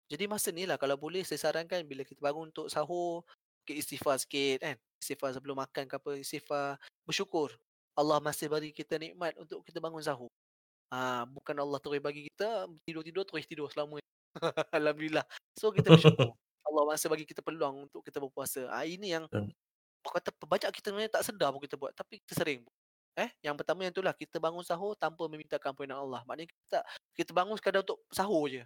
[0.08, 3.28] Jadi masa ni lah kalau boleh saya sarankan bila kita bangun untuk sahur,
[3.64, 4.76] kita istighfar sikit kan.
[5.00, 6.78] Istighfar sebelum makan ke apa, istighfar.
[7.08, 7.56] Bersyukur.
[7.94, 10.32] Allah masih bagi kita nikmat untuk kita bangun sahur.
[10.94, 13.98] Ah, bukan Allah terus bagi kita tidur-tidur terus tidur selama.
[14.78, 15.26] Alhamdulillah.
[15.58, 16.34] So kita bersyukur.
[16.68, 18.70] Allah masih bagi kita peluang untuk kita berpuasa.
[18.70, 19.50] Ah, ini yang Hmm.
[20.04, 22.62] kata banyak kita sebenarnya tak sedar pun kita buat tapi kita sering.
[23.16, 26.22] Eh, yang pertama yang itulah kita bangun sahur tanpa meminta ampunan Allah.
[26.26, 26.80] Maknanya kita
[27.14, 28.66] kita bangun sekadar untuk sahur je.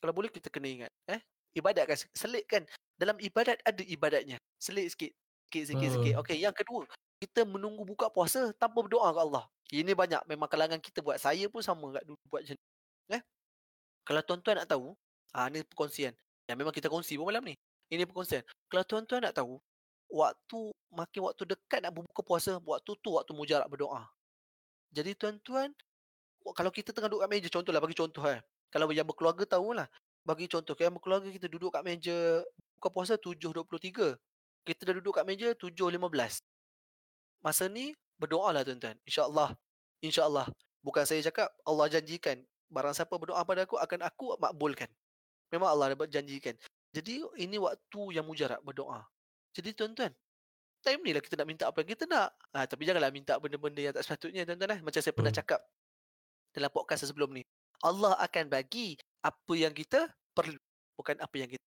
[0.00, 1.20] Kalau boleh kita kena ingat, eh.
[1.54, 2.62] Ibadat kan selitkan
[2.98, 4.38] dalam ibadat ada ibadatnya.
[4.58, 5.14] Selit sikit.
[5.50, 6.14] Sikit sikit sikit.
[6.18, 6.22] Hmm.
[6.26, 6.82] Okey, yang kedua,
[7.22, 9.44] kita menunggu buka puasa tanpa berdoa ke Allah.
[9.70, 11.16] Ini banyak memang kalangan kita buat.
[11.16, 13.16] Saya pun sama kat dulu buat macam ni.
[13.16, 13.22] Eh.
[14.04, 14.92] Kalau tuan-tuan nak tahu,
[15.32, 16.12] ah ni perkongsian.
[16.50, 17.54] Yang memang kita kongsi pun malam ni.
[17.88, 18.42] Ini perkongsian.
[18.68, 19.56] Kalau tuan-tuan nak tahu,
[20.10, 20.58] waktu
[20.92, 24.04] makin waktu dekat nak berbuka puasa, waktu tu waktu mujarab berdoa.
[24.94, 25.72] Jadi tuan-tuan,
[26.54, 28.38] kalau kita tengah duduk kat meja, contohlah bagi contoh eh.
[28.68, 29.88] Kalau yang berkeluarga tahulah.
[30.24, 32.40] Bagi contoh, kalau yang berkeluarga kita duduk kat meja
[32.80, 34.16] buka puasa 7.23.
[34.64, 36.40] Kita dah duduk kat meja 7.15.
[37.44, 38.96] Masa ni berdoa lah tuan-tuan.
[39.04, 39.52] InsyaAllah.
[40.00, 40.48] InsyaAllah.
[40.80, 42.40] Bukan saya cakap, Allah janjikan.
[42.72, 44.88] Barang siapa berdoa pada aku, akan aku makbulkan.
[45.52, 46.56] Memang Allah dah janjikan.
[46.96, 49.04] Jadi ini waktu yang mujarab berdoa.
[49.52, 50.10] Jadi tuan-tuan,
[50.84, 52.32] time ni lah kita nak minta apa yang kita nak.
[52.52, 54.80] Ha, tapi janganlah minta benda-benda yang tak sepatutnya tuan-tuan eh.
[54.84, 55.40] Macam saya pernah Hmm.
[55.40, 55.60] cakap
[56.52, 57.42] dalam podcast sebelum ni.
[57.84, 60.04] Allah akan bagi apa yang kita
[60.36, 60.60] perlu.
[61.00, 61.64] Bukan apa yang kita.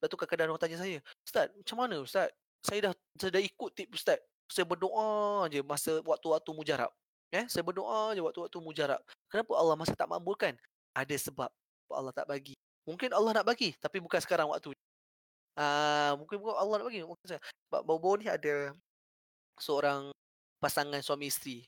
[0.00, 2.32] Sebab tu kadang-kadang orang tanya saya, Ustaz, macam mana Ustaz?
[2.64, 4.20] saya dah saya dah ikut tip ustaz.
[4.50, 6.90] Saya berdoa je masa waktu-waktu mujarab.
[7.30, 9.00] Eh, saya berdoa je waktu-waktu mujarab.
[9.30, 10.58] Kenapa Allah masih tak makbulkan?
[10.90, 11.48] Ada sebab
[11.94, 12.58] Allah tak bagi.
[12.84, 14.74] Mungkin Allah nak bagi tapi bukan sekarang waktu.
[15.54, 17.00] Ah, mungkin bukan Allah nak bagi.
[17.06, 17.40] Mungkin saya.
[17.70, 18.74] Sebab baru-baru ni ada
[19.62, 20.10] seorang
[20.58, 21.64] pasangan suami isteri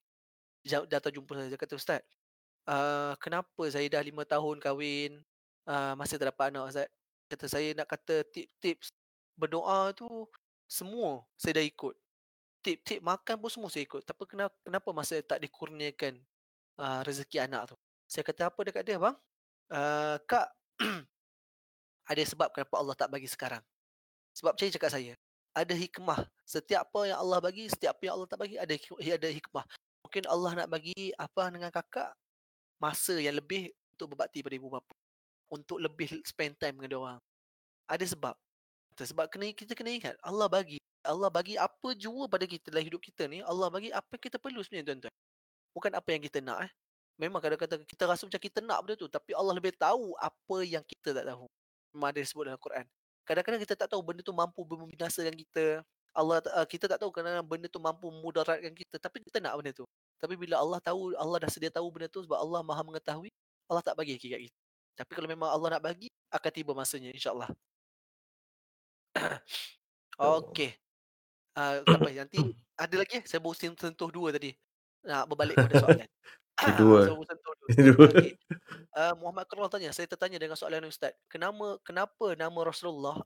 [0.91, 1.51] datang jumpa saya.
[1.51, 2.01] Dia kata, Ustaz,
[2.69, 5.19] uh, kenapa saya dah lima tahun kahwin,
[5.67, 6.89] uh, masih tak dapat anak, Ustaz?
[7.31, 8.93] Kata saya nak kata tip-tips
[9.41, 10.29] berdoa tu
[10.69, 11.95] semua saya dah ikut.
[12.63, 14.05] Tip-tip makan pun semua saya ikut.
[14.05, 16.21] Tapi kenapa, kenapa masa tak dikurniakan
[16.79, 17.77] uh, rezeki anak tu?
[18.07, 19.17] Saya kata apa dekat dia, bang?
[19.73, 20.53] Uh, Kak,
[22.11, 23.65] ada sebab kenapa Allah tak bagi sekarang.
[24.37, 25.13] Sebab saya cakap saya,
[25.53, 26.21] ada hikmah.
[26.45, 29.65] Setiap apa yang Allah bagi, setiap apa yang Allah tak bagi, ada ada hikmah.
[30.05, 32.13] Mungkin Allah nak bagi apa dengan kakak
[32.83, 34.95] masa yang lebih untuk berbakti pada ibu bapa.
[35.47, 37.21] Untuk lebih spend time dengan dia orang.
[37.87, 38.35] Ada sebab.
[38.99, 43.03] Sebab kena kita kena ingat Allah bagi Allah bagi apa jua pada kita dalam hidup
[43.03, 45.15] kita ni Allah bagi apa yang kita perlu sebenarnya tuan-tuan.
[45.73, 46.73] Bukan apa yang kita nak eh.
[47.19, 50.83] Memang kadang-kadang kita rasa macam kita nak benda tu tapi Allah lebih tahu apa yang
[50.83, 51.47] kita tak tahu.
[51.95, 52.87] Memang ada disebut dalam Quran.
[53.23, 55.83] Kadang-kadang kita tak tahu benda tu mampu membinasakan kita.
[56.13, 59.73] Allah uh, kita tak tahu kerana benda tu mampu mudaratkan kita tapi kita nak benda
[59.73, 59.89] tu.
[60.21, 63.33] Tapi bila Allah tahu Allah dah sedia tahu benda tu sebab Allah Maha mengetahui,
[63.67, 64.59] Allah tak bagi kat kita.
[64.93, 67.49] Tapi kalau memang Allah nak bagi, akan tiba masanya insya-Allah.
[70.21, 70.77] Okey.
[71.53, 72.41] Uh, tak apa nanti
[72.81, 73.25] ada lagi eh?
[73.29, 74.53] saya baru sentuh dua tadi.
[75.05, 76.09] Nak berbalik kepada soalan.
[76.79, 77.09] Dua.
[77.09, 77.61] saya baru sentuh dua.
[78.13, 78.37] Okay.
[78.93, 81.17] Uh, Muhammad Kerol tanya, saya tertanya dengan soalan Ustaz.
[81.33, 83.17] Kenapa kenapa nama Rasulullah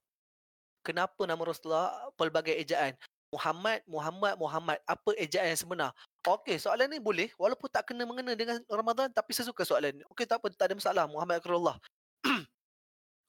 [0.87, 2.95] kenapa nama Rasulullah pelbagai ejaan?
[3.35, 4.79] Muhammad, Muhammad, Muhammad.
[4.87, 5.91] Apa ejaan yang sebenar?
[6.23, 10.03] Okey, soalan ni boleh walaupun tak kena mengena dengan Ramadan tapi saya suka soalan ni.
[10.15, 11.05] Okey, tak apa, tak ada masalah.
[11.11, 11.77] Muhammad Kerullah.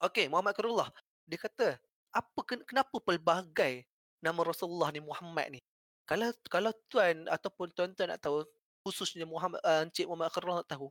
[0.06, 0.90] Okey, Muhammad Kerullah.
[1.26, 1.82] Dia kata,
[2.14, 3.84] apa kenapa pelbagai
[4.22, 5.60] nama Rasulullah ni Muhammad ni?
[6.08, 8.46] Kalau kalau tuan ataupun tuan-tuan nak tahu
[8.86, 10.88] khususnya Muhammad uh, Encik Muhammad Kerullah nak tahu.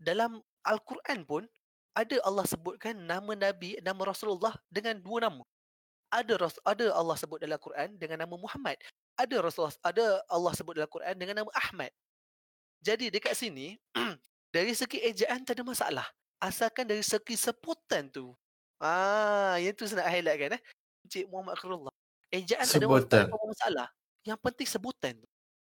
[0.00, 1.44] Dalam Al-Quran pun
[1.92, 5.44] ada Allah sebutkan nama Nabi, nama Rasulullah dengan dua nama.
[6.10, 6.34] Ada
[6.66, 8.74] ada Allah sebut dalam Al-Quran dengan nama Muhammad.
[9.14, 11.94] Ada Rasulullah ada Allah sebut dalam Al-Quran dengan nama Ahmad.
[12.82, 13.78] Jadi dekat sini
[14.54, 16.06] dari segi ejaan tak ada masalah.
[16.42, 18.34] Asalkan dari segi sebutan tu.
[18.80, 20.62] Ah, yang tu saya nak highlight kan eh.
[21.04, 21.94] Encik Muhammad Khairullah.
[22.32, 22.88] Ejaan tak ada
[23.28, 23.88] masalah.
[24.24, 25.28] Yang penting sebutan tu.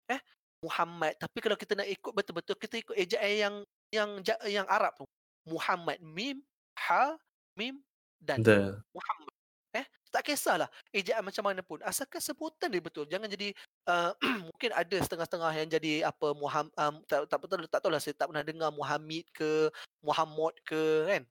[0.09, 0.21] Eh,
[0.63, 1.19] Muhammad.
[1.19, 3.55] Tapi kalau kita nak ikut betul-betul kita ikut ejaan yang
[3.91, 4.11] yang
[4.47, 5.05] yang Arab tu.
[5.49, 6.39] Muhammad mim
[6.79, 7.19] ha
[7.59, 7.83] mim
[8.23, 8.79] dan The.
[8.95, 9.35] Muhammad.
[10.11, 11.79] Tak kisahlah ejaan macam mana pun.
[11.87, 13.07] Asalkan sebutan dia betul.
[13.07, 13.55] Jangan jadi
[13.87, 14.11] uh,
[14.51, 18.15] mungkin ada setengah-setengah yang jadi apa Muhammad um, tak tak betul tak tahu lah saya
[18.19, 19.71] tak pernah dengar Muhammad ke
[20.03, 21.23] Muhammad ke kan.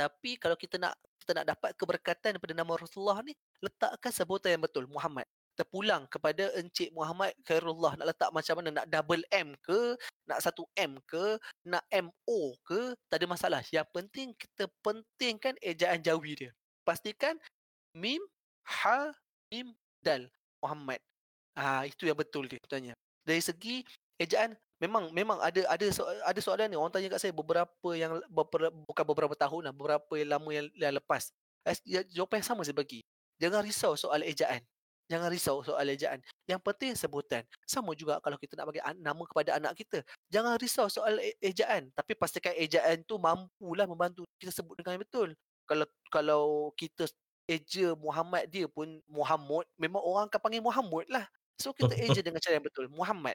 [0.00, 4.64] Tapi kalau kita nak kita nak dapat keberkatan daripada nama Rasulullah ni, letakkan sebutan yang
[4.64, 5.28] betul Muhammad
[5.60, 9.92] terpulang kepada Encik Muhammad Khairullah nak letak macam mana nak double M ke
[10.24, 11.36] nak satu M ke
[11.68, 16.50] nak MO ke tak ada masalah yang penting kita pentingkan ejaan jawi dia
[16.80, 17.36] pastikan
[17.96, 18.22] mim
[18.64, 19.10] ha
[19.50, 20.26] mim dal
[20.62, 21.00] Muhammad
[21.56, 22.94] ah itu yang betul dia tanya
[23.26, 23.82] dari segi
[24.20, 28.16] ejaan memang memang ada ada so, ada soalan ni orang tanya kat saya beberapa yang
[28.32, 31.34] beberapa, bukan beberapa tahun lah beberapa yang lama yang, yang lepas
[31.84, 33.04] ya, jawapan yang sama saya bagi
[33.36, 34.62] jangan risau soal ejaan
[35.10, 36.22] Jangan risau soal ejaan.
[36.46, 37.42] Yang penting sebutan.
[37.66, 40.06] Sama juga kalau kita nak bagi nama kepada anak kita.
[40.30, 41.90] Jangan risau soal e-, ejaan.
[41.98, 45.34] Tapi pastikan ejaan tu mampulah membantu kita sebut dengan betul.
[45.66, 46.44] Kalau kalau
[46.78, 47.10] kita
[47.50, 51.26] eja Muhammad dia pun Muhammad, memang orang akan panggil Muhammad lah.
[51.58, 52.86] So kita eja dengan cara yang betul.
[52.86, 53.34] Muhammad.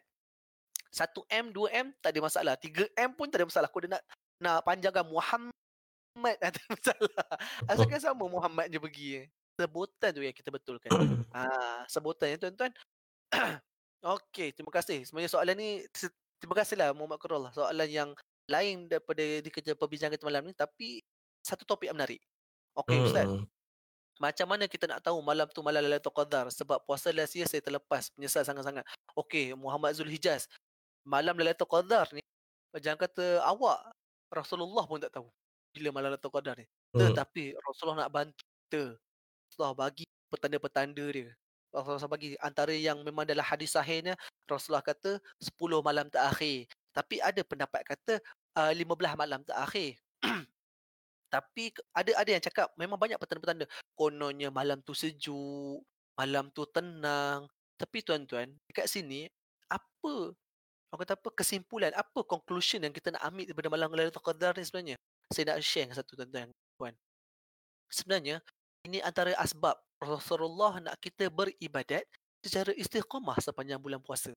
[0.95, 2.53] 1M, 2M tak ada masalah.
[2.55, 3.67] 3M pun tak ada masalah.
[3.67, 3.99] Kau nak
[4.39, 7.27] nak panjangkan Muhammad tak ada masalah.
[7.67, 9.27] Asalkan sama Muhammad je pergi
[9.59, 10.91] sebutan tu yang kita betulkan.
[11.35, 12.71] ah, sebutan ya tuan-tuan.
[14.15, 15.03] Okey, terima kasih.
[15.03, 15.83] Sebenarnya soalan ni
[16.39, 17.51] terima kasihlah Muhammad Qurrullah.
[17.51, 18.09] Soalan yang
[18.45, 21.01] lain daripada di kerja perbincangan kita malam ni tapi
[21.41, 22.21] satu topik yang menarik.
[22.77, 23.07] Okey hmm.
[23.09, 23.27] ustaz.
[24.15, 27.59] Macam mana kita nak tahu malam tu malam Lailatul Qadar sebab puasa last year saya
[27.59, 28.87] terlepas menyesal sangat-sangat.
[29.11, 30.47] Okey, Muhammad Zulhijaz.
[31.03, 32.23] Malam Lailatul Qadar ni
[32.79, 33.79] jangan kata awak
[34.27, 35.27] Rasulullah pun tak tahu
[35.75, 36.65] bila malam Lailatul Qadar ni.
[36.95, 37.11] Hmm.
[37.11, 38.97] Tetapi Rasulullah nak bantu kita
[39.51, 41.29] Rasulullah bagi petanda-petanda dia.
[41.75, 44.15] Rasulullah bagi antara yang memang dalam hadis sahihnya
[44.47, 46.71] Rasulullah kata 10 malam terakhir.
[46.95, 48.23] Tapi ada pendapat kata
[48.55, 49.99] uh, 15 malam terakhir.
[51.35, 53.67] Tapi ada ada yang cakap memang banyak petanda-petanda.
[53.91, 55.83] Kononnya malam tu sejuk,
[56.15, 57.43] malam tu tenang.
[57.75, 59.27] Tapi tuan-tuan, dekat sini
[59.67, 60.31] apa
[60.93, 64.63] orang kata apa kesimpulan, apa conclusion yang kita nak ambil daripada malam Lailatul Qadar ni
[64.63, 64.95] sebenarnya?
[65.27, 66.47] Saya nak share satu tuan-tuan.
[67.91, 68.39] Sebenarnya
[68.85, 72.05] Ini antara asbab Rasulullah nak kita beribadat
[72.45, 74.29] secara istiqamah sepanjang bulan puasa.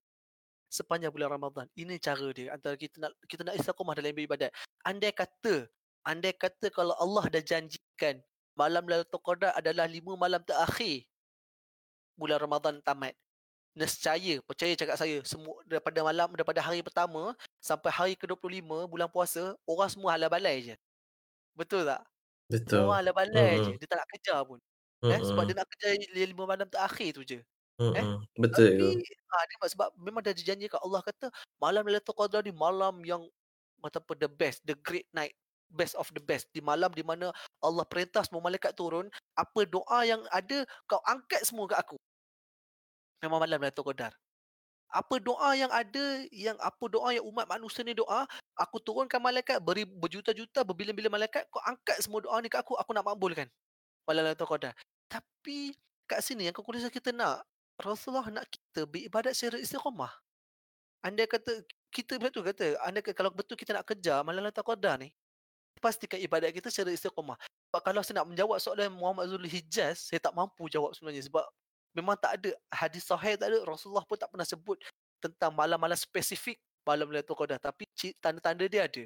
[0.72, 1.68] Sepanjang bulan Ramadan.
[1.76, 4.48] Ini cara dia antara kita nak kita nak istiqamah dalam beribadat.
[4.88, 5.68] Andai kata,
[6.04, 8.22] andai kata kalau Allah dah janjikan
[8.58, 11.06] malam Lailatul Qadar adalah lima malam terakhir
[12.18, 13.14] bulan Ramadan tamat.
[13.78, 17.30] Nescaya, percaya cakap saya, semua daripada malam daripada hari pertama
[17.62, 20.74] sampai hari ke-25 bulan puasa, orang semua hala balai je.
[21.54, 22.02] Betul tak?
[22.50, 22.90] Betul.
[22.90, 23.70] Orang hala balai je.
[23.70, 23.78] Mm-mm.
[23.78, 24.58] Dia tak nak kejar pun.
[25.06, 25.70] Eh, sebab dia nak
[26.10, 27.38] li- lima malam terakhir tu je.
[27.78, 28.26] Mm-mm.
[28.34, 28.86] Betul Tapi
[29.30, 31.30] ha, dia sebab memang dah dijanjikan Allah kata
[31.62, 33.22] malam Lailatul Qadar ni malam yang
[33.78, 35.30] macam apa the best, the great night,
[35.70, 36.48] best of the best.
[36.52, 41.44] Di malam di mana Allah perintah semua malaikat turun, apa doa yang ada kau angkat
[41.44, 41.96] semua ke aku.
[43.22, 44.14] Memang malam Lailatul Qadar.
[44.88, 48.24] Apa doa yang ada, yang apa doa yang umat manusia ni doa,
[48.56, 52.96] aku turunkan malaikat beri berjuta-juta, berbilion-bilion malaikat, kau angkat semua doa ni ke aku, aku
[52.96, 53.44] nak makbulkan.
[54.08, 54.72] Malam Lailatul Qadar.
[55.12, 55.76] Tapi
[56.08, 57.44] kat sini yang conclusion kita nak
[57.76, 60.10] Rasulullah nak kita beribadat secara istiqamah.
[61.04, 61.62] Anda kata
[61.92, 65.12] kita betul kata, anda kata, kalau betul kita nak kejar malam Lailatul Qadar ni,
[65.78, 67.38] pastikan ibadat kita secara istiqamah.
[67.70, 71.44] Sebab kalau saya nak menjawab soalan Muhammad Zul Hijaz, saya tak mampu jawab sebenarnya sebab
[71.96, 74.78] memang tak ada hadis sahih tak ada Rasulullah pun tak pernah sebut
[75.18, 77.84] tentang malam-malam spesifik malam Lailatul Qadar tapi
[78.22, 79.04] tanda-tanda dia ada.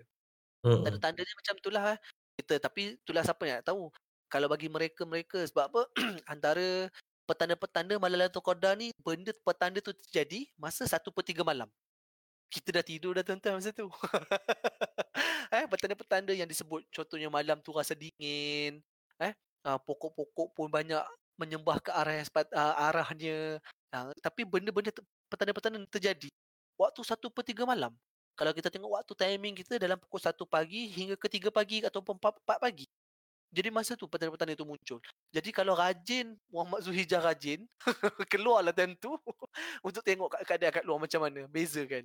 [0.62, 0.82] Mm-mm.
[0.86, 1.98] Tanda-tanda dia macam itulah eh.
[2.38, 3.88] kita tapi itulah siapa yang nak tahu.
[4.30, 5.80] Kalau bagi mereka-mereka sebab apa
[6.32, 6.88] antara
[7.26, 11.68] petanda-petanda malam Lailatul Qadar ni benda petanda tu terjadi masa 1 per 3 malam.
[12.52, 13.88] Kita dah tidur dah tuan-tuan masa tu.
[15.56, 18.84] eh petanda-petanda yang disebut contohnya malam tu rasa dingin,
[19.16, 19.32] eh
[19.64, 21.00] uh, pokok-pokok pun banyak
[21.40, 23.56] menyembah ke arah yang sepat, uh, arahnya.
[23.88, 26.28] Uh, tapi benda-benda te- petanda-petanda terjadi
[26.76, 27.92] waktu 1 per 3 malam.
[28.36, 32.20] Kalau kita tengok waktu timing kita dalam pukul 1 pagi hingga ke 3 pagi ataupun
[32.20, 32.84] 4, 4 pagi.
[33.52, 35.00] Jadi masa tu petanda-petanda itu muncul.
[35.28, 37.68] Jadi kalau rajin, Muhammad Zuhijah rajin,
[38.32, 39.12] keluarlah time tu
[39.88, 41.44] untuk tengok ke- keadaan kat luar macam mana.
[41.48, 42.04] Beza kan.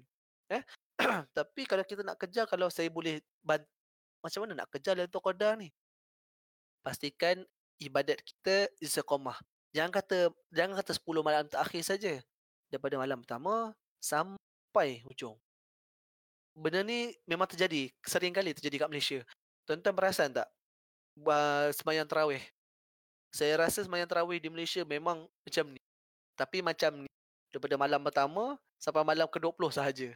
[0.51, 0.63] Eh?
[1.37, 3.67] Tapi kalau kita nak kejar, kalau saya boleh ban-
[4.23, 5.69] macam mana nak kejar Lailatul Qadar ni?
[6.81, 7.43] Pastikan
[7.77, 9.37] ibadat kita istiqamah.
[9.75, 12.13] Jangan kata jangan kata 10 malam terakhir saja.
[12.67, 13.71] Daripada malam pertama
[14.01, 15.37] sampai hujung.
[16.57, 19.19] Benda ni memang terjadi, sering kali terjadi kat Malaysia.
[19.69, 20.47] Tuan-tuan perasan tak?
[21.13, 22.41] Ba- Semayang terawih.
[23.29, 25.81] Saya rasa semayang terawih di Malaysia memang macam ni.
[26.33, 27.09] Tapi macam ni.
[27.53, 30.09] Daripada malam pertama sampai malam ke-20 sahaja.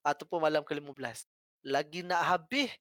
[0.00, 1.28] Ataupun malam ke-15.
[1.68, 2.72] Lagi nak habis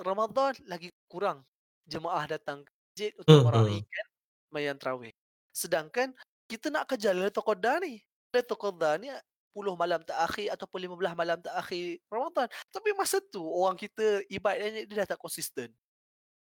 [0.00, 1.44] Ramadan, lagi kurang
[1.88, 3.46] jemaah datang ke masjid untuk Mhm.
[3.48, 4.06] meraihkan
[4.48, 5.12] semayang terawih.
[5.52, 6.08] Sedangkan
[6.48, 8.00] kita nak kejar Lailatul Qadar ni.
[8.32, 9.08] Lailatul Qadar ni
[9.52, 12.46] 10 malam terakhir ataupun 15 malam terakhir Ramadan.
[12.70, 15.72] Tapi masa tu orang kita ibadahnya dia dah tak konsisten.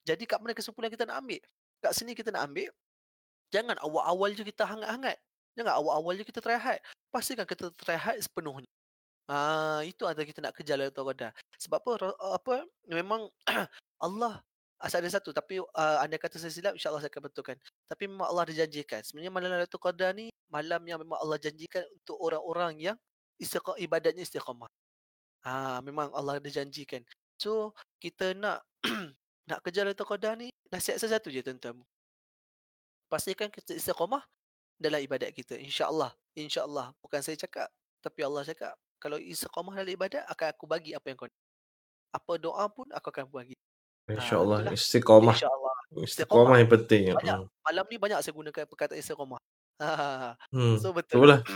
[0.05, 1.40] Jadi kat mana kesimpulan kita nak ambil?
[1.82, 2.70] Kat sini kita nak ambil
[3.53, 5.19] jangan awal-awal je kita hangat-hangat.
[5.55, 6.81] Jangan awal-awal je kita terehat.
[7.12, 8.69] Pastikan kita terehat sepenuhnya.
[9.31, 11.31] Ah, itu antara kita nak kejar Lailatul Qadar.
[11.62, 11.93] Sebab apa?
[12.36, 12.55] Apa
[12.90, 13.31] memang
[14.05, 14.43] Allah
[14.82, 17.57] asal ada satu tapi uh, anda kata saya silap insya-Allah saya akan betulkan.
[17.86, 19.01] Tapi memang Allah ada janjikan.
[19.07, 22.97] Sebenarnya malam Lailatul Qadar ni malam yang memang Allah janjikan untuk orang-orang yang
[23.39, 24.66] istiqamah ibadatnya istiqamah.
[25.47, 27.03] Ah, memang Allah ada janjikan.
[27.39, 28.66] So, kita nak
[29.51, 31.78] nak kejar Lailatul Qadar ni nasihat saya satu je tuan-tuan.
[33.07, 34.27] Pastikan kita istiqamah
[34.82, 35.55] dalam ibadat kita.
[35.62, 36.11] InsyaAllah.
[36.35, 36.90] InsyaAllah.
[36.99, 37.70] Bukan saya cakap.
[38.03, 38.74] Tapi Allah cakap.
[39.03, 41.43] Kalau istiqamah dalam ibadat, akan aku bagi apa yang kau nak.
[42.15, 43.59] Apa doa pun aku akan bagi.
[44.07, 44.62] InsyaAllah.
[44.62, 44.79] itulah.
[44.79, 45.35] Istiqamah.
[45.35, 45.77] InsyaAllah.
[46.07, 47.03] Istiqamah yang penting.
[47.11, 47.39] Banyak.
[47.43, 47.49] Mm.
[47.66, 49.43] Malam ni banyak saya gunakan perkataan istiqamah.
[50.55, 50.79] Hmm.
[50.79, 51.19] so betul.
[51.19, 51.41] Betul lah.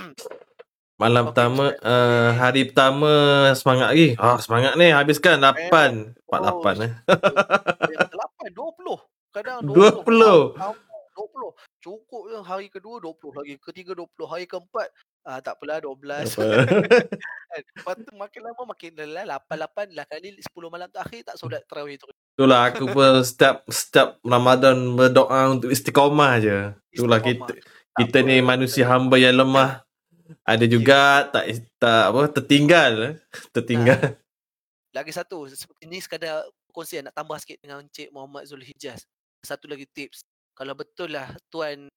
[0.97, 3.12] Malam Okey, pertama, uh, hari pertama
[3.52, 4.16] semangat lagi.
[4.16, 6.16] Ah, semangat ni habiskan 8.
[6.24, 6.93] 48 Oh, eh.
[7.93, 8.16] Yang kata
[8.48, 8.97] 8, 20.
[9.36, 10.56] Kadang 20.
[10.56, 10.56] 20.
[10.56, 11.85] 20.
[11.85, 13.55] Cukup je hari kedua 20 lagi.
[13.60, 14.09] Ketiga 20.
[14.24, 14.89] Hari keempat
[15.27, 16.39] ah, tak apalah 12.
[16.39, 16.47] Apa?
[17.57, 17.62] Kan?
[17.62, 21.62] Lepas tu makin lama makin lelah 8 8 lah kali 10 malam terakhir tak solat
[21.65, 22.07] tarawih tu.
[22.36, 26.59] Itulah aku pun setiap setiap Ramadan berdoa untuk istiqamah je.
[26.93, 27.59] Itulah kita Tak
[27.97, 29.81] kita apa, ni manusia hamba yang lemah.
[30.43, 31.44] Ada juga tak
[31.81, 33.15] tak apa tertinggal eh.
[33.55, 34.20] tertinggal.
[34.93, 36.44] Lagi satu se- ini sekadar
[36.74, 39.07] kongsian nak tambah sikit dengan Encik Muhammad Zulhijaz.
[39.40, 40.20] Satu lagi tips.
[40.53, 41.89] Kalau betul lah tuan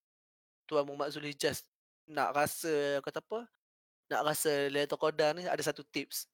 [0.70, 1.66] tuan Muhammad Zulhijaz
[2.10, 3.46] nak rasa kata apa?
[4.10, 6.26] Nak rasa Lailatul Qadar ni ada satu tips.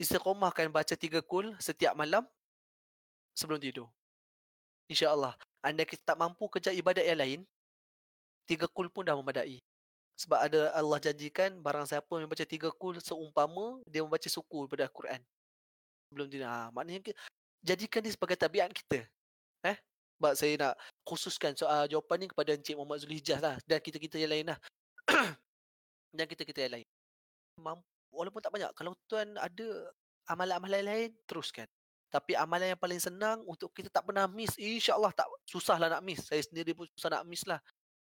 [0.00, 2.24] Istiqamahkan baca tiga kul setiap malam
[3.36, 3.86] sebelum tidur.
[4.88, 5.36] InsyaAllah.
[5.62, 7.40] Anda kita tak mampu kerja ibadat yang lain,
[8.48, 9.60] tiga kul pun dah memadai.
[10.16, 14.88] Sebab ada Allah janjikan barang siapa yang membaca tiga kul seumpama dia membaca suku daripada
[14.88, 15.20] Al-Quran.
[16.08, 16.48] Sebelum tidur.
[16.48, 17.12] Ha, maknanya
[17.60, 19.04] jadikan dia sebagai tabiat kita.
[19.68, 19.76] Eh?
[20.22, 24.30] Sebab saya nak khususkan soal jawapan ni kepada Encik Muhammad Zulhijjah lah dan kita-kita yang
[24.30, 24.58] lain lah.
[26.14, 26.86] dan kita-kita yang lain.
[27.58, 27.82] Mampu,
[28.14, 28.70] walaupun tak banyak.
[28.78, 29.90] Kalau tuan ada
[30.30, 31.66] amalan-amalan lain, teruskan.
[32.06, 36.22] Tapi amalan yang paling senang untuk kita tak pernah miss, insyaAllah tak susahlah nak miss.
[36.22, 37.58] Saya sendiri pun susah nak miss lah.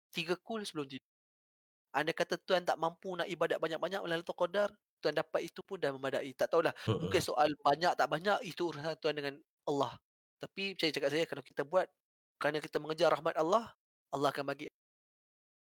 [0.10, 1.06] Tiga kul sebelum tidur.
[1.94, 5.94] Anda kata tuan tak mampu nak ibadat banyak-banyak melalui Qadar, tuan dapat itu pun dah
[5.94, 6.34] memadai.
[6.34, 6.73] Tak tahulah.
[7.06, 9.38] Mungkin soal banyak tak banyak, itu urusan tuan dengan
[9.69, 9.94] Allah.
[10.39, 11.85] Tapi saya cakap saya, kalau kita buat
[12.39, 13.67] kerana kita mengejar rahmat Allah,
[14.15, 14.71] Allah akan bagi.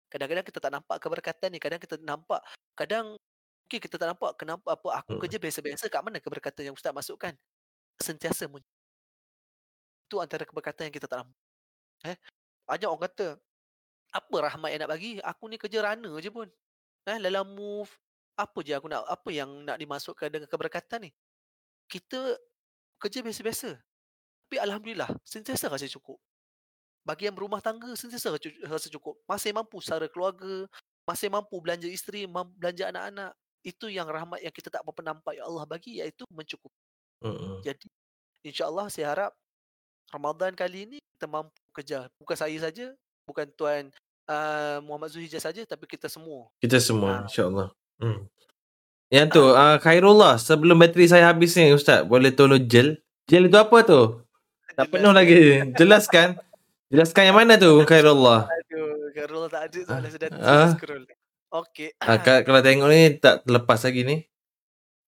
[0.09, 1.59] Kadang-kadang kita tak nampak keberkatan ni.
[1.61, 2.41] Kadang kita nampak,
[2.77, 3.17] kadang
[3.65, 5.21] mungkin kita tak nampak kenapa apa aku Mm.
[5.25, 7.33] kerja biasa-biasa kat mana keberkatan yang ustaz masukkan.
[8.01, 8.65] Sentiasa muncul.
[10.09, 11.37] Itu antara keberkatan yang kita tak nampak.
[12.09, 12.17] Eh,
[12.65, 13.27] banyak orang kata,
[14.13, 15.21] apa rahmat yang nak bagi?
[15.21, 16.49] Aku ni kerja runner je pun.
[17.05, 17.89] Eh, dalam move,
[18.37, 21.11] apa je aku nak, apa yang nak dimasukkan dengan keberkatan ni?
[21.89, 22.37] Kita
[22.97, 23.77] kerja biasa-biasa.
[24.49, 26.17] Tapi Alhamdulillah, sentiasa rasa cukup.
[27.05, 28.34] Bagi yang berumah tangga, sentiasa
[28.65, 29.21] rasa cukup.
[29.30, 30.65] Masih mampu secara keluarga,
[31.05, 32.26] masih mampu belanja isteri,
[32.57, 33.38] belanja anak-anak.
[33.61, 36.73] Itu yang rahmat yang kita tak berapa nampak yang Allah bagi, iaitu mencukup.
[37.21, 37.61] Mm-mm.
[37.61, 37.93] Jadi,
[38.41, 39.31] insyaAllah saya harap
[40.09, 42.09] Ramadan kali ini kita mampu kejar.
[42.17, 42.89] Bukan saya saja,
[43.30, 43.93] bukan Tuan
[44.26, 46.49] uh, Muhammad Zuhijah saja, tapi kita semua.
[46.57, 47.30] Kita semua Ah.
[47.30, 47.69] insya-Allah.
[48.01, 48.26] Hmm.
[49.13, 52.97] Yang tu uh, Khairullah sebelum bateri saya habis ni ustaz boleh tolong gel.
[53.30, 54.26] Gel itu apa tu?
[54.80, 55.60] Tak penuh lagi.
[55.76, 56.39] Jelaskan.
[56.88, 58.47] Jelaskan yang mana tu Khairullah?
[58.47, 60.39] Aduh, Karul tak ada soalan sudah Ah.
[60.39, 61.03] sudah scroll.
[61.49, 61.89] Okey.
[61.99, 64.18] Ah, ka- kalau tengok ni tak terlepas lagi ni.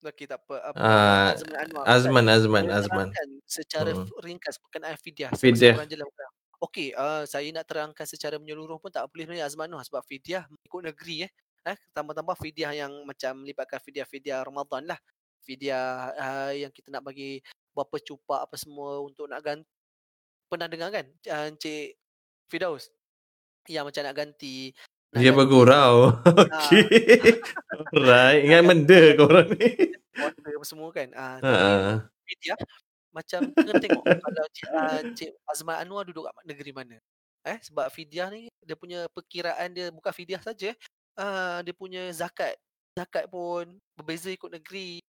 [0.02, 0.56] Okey, tak apa.
[0.60, 1.84] apa Ah, Azman Anwar.
[1.88, 3.07] Azman Azman Azman.
[3.45, 4.10] secara Hmm.
[4.19, 5.31] ringkas berkenaan fidyah.
[5.31, 5.77] Fidyah.
[5.77, 6.07] Fidyah.
[6.60, 10.45] Okey, uh, saya nak terangkan secara menyeluruh pun tak boleh sebenarnya Azman Anwar sebab fidyah
[10.45, 11.31] mengikut negeri eh.
[11.64, 14.99] Eh, tambah-tambah fidyah yang macam melibatkan fidyah-fidyah Ramadan lah.
[15.41, 17.38] Fidyah uh, yang kita nak bagi
[17.72, 19.68] berapa cupak apa semua untuk nak ganti.
[20.52, 21.95] Pernah dengar kan uh, Encik
[22.52, 22.91] Fidaus?
[23.69, 24.76] Yang macam nak ganti
[25.11, 25.95] nak Dia bergurau.
[26.48, 26.88] Okey.
[27.91, 28.48] Alright.
[28.48, 29.91] Ingat benda korang ni.
[30.11, 31.07] puasa apa semua kan.
[31.15, 31.52] Ah, Ha.
[31.52, 31.98] ah.
[32.27, 32.56] media
[33.11, 36.95] macam kena tengok kalau Cik, uh, Cik Azman Anwar duduk kat negeri mana.
[37.43, 40.72] Eh sebab fidyah ni dia punya perkiraan dia bukan fidyah saja.
[41.19, 42.56] Uh, dia punya zakat.
[42.95, 43.68] Zakat pun
[43.99, 45.03] berbeza ikut negeri.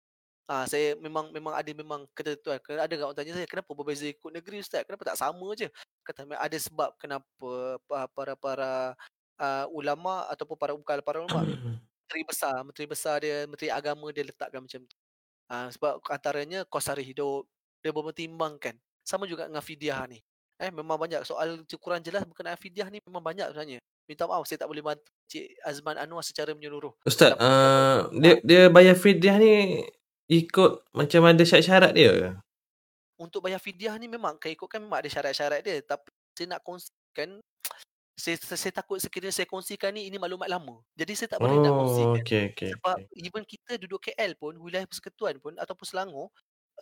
[0.48, 2.56] Ah saya memang memang ada memang ketentuan.
[2.64, 4.80] Kena ada orang tanya saya kenapa berbeza ikut negeri ustaz?
[4.88, 5.68] Kenapa tak sama je?
[6.00, 8.70] Kata ada sebab kenapa pa- para para
[9.36, 11.44] uh, ulama ataupun para bukan para ulama
[12.00, 14.96] menteri besar, menteri besar dia, menteri agama dia letakkan macam tu.
[15.52, 17.44] Ah sebab antaranya kos sara hidup
[17.84, 18.72] dia mempertimbangkan.
[19.04, 20.24] Sama juga dengan fidyah ni.
[20.56, 23.84] Eh memang banyak soal kurang jelas berkenaan fidyah ni memang banyak sebenarnya.
[24.08, 26.96] Minta maaf saya tak boleh bantu Cik Azman Anwar secara menyeluruh.
[27.04, 29.84] Ustaz, uh, dia dia bayar fidyah ni
[30.28, 32.28] ikut macam ada syarat-syarat dia ke?
[33.18, 37.42] untuk bayar fidyah ni memang kan ikutkan memang ada syarat-syarat dia tapi saya nak kongsikan
[38.22, 40.82] saya, saya, saya takut sekiranya saya kongsikan ni ini maklumat lama.
[40.98, 42.22] Jadi saya tak boleh nak Oh, kongsikan.
[42.22, 42.72] okey okey.
[42.74, 43.06] Sebab okey.
[43.16, 46.28] even kita duduk KL pun, wilayah persekutuan pun ataupun Selangor,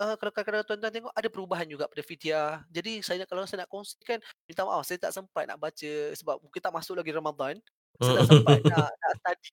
[0.01, 2.65] uh, kalau kadang-kadang tuan-tuan tengok ada perubahan juga pada fidyah.
[2.73, 4.19] Jadi saya nak, kalau saya nak kongsikan,
[4.49, 7.55] minta maaf saya tak sempat nak baca sebab mungkin tak masuk lagi Ramadan.
[8.01, 9.51] Saya tak sempat nak, nak study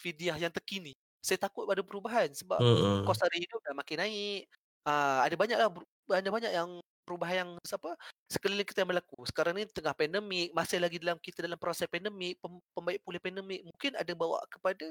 [0.00, 0.92] fidyah yang terkini.
[1.26, 3.02] Saya takut ada perubahan sebab Mm-mm.
[3.02, 4.46] kos sara hidup dah makin naik.
[4.86, 5.68] Uh, ada banyaklah
[6.14, 7.98] ada banyak yang perubahan yang apa
[8.30, 9.18] sekeliling kita yang berlaku.
[9.26, 13.66] Sekarang ni tengah pandemik, masih lagi dalam kita dalam proses pandemik, pem, pembaik pulih pandemik,
[13.66, 14.86] mungkin ada bawa kepada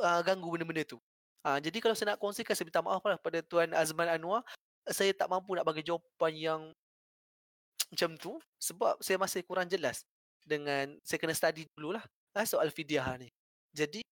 [0.00, 0.98] uh, ganggu benda-benda tu.
[1.44, 4.40] Uh, jadi kalau saya nak kongsikan saya minta maaf lah pada Tuan Azman Anwar,
[4.88, 6.60] saya tak mampu nak bagi jawapan yang
[7.92, 10.04] macam tu sebab saya masih kurang jelas
[10.44, 12.04] dengan saya kena study dululah
[12.36, 13.28] uh, soal fidyah ni.
[13.76, 14.04] Jadi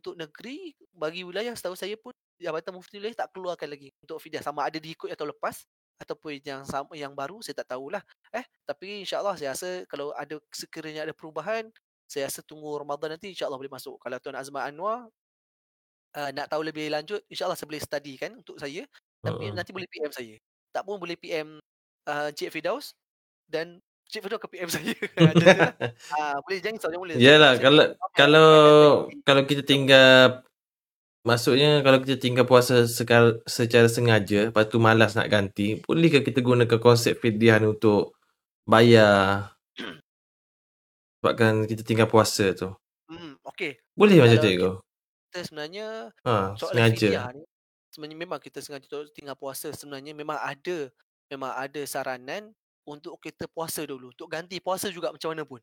[0.00, 4.40] untuk negeri bagi wilayah setahu saya pun Jabatan Mufti Wilayah tak keluarkan lagi untuk fidyah.
[4.40, 5.60] Sama ada diikut atau lepas
[6.00, 8.00] ataupun yang sama yang baru saya tak tahulah.
[8.32, 11.68] Eh tapi insyaallah saya rasa kalau ada sekiranya ada perubahan
[12.08, 14.00] saya rasa tunggu Ramadan nanti insyaallah boleh masuk.
[14.00, 15.12] Kalau Tuan Azman Anwar
[16.16, 18.88] uh, nak tahu lebih lanjut insyaallah saya boleh study kan untuk saya.
[19.20, 19.56] Tapi Mm-mm.
[19.60, 20.34] nanti boleh PM saya.
[20.72, 21.60] Tak pun boleh PM
[22.08, 22.96] uh, Cik Fidaus
[23.44, 24.94] dan Cik Fidaus ke PM saya.
[26.14, 27.84] Ah, boleh jangan jangan boleh Yalah Saya kalau
[28.18, 28.48] kalau
[29.22, 30.42] kalau kita tinggal
[31.22, 36.40] maksudnya kalau kita tinggal puasa secara, secara sengaja lepas tu malas nak ganti bolehkah kita
[36.40, 38.16] gunakan konsep fidyah ni untuk
[38.66, 39.52] bayar
[41.20, 42.72] sebabkan kita tinggal puasa tu.
[43.06, 43.76] Hmm, okey.
[43.92, 44.72] Boleh macam tu.
[45.28, 47.06] Kita sebenarnya Ha, soalan sengaja.
[47.12, 47.42] fidyah ni
[47.92, 50.88] sebenarnya memang kita sengaja tinggal puasa sebenarnya memang ada
[51.28, 52.54] memang ada saranan
[52.88, 55.60] untuk kita puasa dulu untuk ganti puasa juga macam mana pun.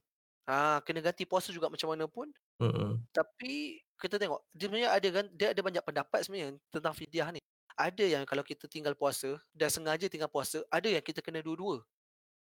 [0.47, 2.31] Ha, kena ganti puasa juga macam mana pun
[2.63, 3.03] Mm-mm.
[3.11, 7.41] tapi kita tengok dia sebenarnya ada kan dia ada banyak pendapat sebenarnya tentang fidyah ni.
[7.77, 11.81] Ada yang kalau kita tinggal puasa dan sengaja tinggal puasa, ada yang kita kena dua-dua.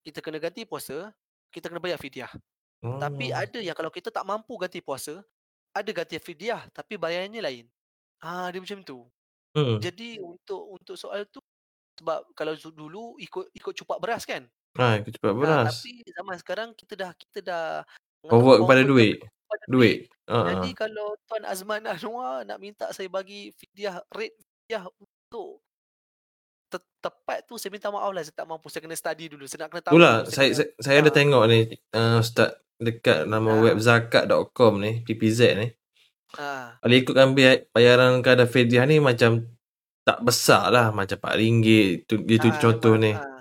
[0.05, 1.11] kita kena ganti puasa,
[1.53, 2.31] kita kena bayar fidyah.
[2.99, 3.37] Tapi Oh.
[3.37, 5.23] ada yang kalau kita tak mampu ganti puasa,
[5.75, 7.65] ada ganti fidyah tapi bayarnya lain.
[8.23, 9.07] Ah dia macam tu.
[9.57, 9.77] Hmm.
[9.81, 11.41] Jadi untuk untuk soal tu
[11.99, 14.45] sebab kalau dulu ikut ikut cupak beras kan.
[14.73, 15.73] Ha, ikut cepat Ha, beras.
[15.77, 17.65] tapi zaman sekarang kita dah kita dah
[18.21, 19.15] Convert kepada convert duit.
[19.21, 19.97] kepada Duit.
[20.25, 20.37] Ha.
[20.49, 25.61] Jadi kalau Tuan Azman Anwar nak minta saya bagi fidyah rate fidyah untuk
[26.67, 29.59] te- tepat tu saya minta maaf lah saya tak mampu saya kena study dulu saya
[29.61, 31.13] nak kena tahu Itulah, saya, kena- saya, saya ada Ah.
[31.13, 31.59] tengok ni
[31.91, 33.59] uh, Ustaz dekat nama Ah.
[33.61, 35.67] web zakat.com ni, PPZ ni.
[36.33, 39.45] Ah, Kalau ikutkan biaya- bayaran kadar fidyah ni macam
[40.01, 40.89] tak besar lah.
[40.89, 42.03] Macam RM4.
[42.03, 43.11] Tu, dia tu ah, contoh memang, ni.
[43.13, 43.32] ah.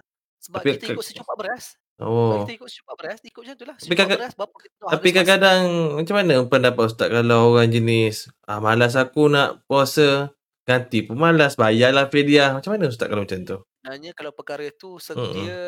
[0.42, 1.64] Sebab Tapi kita ikut secupak beras.
[2.02, 2.42] Oh.
[2.42, 3.76] kita ikut secupak beras, ikut macam tu lah.
[3.78, 5.14] Tapi beras berapa kita Tapi masa.
[5.14, 5.60] kadang-kadang
[6.02, 10.34] macam mana pendapat Ustaz kalau orang jenis ah, malas aku nak puasa
[10.66, 12.58] ganti pun malas bayarlah fidyah.
[12.58, 13.58] Macam mana Ustaz kalau macam tu?
[13.62, 15.30] Sebenarnya kalau perkara tu se- Mm-mm.
[15.30, 15.58] dia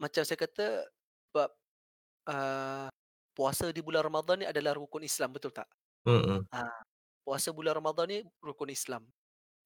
[0.00, 0.66] macam saya kata
[1.28, 1.48] sebab
[2.28, 2.88] uh,
[3.36, 5.68] puasa di bulan Ramadan ni adalah rukun Islam betul tak?
[6.08, 6.44] Hmm.
[7.24, 9.04] Puasa bulan Ramadan ni rukun Islam.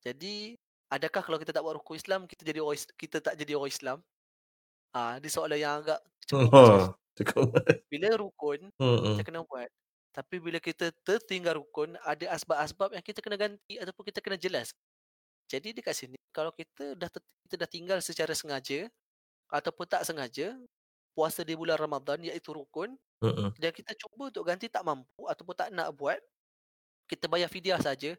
[0.03, 0.55] Jadi
[0.93, 3.99] adakah kalau kita tak buat rukun Islam kita jadi orang kita tak jadi orang Islam?
[4.95, 6.01] Ah, dia soalan yang agak
[6.31, 6.85] cukup Oh.
[7.19, 7.51] Cukup.
[7.91, 9.19] bila rukun Hmm.
[9.19, 9.69] kita kena buat.
[10.15, 14.75] Tapi bila kita tertinggal rukun, ada asbab-asbab yang kita kena ganti ataupun kita kena jelas.
[15.51, 17.09] Jadi dekat sini, kalau kita dah
[17.49, 18.89] kita dah tinggal secara sengaja
[19.53, 20.57] ataupun tak sengaja,
[21.17, 23.51] puasa di bulan Ramadan iaitu rukun, Hmm.
[23.59, 26.19] dan kita cuba untuk ganti tak mampu ataupun tak nak buat,
[27.11, 28.15] kita bayar fidyah saja.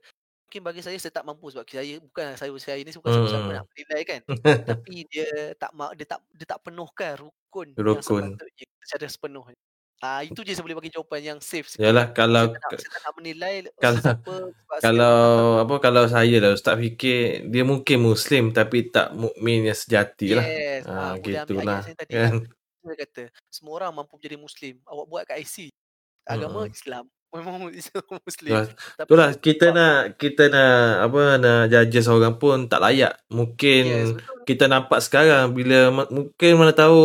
[0.49, 3.53] Mungkin bagi saya saya tak mampu sebab saya bukan saya saya ni bukan siapa-siapa Hmm.
[3.53, 4.21] nak menilai kan.
[4.73, 8.33] Tapi dia tak dia tak dia tak penuhkan rukun, yang Rukun.
[8.33, 9.57] sepatutnya secara sepenuhnya.
[9.99, 11.85] Ah itu je saya boleh bagi jawapan yang safe sikit.
[11.85, 14.19] Yalah kalau saya tak nak, saya tak nak menilai kalau- setiap
[14.89, 19.77] kalau orang apa kalau saya lah Ustaz fikir dia mungkin muslim tapi tak mukmin yang
[19.77, 20.45] sejati lah.
[20.49, 21.79] Yes, Ha, ah, ambil gitulah.
[21.85, 22.33] saya tadi Kan?
[22.81, 23.23] Saya kata
[23.53, 24.81] semua orang mampu menjadi muslim.
[24.81, 25.69] Awak buat kat IC.
[26.25, 26.73] Agama Mm-mm.
[26.73, 27.05] Islam.
[27.29, 28.51] Memang Islam muslim.
[28.53, 28.65] Itulah,
[29.05, 30.73] itulah kita nak kita nak
[31.05, 33.13] apa nak judge seorang pun tak layak.
[33.29, 34.41] Mungkin Yes, betul.
[34.49, 36.99] kita nampak sekarang bila mungkin mana tahu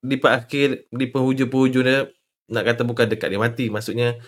[0.00, 2.08] di akhir di penghujung-penghujung dia
[2.50, 4.18] nak kata bukan dekat dia mati maksudnya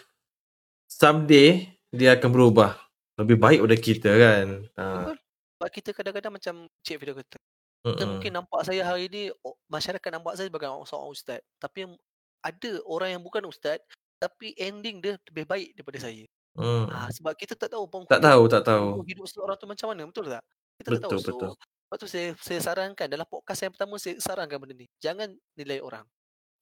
[0.86, 2.78] someday dia akan berubah
[3.18, 4.46] lebih baik daripada kita kan
[4.78, 4.84] ha.
[5.58, 7.38] Sebab kita kadang-kadang macam Cik Fidah kata.
[7.82, 8.08] Kita mm-mm.
[8.18, 11.40] mungkin nampak saya hari ni o- masyarakat nampak saya sebagai seorang ustaz.
[11.58, 11.86] Tapi
[12.42, 13.78] ada orang yang bukan ustaz
[14.22, 16.22] tapi ending dia lebih baik daripada saya.
[16.54, 16.86] Mm.
[16.86, 20.02] Ha, sebab kita tak tahu tak penghulu tahu tak tahu hidup seorang tu macam mana.
[20.06, 20.44] Betul tak?
[20.78, 21.10] Kita tak tahu.
[21.10, 24.72] betul So, betul Lepas tu saya, saya sarankan dalam podcast yang pertama saya sarankan benda
[24.78, 24.88] ni.
[24.96, 25.28] Jangan
[25.58, 26.06] nilai orang.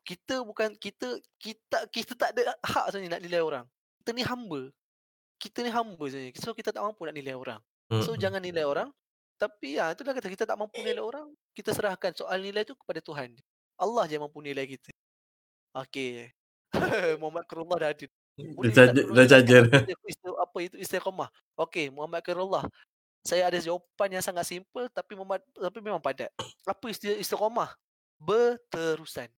[0.03, 3.65] Kita bukan kita kita kita tak ada hak sebenarnya nak nilai orang.
[4.03, 4.63] Kita ni hamba.
[5.39, 6.33] Kita ni hamba sebenarnya.
[6.41, 7.61] So kita tak mampu nak nilai orang.
[8.03, 8.19] So Mm-mm.
[8.19, 8.89] jangan nilai orang.
[9.39, 11.31] Tapi ya itu dah kata kita tak mampu nilai orang.
[11.55, 13.31] Kita serahkan soal nilai tu kepada Tuhan.
[13.79, 14.91] Allah je yang mampu nilai kita.
[15.79, 16.40] Okey.
[17.21, 18.07] Muhammad Kurullah dah ada.
[18.57, 19.63] Boleh dia jelaskan jajar.
[20.41, 21.29] apa itu istiqamah?
[21.59, 22.65] Okey, Muhammad Kurullah.
[23.21, 26.33] Saya ada jawapan yang sangat simple tapi memad, tapi memang padat.
[26.65, 27.77] Apa isti- istiqamah?
[28.17, 29.29] Berterusan.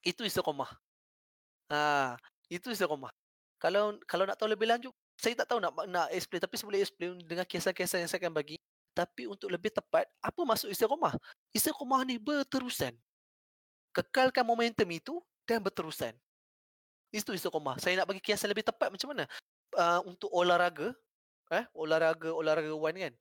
[0.00, 0.70] Itu istiqamah.
[1.68, 2.16] Ha,
[2.48, 3.12] itu istiqamah.
[3.60, 6.80] Kalau kalau nak tahu lebih lanjut, saya tak tahu nak nak explain tapi saya boleh
[6.84, 8.56] explain dengan kisah-kisah yang saya akan bagi.
[8.96, 11.12] Tapi untuk lebih tepat, apa maksud istiqamah?
[11.52, 12.96] Istiqamah ni berterusan.
[13.92, 16.16] Kekalkan momentum itu dan berterusan.
[17.16, 17.80] Itu istiqamah.
[17.80, 19.24] Saya nak bagi kiasan lebih tepat macam mana?
[19.72, 20.92] Uh, untuk olahraga,
[21.48, 23.12] eh, olahraga olahragawan kan.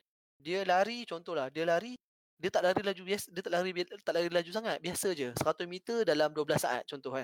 [0.44, 1.96] Dia lari contohlah, dia lari
[2.36, 3.72] dia tak lari laju biasa, dia tak lari
[4.04, 5.32] tak lari laju sangat, biasa je.
[5.40, 7.24] 100 meter dalam 12 saat contoh kan.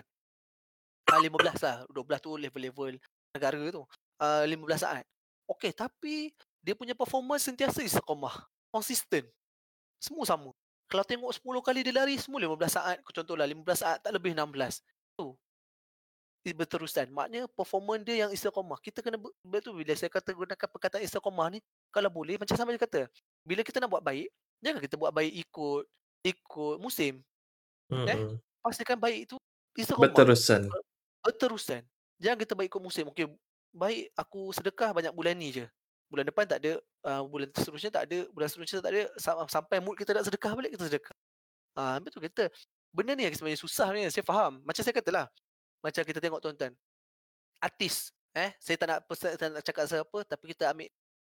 [1.11, 2.95] Ah 15 lah, 12 tu level-level
[3.35, 3.83] negara tu.
[4.15, 5.03] Ah 15 saat.
[5.51, 6.31] Okey, tapi
[6.63, 9.27] dia punya performance sentiasa istiqamah, konsisten.
[9.99, 10.55] Semua sama.
[10.87, 14.79] Kalau tengok 10 kali dia lari semua 15 saat, contohlah 15 saat tak lebih 16.
[15.19, 15.27] Tu
[16.49, 17.05] berterusan.
[17.13, 18.81] Maknanya performance dia yang istiqamah.
[18.81, 21.59] Kita kena betul bila saya kata gunakan perkataan istiqamah ni
[21.93, 23.01] kalau boleh macam sama dia kata.
[23.45, 25.81] Bila kita nak buat baik, jangan kita buat baik ikut
[26.25, 27.21] ikut musim.
[27.93, 28.41] Mm-mm.
[28.65, 29.35] Pastikan baik itu
[29.77, 30.09] istiqamah.
[30.09, 30.65] berterusan
[31.21, 31.81] Berterusan.
[32.17, 33.05] Jangan kita baik ikut musim.
[33.13, 33.29] Okey,
[33.69, 35.65] baik aku sedekah banyak bulan ni je.
[36.09, 39.77] Bulan depan tak ada, uh, bulan seterusnya tak ada, bulan seterusnya tak ada sam- sampai
[39.79, 41.15] mood kita nak sedekah balik kita sedekah.
[41.77, 42.49] Ah betul kita.
[42.91, 44.59] Benda ni yang sebenarnya susah ni saya faham.
[44.65, 45.29] Macam saya katalah.
[45.81, 46.73] Macam kita tengok tuan-tuan.
[47.61, 50.89] Artis, eh saya tak nak pesan, tak nak cakap siapa tapi kita ambil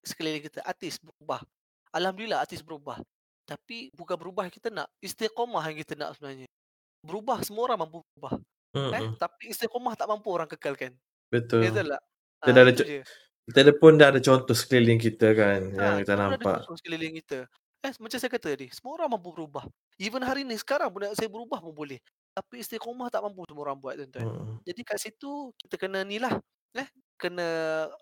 [0.04, 1.44] sekeliling kita artis berubah.
[1.92, 3.00] Alhamdulillah artis berubah.
[3.44, 6.48] Tapi bukan berubah yang kita nak, istiqamah yang kita nak sebenarnya.
[7.04, 8.40] Berubah semua orang mampu berubah.
[8.74, 9.16] Eh, Mm-mm.
[9.20, 10.96] tapi istiqamah tak mampu orang kekalkan.
[11.30, 12.02] betul Betul tak?
[12.44, 13.00] Kita Ah, dah ada je.
[13.48, 16.24] kita ada pun dah ada contoh sekeliling kita kan yang Ha, kita kita pun ada
[16.36, 17.40] nampak contoh sekeliling kita.
[17.84, 19.68] Eh, macam saya kata tadi, semua orang mampu berubah.
[20.00, 22.00] Even hari ni sekarang pun saya berubah pun boleh.
[22.34, 24.26] Tapi istiqomah tak mampu semua orang buat tuan-tuan.
[24.26, 24.58] Hmm.
[24.66, 26.34] Jadi kat situ kita kena ni lah.
[26.74, 27.46] Eh, kena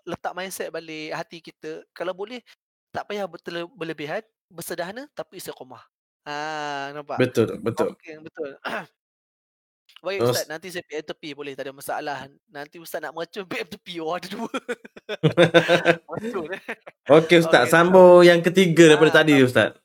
[0.08, 1.84] letak mindset balik hati kita.
[1.92, 2.40] Kalau boleh
[2.88, 5.84] tak payah bertele- berlebihan, bersederhana tapi istiqomah.
[6.24, 6.34] Ha,
[6.96, 7.20] nampak?
[7.20, 7.92] Betul, betul.
[7.92, 8.50] Okey, betul.
[10.02, 12.18] Baik Terus- Ustaz, nanti saya PM tepi boleh, tak ada masalah.
[12.48, 14.00] Nanti Ustaz nak meracun PM tepi.
[14.02, 14.48] Oh, ada dua.
[16.08, 16.62] Meracun eh.
[17.06, 19.76] Okey Ustaz, Okey, sambung yang ketiga daripada Ah, tadi Ustaz.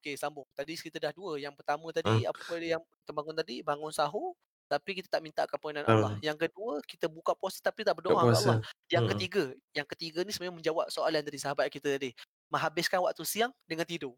[0.00, 0.48] Okey, sambung.
[0.56, 1.36] Tadi kita dah dua.
[1.36, 2.32] Yang pertama tadi, Hmm.
[2.32, 4.32] apa yang kita bangun tadi, bangun sahur.
[4.70, 5.92] Tapi kita tak minta keampunan Hmm.
[5.92, 6.12] Allah.
[6.24, 8.58] Yang kedua, kita buka puasa tapi tak berdoa kepada Allah.
[8.88, 9.10] Yang Hmm.
[9.14, 9.44] ketiga,
[9.76, 12.14] yang ketiga ni sebenarnya menjawab soalan dari sahabat kita tadi.
[12.48, 14.16] Menghabiskan waktu siang dengan tidur.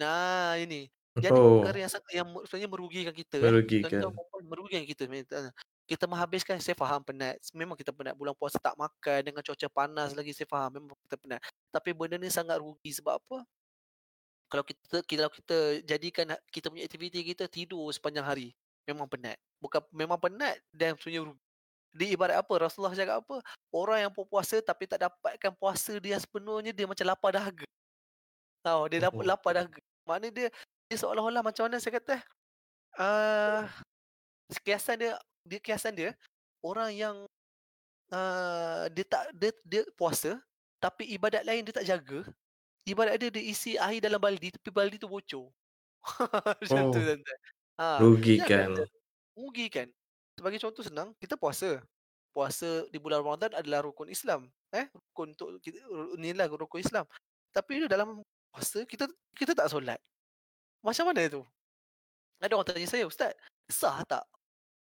[0.00, 0.88] Nah, ini.
[1.20, 3.52] Jadi Oh, perkara yang yang sebenarnya merugikan kita eh.
[3.52, 4.00] merugikan.
[4.00, 5.52] Tuan-tuan perempuan merugikan kita sebenarnya.
[5.90, 7.36] Kita menghabiskan saya faham penat.
[7.52, 11.16] Memang kita penat bulan puasa tak makan dengan cuaca panas lagi saya faham memang kita
[11.20, 11.40] penat.
[11.74, 13.44] Tapi benda ni sangat rugi sebab apa?
[14.50, 18.50] Kalau kita kalau kita jadikan ha- kita punya aktiviti kita tidur sepanjang hari,
[18.82, 19.38] memang penat.
[19.62, 21.42] Bukan memang penat dan sebenarnya rugi.
[21.90, 22.52] Dia ibarat apa?
[22.66, 23.42] Rasulullah cakap apa?
[23.70, 27.66] Orang yang berpuasa tapi tak dapatkan puasa dia sepenuhnya dia macam lapar dahaga.
[28.62, 29.80] Tahu dia dapat lapar dahaga.
[30.06, 30.48] Maknanya dia
[30.90, 32.18] dia seolah-olah macam mana saya kata?
[32.98, 33.70] Ah,
[34.66, 35.14] kiasan dia
[35.46, 36.10] dia kiasan dia
[36.62, 37.16] orang yang
[38.10, 40.38] uh, dia tak dia, dia puasa
[40.82, 42.26] tapi ibadat lain dia tak jaga.
[42.88, 45.52] Ibadat dia dia isi air dalam baldi tapi baldi tu bocor.
[46.60, 47.38] Macam tu Oh, tuan-tuan.
[47.80, 48.70] Ha, rugikan.
[48.76, 48.88] jangan
[49.36, 49.88] rugi kan.
[50.36, 51.80] Sebagai contoh senang, kita puasa.
[52.30, 54.48] Puasa di bulan Ramadan adalah rukun Islam.
[54.70, 55.80] Eh, rukun untuk kita
[56.16, 57.04] inilah rukun Islam.
[57.50, 59.98] Tapi dalam puasa kita kita tak solat.
[60.84, 61.42] Macam mana tu?
[62.40, 63.36] Ada orang tanya saya, "Ustaz,
[63.68, 64.24] sah tak?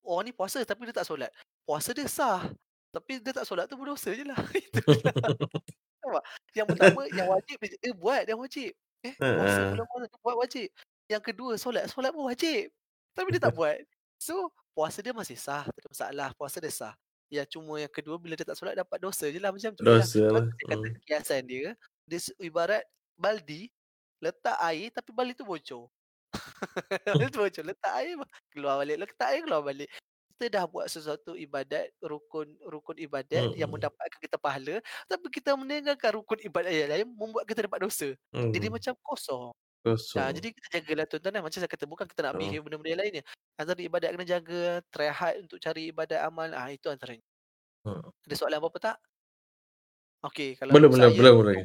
[0.04, 1.32] Orang ni puasa tapi dia tak solat."
[1.64, 2.48] Puasa dia sah.
[2.92, 4.36] Tapi dia tak solat tu berdosa je lah.
[6.06, 6.24] Nampak?
[6.54, 8.72] Yang pertama, yang wajib dia, dia buat yang wajib.
[9.04, 10.68] Eh, puasa bulan dia buat wajib.
[11.06, 11.84] Yang kedua, solat.
[11.90, 12.70] Solat pun wajib.
[13.14, 13.76] Tapi dia tak buat.
[14.16, 15.66] So, puasa dia masih sah.
[15.66, 16.28] Tak ada masalah.
[16.38, 16.94] Puasa dia sah.
[17.26, 19.50] Yang cuma yang kedua, bila dia tak solat dapat dosa je lah.
[19.50, 19.98] Macam tu lah.
[19.98, 20.44] Dosa lah.
[20.46, 20.98] kata Hmm.
[21.02, 21.74] kiasan dia,
[22.06, 22.86] dia ibarat
[23.18, 23.66] baldi,
[24.22, 25.90] letak air tapi baldi tu bocor.
[27.06, 27.64] baldi tu bocor.
[27.66, 28.14] Letak air,
[28.54, 28.96] keluar balik.
[29.02, 29.90] Letak air, keluar balik.
[30.36, 33.80] Kita dah buat sesuatu ibadat, rukun rukun ibadat yang Hmm.
[33.80, 34.84] mendapatkan kita pahala.
[35.08, 38.12] Tapi kita meninggalkan rukun ibadat yang lain, membuat kita dapat dosa.
[38.52, 38.76] Jadi Hmm.
[38.76, 39.56] macam kosong.
[40.16, 40.34] Ha, Kosong.
[40.36, 41.36] jadi kita jagalah tuan-tuan.
[41.38, 41.42] eh.
[41.44, 42.38] Macam saya kata, bukan kita nak Oh.
[42.38, 43.24] behave benda-benda yang lainnya.
[43.56, 44.60] Antara ibadat kena jaga,
[44.92, 46.48] try hard untuk cari ibadat amal.
[46.52, 47.24] Ah Itu antaranya.
[47.84, 48.10] Hmm.
[48.26, 48.96] Ada soalan apa-apa tak?
[50.24, 51.34] Okey, kalau Belum, belum, saya belum.
[51.44, 51.56] belum.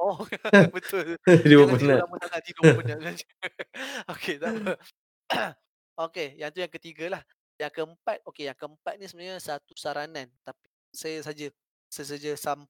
[0.00, 0.16] Oh,
[0.74, 1.06] betul.
[1.46, 1.98] Dia pun penat.
[2.02, 2.98] lama sangat, tidur pun penat.
[4.16, 4.72] Okey, tak apa.
[6.08, 7.22] Okey, yang tu yang ketiga lah.
[7.58, 10.30] Yang keempat, okey, yang keempat ni sebenarnya satu saranan.
[10.46, 11.50] Tapi saya saja,
[11.90, 12.62] saya saja sam,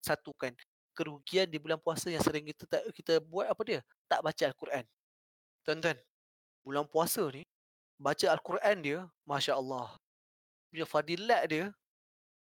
[0.00, 0.54] satukan.
[0.96, 3.80] Kerugian di bulan puasa yang sering kita tak, kita buat apa dia?
[4.06, 4.84] Tak baca Al-Quran.
[5.66, 5.98] Tuan-tuan,
[6.62, 7.42] bulan puasa ni,
[7.98, 9.92] baca Al-Quran dia, Masya Allah.
[10.70, 11.64] Punya fadilat dia,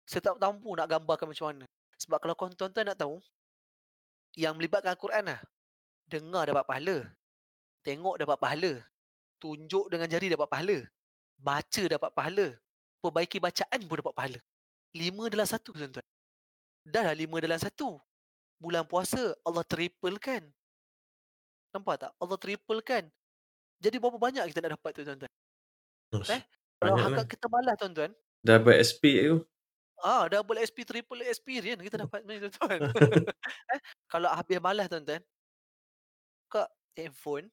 [0.04, 1.64] saya tak mampu nak gambarkan macam mana.
[2.02, 3.22] Sebab kalau kau tuan-tuan nak tahu,
[4.34, 5.40] yang melibatkan Al-Quran lah,
[6.10, 6.96] dengar dapat pahala,
[7.86, 8.72] tengok dapat pahala,
[9.38, 10.78] tunjuk dengan jari dapat pahala,
[11.42, 12.46] baca dapat pahala,
[13.02, 14.38] perbaiki bacaan pun dapat pahala.
[14.94, 16.06] Lima dalam satu tuan-tuan.
[16.86, 17.98] Dah lah lima dalam satu.
[18.62, 20.46] Bulan puasa Allah triplekan.
[21.74, 22.12] Nampak tak?
[22.20, 23.04] Allah triplekan.
[23.82, 25.32] Jadi berapa banyak kita nak dapat tu tuan-tuan?
[26.14, 26.42] Ush, Eh?
[26.78, 27.26] Kalau hakak lah.
[27.26, 28.10] kita malas tuan-tuan,
[28.42, 29.36] Dapat SP tu.
[30.02, 32.78] ah double SP triple experience kita dapat ni tuan-tuan.
[33.74, 33.80] eh?
[34.06, 35.22] Kalau habis malas tuan-tuan,
[36.46, 37.46] buka handphone,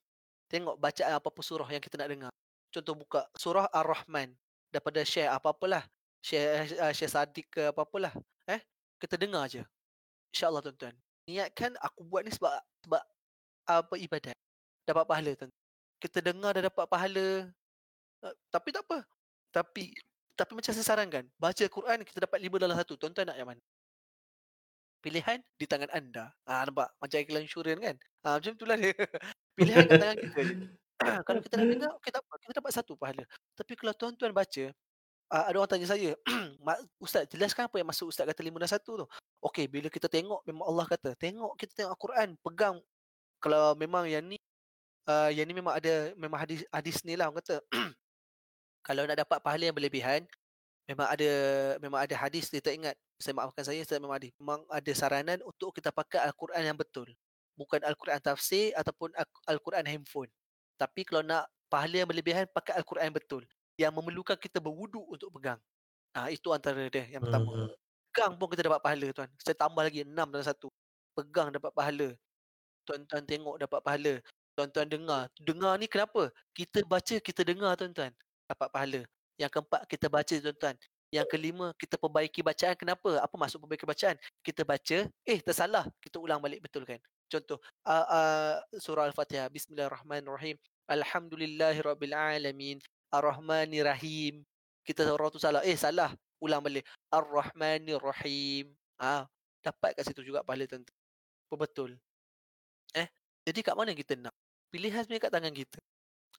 [0.52, 2.34] tengok bacaan apa-apa surah yang kita nak dengar.
[2.70, 4.34] Contoh buka surah Ar-Rahman
[4.70, 5.86] daripada share apa-apalah.
[6.22, 8.14] Share uh, share Sadiq ke apa-apalah.
[8.46, 8.62] Eh?
[9.02, 9.66] Kita dengar je.
[10.34, 10.94] InsyaAllah tuan-tuan.
[11.26, 12.54] Niatkan aku buat ni sebab
[12.86, 13.04] sebab
[13.66, 14.38] apa ibadat.
[14.86, 15.52] Dapat pahala tuan.
[15.98, 17.28] Kita dengar dah dapat pahala.
[18.22, 19.02] Uh, tapi tak apa.
[19.50, 19.94] Tapi
[20.40, 22.96] tapi macam saya sarankan, baca Quran kita dapat lima dalam satu.
[22.96, 23.60] Tuan-tuan nak yang mana?
[25.04, 26.32] Pilihan di tangan anda.
[26.48, 27.96] Ah nampak macam iklan insurans kan?
[28.24, 28.96] Ah macam itulah dia.
[29.60, 30.42] Pilihan kat tangan kita.
[31.28, 32.34] Kalau kita nak dengar, okey tak apa.
[32.44, 33.24] Kita dapat satu pahala.
[33.56, 34.66] Tapi kalau tuan-tuan baca,
[35.32, 36.12] uh, ada orang tanya saya,
[36.66, 39.06] "Mak- Ustaz, jelaskan apa yang maksud Ustaz kata lima dan satu tu?
[39.46, 42.78] Okey, bila kita tengok, memang Allah kata, tengok kita tengok Al-Quran, pegang.
[43.40, 44.38] Kalau memang yang ni,
[45.08, 47.64] uh, yang ni memang ada, memang hadis, hadis ni lah orang kata,
[48.88, 50.28] kalau nak dapat pahala yang berlebihan,
[50.90, 51.32] memang ada
[51.78, 52.96] memang ada hadis dia tak ingat.
[53.22, 54.28] Saya maafkan saya, saya memang ada.
[54.40, 57.12] Memang ada saranan untuk kita pakai Al-Quran yang betul.
[57.60, 60.32] Bukan Al-Quran tafsir ataupun Al- Al-Quran handphone.
[60.80, 63.44] Tapi kalau nak pahala yang berlebihan, pakai Al-Quran betul.
[63.76, 65.60] Yang memerlukan kita berwuduk untuk pegang.
[66.16, 67.52] Ah itu antara dia yang pertama.
[67.52, 67.70] Hmm.
[68.10, 69.30] Pegang pun kita dapat pahala tuan.
[69.44, 70.72] Saya tambah lagi enam dalam satu.
[71.14, 72.10] Pegang dapat pahala.
[72.88, 74.14] Tuan-tuan tengok dapat pahala.
[74.58, 75.22] Tuan-tuan dengar.
[75.38, 76.34] Dengar ni kenapa?
[76.58, 78.10] Kita baca, kita dengar tuan-tuan.
[78.50, 79.02] Dapat pahala.
[79.38, 80.76] Yang keempat, kita baca tuan-tuan.
[81.14, 82.76] Yang kelima, kita perbaiki bacaan.
[82.76, 83.22] Kenapa?
[83.22, 84.18] Apa maksud perbaiki bacaan?
[84.42, 85.86] Kita baca, eh tersalah.
[86.02, 86.98] Kita ulang balik betul kan?
[87.30, 89.54] Contoh, uh, uh, surah Al-Fatihah.
[89.54, 90.58] Bismillahirrahmanirrahim.
[90.90, 92.82] Alhamdulillahirrabbilalamin.
[93.14, 94.42] Ar-Rahmanirrahim.
[94.82, 95.62] Kita orang tu salah.
[95.62, 96.10] Eh salah.
[96.42, 96.90] Ulang balik.
[97.14, 98.74] Ar-Rahmanirrahim.
[98.98, 99.30] Ah,
[99.62, 100.98] dapat kat situ juga pahala tuan-tuan.
[101.54, 102.02] Betul.
[102.98, 103.06] Eh,
[103.46, 104.34] jadi kat mana kita nak?
[104.74, 105.78] Pilihan sebenarnya kat tangan kita.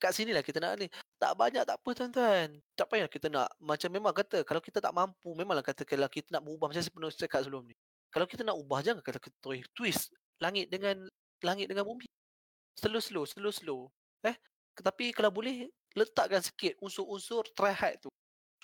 [0.02, 0.90] Kat sinilah kita nak ni.
[1.22, 2.58] Tak banyak tak apa tuan-tuan.
[2.74, 3.46] Tak payah kita nak.
[3.62, 6.66] Macam memang kata, kalau kita tak mampu, memanglah kata kalau kita nak berubah.
[6.66, 7.78] Macam saya pernah cakap sebelum ni.
[8.10, 9.38] Kalau kita nak ubah, jangan kata kita
[9.70, 10.10] twist
[10.40, 11.06] langit dengan
[11.44, 12.08] langit dengan bumi.
[12.76, 13.92] Slow-slow, slow-slow.
[14.24, 14.36] Eh,
[14.80, 18.10] tapi kalau boleh, letakkan sikit unsur-unsur try tu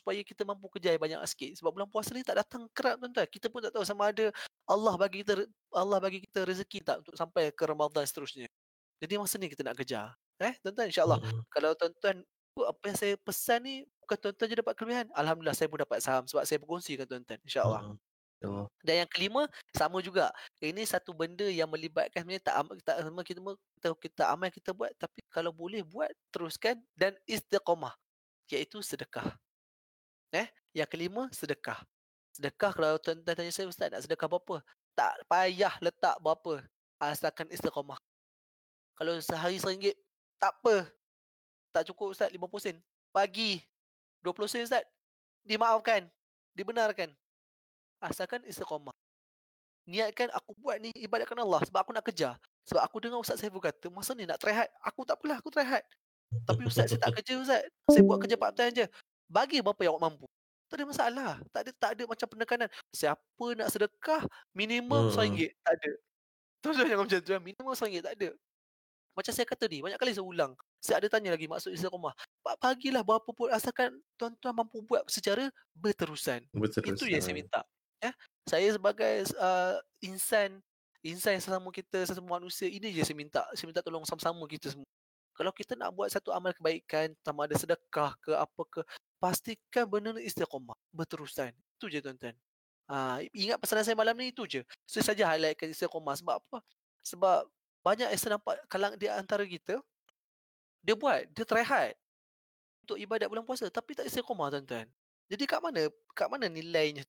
[0.06, 3.50] supaya kita mampu kejar banyak sikit sebab bulan puasa ni tak datang kerap tuan-tuan kita
[3.50, 4.30] pun tak tahu sama ada
[4.70, 5.42] Allah bagi kita
[5.74, 8.46] Allah bagi kita rezeki tak untuk sampai ke Ramadan seterusnya
[9.02, 11.42] jadi masa ni kita nak kejar eh tuan-tuan insyaallah hmm.
[11.50, 12.22] kalau tuan-tuan
[12.54, 13.74] apa yang saya pesan ni
[14.06, 17.40] bukan tuan-tuan je dapat kelebihan alhamdulillah saya pun dapat saham sebab saya berkongsi dengan tuan-tuan
[17.42, 17.98] insyaallah hmm.
[18.46, 18.66] Oh.
[18.80, 20.30] Dan yang kelima sama juga.
[20.62, 22.92] Ini satu benda yang melibatkan sebenarnya tak amal kita
[23.26, 27.92] kita kita, kita amal kita buat tapi kalau boleh buat teruskan dan istiqamah
[28.48, 29.26] iaitu sedekah.
[30.30, 31.82] Eh, yang kelima sedekah.
[32.34, 34.62] Sedekah kalau tuan-tuan tanya saya ustaz nak sedekah berapa?
[34.94, 36.62] Tak payah letak berapa
[37.00, 38.00] asalkan istiqamah.
[38.96, 39.96] Kalau sehari seringgit
[40.40, 40.88] tak apa.
[41.72, 42.76] Tak cukup ustaz 50 sen.
[43.12, 43.60] Bagi
[44.24, 44.84] 20 sen ustaz.
[45.44, 46.08] Dimaafkan.
[46.56, 47.12] Dibenarkan.
[48.06, 48.94] Asalkan istiqamah.
[49.86, 52.34] Niatkan aku buat ni ibadatkan Allah sebab aku nak kerja.
[52.66, 54.70] Sebab aku dengar ustaz saya kata masa ni nak try hard.
[54.82, 55.86] Aku tak apalah aku try hard.
[56.42, 57.62] Tapi ustaz saya tak kerja ustaz.
[57.90, 58.86] Saya buat kerja part time je.
[59.30, 60.26] Bagi berapa yang awak mampu.
[60.66, 61.32] Tak ada masalah.
[61.54, 62.68] Tak ada tak ada macam penekanan.
[62.90, 65.14] Siapa nak sedekah minimum hmm.
[65.14, 65.50] RM1.
[65.62, 65.90] Tak ada.
[66.58, 67.30] Terus jangan macam tu.
[67.38, 68.02] Minimum RM1.
[68.02, 68.28] Tak ada.
[69.14, 69.78] Macam saya kata ni.
[69.86, 70.52] Banyak kali saya ulang.
[70.82, 72.14] Saya ada tanya lagi maksud istiqamah.
[72.42, 73.54] Bagilah berapa pun.
[73.54, 75.46] Asalkan tuan-tuan mampu buat secara
[75.78, 76.42] berterusan.
[76.50, 76.98] berterusan.
[76.98, 77.62] Itu yang saya minta.
[78.02, 78.12] Ya?
[78.46, 80.62] Saya sebagai uh, insan.
[81.02, 82.02] Insan yang sesama kita.
[82.06, 82.66] Sesama manusia.
[82.68, 83.42] Ini je saya minta.
[83.54, 84.86] Saya minta tolong sama-sama kita semua.
[85.36, 88.80] Kalau kita nak buat satu amal kebaikan, sama ada sedekah ke apa ke,
[89.20, 91.52] pastikan benda ni istiqamah, berterusan.
[91.76, 92.32] Itu je tuan-tuan.
[92.88, 94.64] Ha, ingat pesanan saya malam ni itu je.
[94.88, 96.16] Saya saja highlightkan istiqamah.
[96.16, 96.64] Sebab apa?
[97.04, 97.44] Sebab
[97.84, 99.76] banyak yang saya nampak kalang di antara kita,
[100.80, 101.92] dia buat, dia try hard
[102.88, 103.68] untuk ibadat bulan puasa.
[103.68, 104.88] Tapi tak istiqamah tuan-tuan.
[105.28, 107.04] Jadi kat mana kat mana nilainya?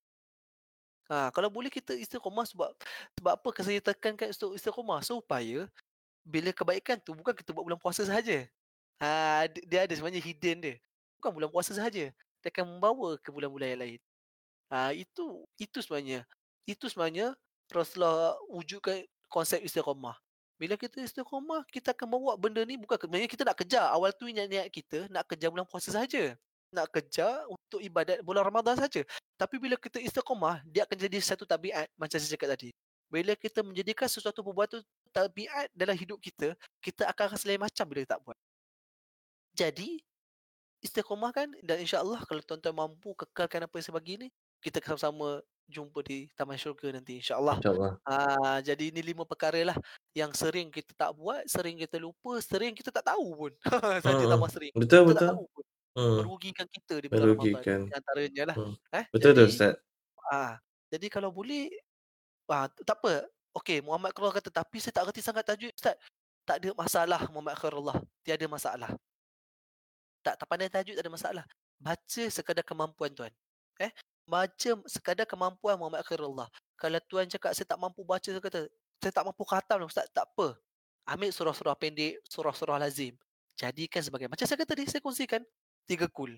[1.08, 2.68] Ha, kalau boleh kita istiqamah sebab
[3.16, 5.72] sebab apa saya tekankan istiqamah supaya
[6.28, 8.44] bila kebaikan tu bukan kita buat bulan puasa sahaja.
[9.00, 10.76] Ha, dia ada sebenarnya hidden dia.
[11.16, 12.12] Bukan bulan puasa sahaja.
[12.12, 14.00] Dia akan membawa ke bulan-bulan yang lain.
[14.68, 16.28] Ha, itu itu sebenarnya.
[16.68, 17.32] Itu sebenarnya
[17.72, 20.20] Rasulullah wujudkan konsep istiqamah.
[20.60, 23.88] Bila kita istiqamah, kita akan bawa benda ni bukan sebenarnya kita nak kejar.
[23.96, 26.36] Awal tu niat-niat kita nak kejar bulan puasa sahaja.
[26.74, 29.04] Nak kejar untuk ibadat bulan Ramadan saja.
[29.40, 32.70] Tapi bila kita istiqamah, dia akan jadi satu tabiat macam saya cakap tadi.
[33.08, 34.84] Bila kita menjadikan sesuatu perbuatan
[35.16, 36.52] tabiat dalam hidup kita,
[36.84, 38.38] kita akan rasa lain macam bila kita tak buat.
[39.56, 40.04] Jadi,
[40.84, 44.28] istiqomah kan dan insya-Allah kalau tuan-tuan mampu kekalkan apa yang saya bagi ni,
[44.62, 47.60] kita sama-sama jumpa di taman syurga nanti insya-Allah.
[47.60, 47.92] Insya-Allah.
[48.08, 48.16] Ha,
[48.64, 49.78] jadi ini lima perkara lah
[50.16, 53.52] yang sering kita tak buat, sering kita lupa, sering kita tak tahu pun.
[54.04, 54.32] Saja hmm.
[54.32, 54.74] tambah sering.
[54.74, 55.28] Betul kita betul.
[55.28, 55.64] Tak tahu pun.
[55.98, 56.22] Hmm.
[56.22, 57.90] Merugikan kita di bulan Ramadan.
[57.90, 58.56] Antaranya lah.
[58.56, 58.74] Hmm.
[58.94, 59.74] Eh, betul tu Ustaz.
[60.30, 60.62] Ah,
[60.94, 61.74] jadi kalau boleh
[62.48, 63.28] Ah, tak apa.
[63.60, 66.00] Okey, Muhammad Khairullah kata, tapi saya tak reti sangat tajwid, Ustaz.
[66.48, 67.98] Tak ada masalah Muhammad Khairullah.
[68.24, 68.92] Tiada masalah.
[70.24, 71.44] Tak, tak pandai tajwid, tak ada masalah.
[71.76, 73.34] Baca sekadar kemampuan tuan.
[73.84, 73.92] Eh,
[74.24, 76.48] baca sekadar kemampuan Muhammad Khairullah.
[76.80, 78.72] Kalau tuan cakap, saya tak mampu baca, saya kata,
[79.04, 80.08] saya tak mampu khatam, Ustaz.
[80.16, 80.56] Tak apa.
[81.08, 83.12] Ambil surah-surah pendek, surah-surah lazim.
[83.60, 85.42] Jadikan sebagai, macam saya kata tadi, saya kongsikan.
[85.88, 86.36] Tiga kul.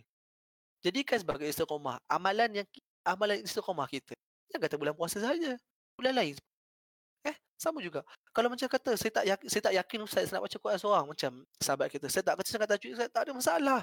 [0.85, 1.99] Jadikan sebagai istiqomah.
[2.07, 2.67] Amalan yang
[3.03, 4.15] amalan istiqomah kita.
[4.53, 5.57] Jangan kata bulan puasa saja
[5.99, 6.35] bulan lain.
[7.27, 8.07] Eh, sama juga.
[8.31, 11.05] Kalau macam kata saya tak yakin, saya tak yakin ustaz saya nak baca Quran seorang
[11.11, 12.07] macam sahabat kita.
[12.07, 13.81] Saya tak kata sangat tajwid, saya tak ada masalah.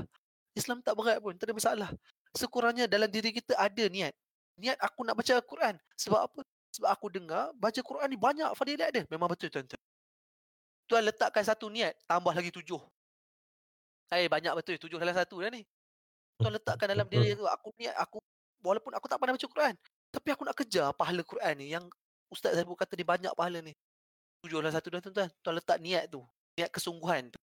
[0.57, 1.91] Islam tak berat pun, tak ada masalah.
[2.33, 4.17] Sekurangnya dalam diri kita ada niat.
[4.57, 5.77] Niat aku nak baca Al-Quran.
[6.01, 6.41] Sebab apa?
[6.73, 9.05] Sebab aku dengar baca Quran ni banyak fadilat dia.
[9.13, 9.81] Memang betul tuan-tuan.
[10.89, 12.81] Tuan letakkan satu niat, tambah lagi tujuh.
[14.15, 14.79] Eh, banyak betul.
[14.79, 15.67] Tujuh dalam satu dah ni.
[16.39, 18.23] Tuan letakkan dalam diri tu, aku niat, aku
[18.63, 19.75] walaupun aku tak pandai baca Quran.
[20.15, 21.85] Tapi aku nak kejar pahala Quran ni yang
[22.27, 23.75] Ustaz saya kata dia banyak pahala ni.
[24.43, 25.31] Tujuhlah satu dah tuan-tuan.
[25.43, 26.23] Tuan letak niat tu.
[26.59, 27.39] Niat kesungguhan tu.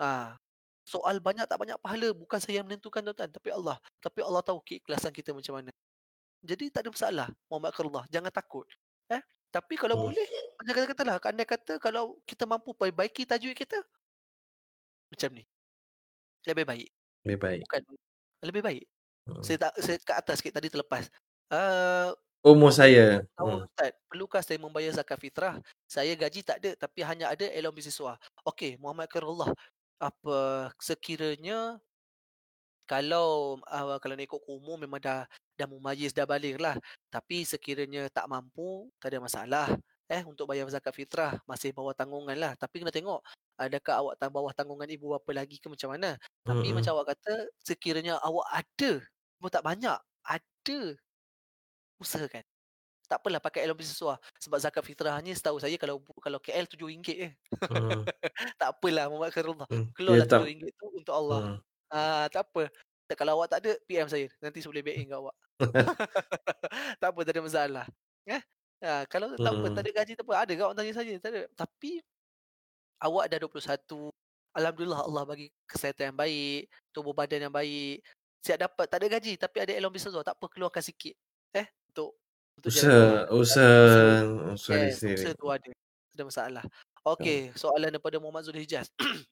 [0.00, 0.36] Ha.
[0.84, 3.30] Soal banyak tak banyak pahala bukan saya yang menentukan tuan-tuan.
[3.32, 3.76] Tapi Allah.
[4.04, 5.72] Tapi Allah tahu keikhlasan kita macam mana.
[6.44, 7.28] Jadi tak ada masalah.
[7.48, 8.04] Muhammad Khairullah.
[8.12, 8.68] Jangan takut.
[9.08, 9.22] Eh?
[9.48, 10.04] Tapi kalau hmm.
[10.12, 10.26] boleh,
[10.60, 13.80] Macam kata-katalah, andai kata kalau kita mampu perbaiki tajwid kita
[15.08, 15.44] macam ni.
[16.44, 16.88] Lebih baik.
[17.24, 17.60] Lebih baik.
[17.64, 17.82] Bukan
[18.44, 18.84] lebih baik.
[19.24, 19.40] Hmm.
[19.40, 21.08] Saya tak saya kat atas sikit tadi terlepas.
[21.48, 22.12] Uh,
[22.44, 23.24] Umur saya.
[23.32, 23.64] tahu Hmm.
[23.64, 25.56] Ustaz, perlukah saya membayar zakat fitrah?
[25.88, 28.20] Saya gaji tak ada tapi hanya ada elon beasiswa.
[28.44, 29.48] Okey, Muhammad Khairullah.
[29.96, 31.80] Apa sekiranya
[32.84, 35.24] kalau uh, kalau nak ikut umur memang dah
[35.56, 36.76] dah mumayyiz dah balik lah.
[37.08, 39.68] Tapi sekiranya tak mampu, tak ada masalah.
[40.04, 42.52] Eh untuk bayar zakat fitrah masih bawah tanggungan lah.
[42.60, 43.24] Tapi kena tengok
[43.56, 46.20] adakah awak tak bawah tanggungan ibu bapa lagi ke macam mana.
[46.44, 46.76] Tapi Mm-mm.
[46.76, 47.32] macam awak kata
[47.64, 49.00] sekiranya awak ada,
[49.40, 50.78] pun tak banyak, ada
[52.00, 52.44] usahakan.
[53.04, 57.28] Tak apalah pakai elon beasiswa sebab zakat fitrahnya setahu saya kalau kalau KL RM7 je.
[57.68, 58.00] Hmm.
[58.60, 59.68] tak apalah Muhammad Khairullah.
[59.68, 59.92] Hmm.
[59.92, 60.48] Keluarlah Dia tak.
[60.48, 61.40] RM7 tu untuk Allah.
[61.44, 61.58] Hmm.
[61.92, 62.72] Ah, tak apa.
[63.04, 64.26] Tak- Kalau awak tak ada, PM saya.
[64.40, 65.36] Nanti saya boleh back in kat awak.
[67.00, 67.84] tak apa, tak ada masalah.
[68.24, 68.40] Eh?
[68.84, 69.80] Ah, kalau tak apa, tak Hmm.
[69.80, 70.34] ada gaji tak apa.
[70.44, 71.14] Ada kat orang tanya saya.
[71.16, 71.42] Tak ada.
[71.56, 71.90] Tapi
[73.00, 74.12] awak dah 21.
[74.54, 76.60] Alhamdulillah Allah bagi kesihatan yang baik,
[76.92, 78.04] tubuh badan yang baik.
[78.44, 81.16] Siap dapat, tak ada gaji tapi ada elon bisnes tak apa keluarkan sikit.
[81.56, 82.14] Eh, untuk
[82.54, 83.34] untuk jalan Usaha, Tuhan.
[83.34, 83.72] usaha,
[84.54, 85.16] Usaha, sendiri.
[85.18, 85.70] usaha tu ada.
[86.14, 86.64] Ada masalah.
[86.68, 87.12] Hmm.
[87.18, 88.86] Okey, soalan daripada Muhammad Zulhijaz.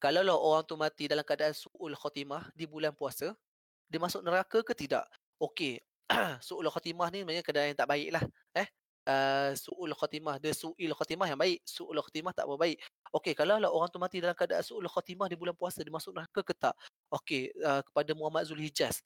[0.00, 3.36] Kalau lah orang tu mati dalam keadaan su'ul khotimah di bulan puasa,
[3.84, 5.04] dia masuk neraka ke tidak?
[5.36, 5.76] Okey,
[6.46, 8.24] su'ul khotimah ni maknanya keadaan yang tak baik lah.
[8.58, 8.68] Eh,
[9.06, 12.82] uh, su'ul khotimah, dia su'il khotimah yang baik, su'ul khotimah tak berbaik.
[13.14, 16.12] Okey, kalau lah orang tu mati dalam keadaan su'ul khotimah di bulan puasa, dia masuk
[16.18, 16.74] neraka ke tak?
[17.14, 18.98] Okey, uh, kepada Muhammad Zulhijaz.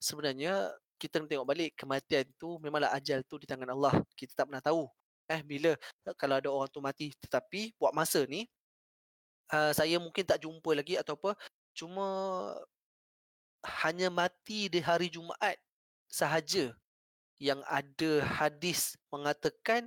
[0.00, 3.92] Sebenarnya kita kena tengok balik kematian tu memanglah ajal tu di tangan Allah.
[4.16, 4.88] Kita tak pernah tahu
[5.26, 5.74] eh bila
[6.14, 8.46] kalau ada orang tu mati tetapi buat masa ni
[9.50, 11.34] uh, saya mungkin tak jumpa lagi atau apa
[11.74, 12.06] cuma
[13.82, 15.58] hanya mati di hari Jumaat
[16.16, 16.72] sahaja
[17.36, 19.84] yang ada hadis mengatakan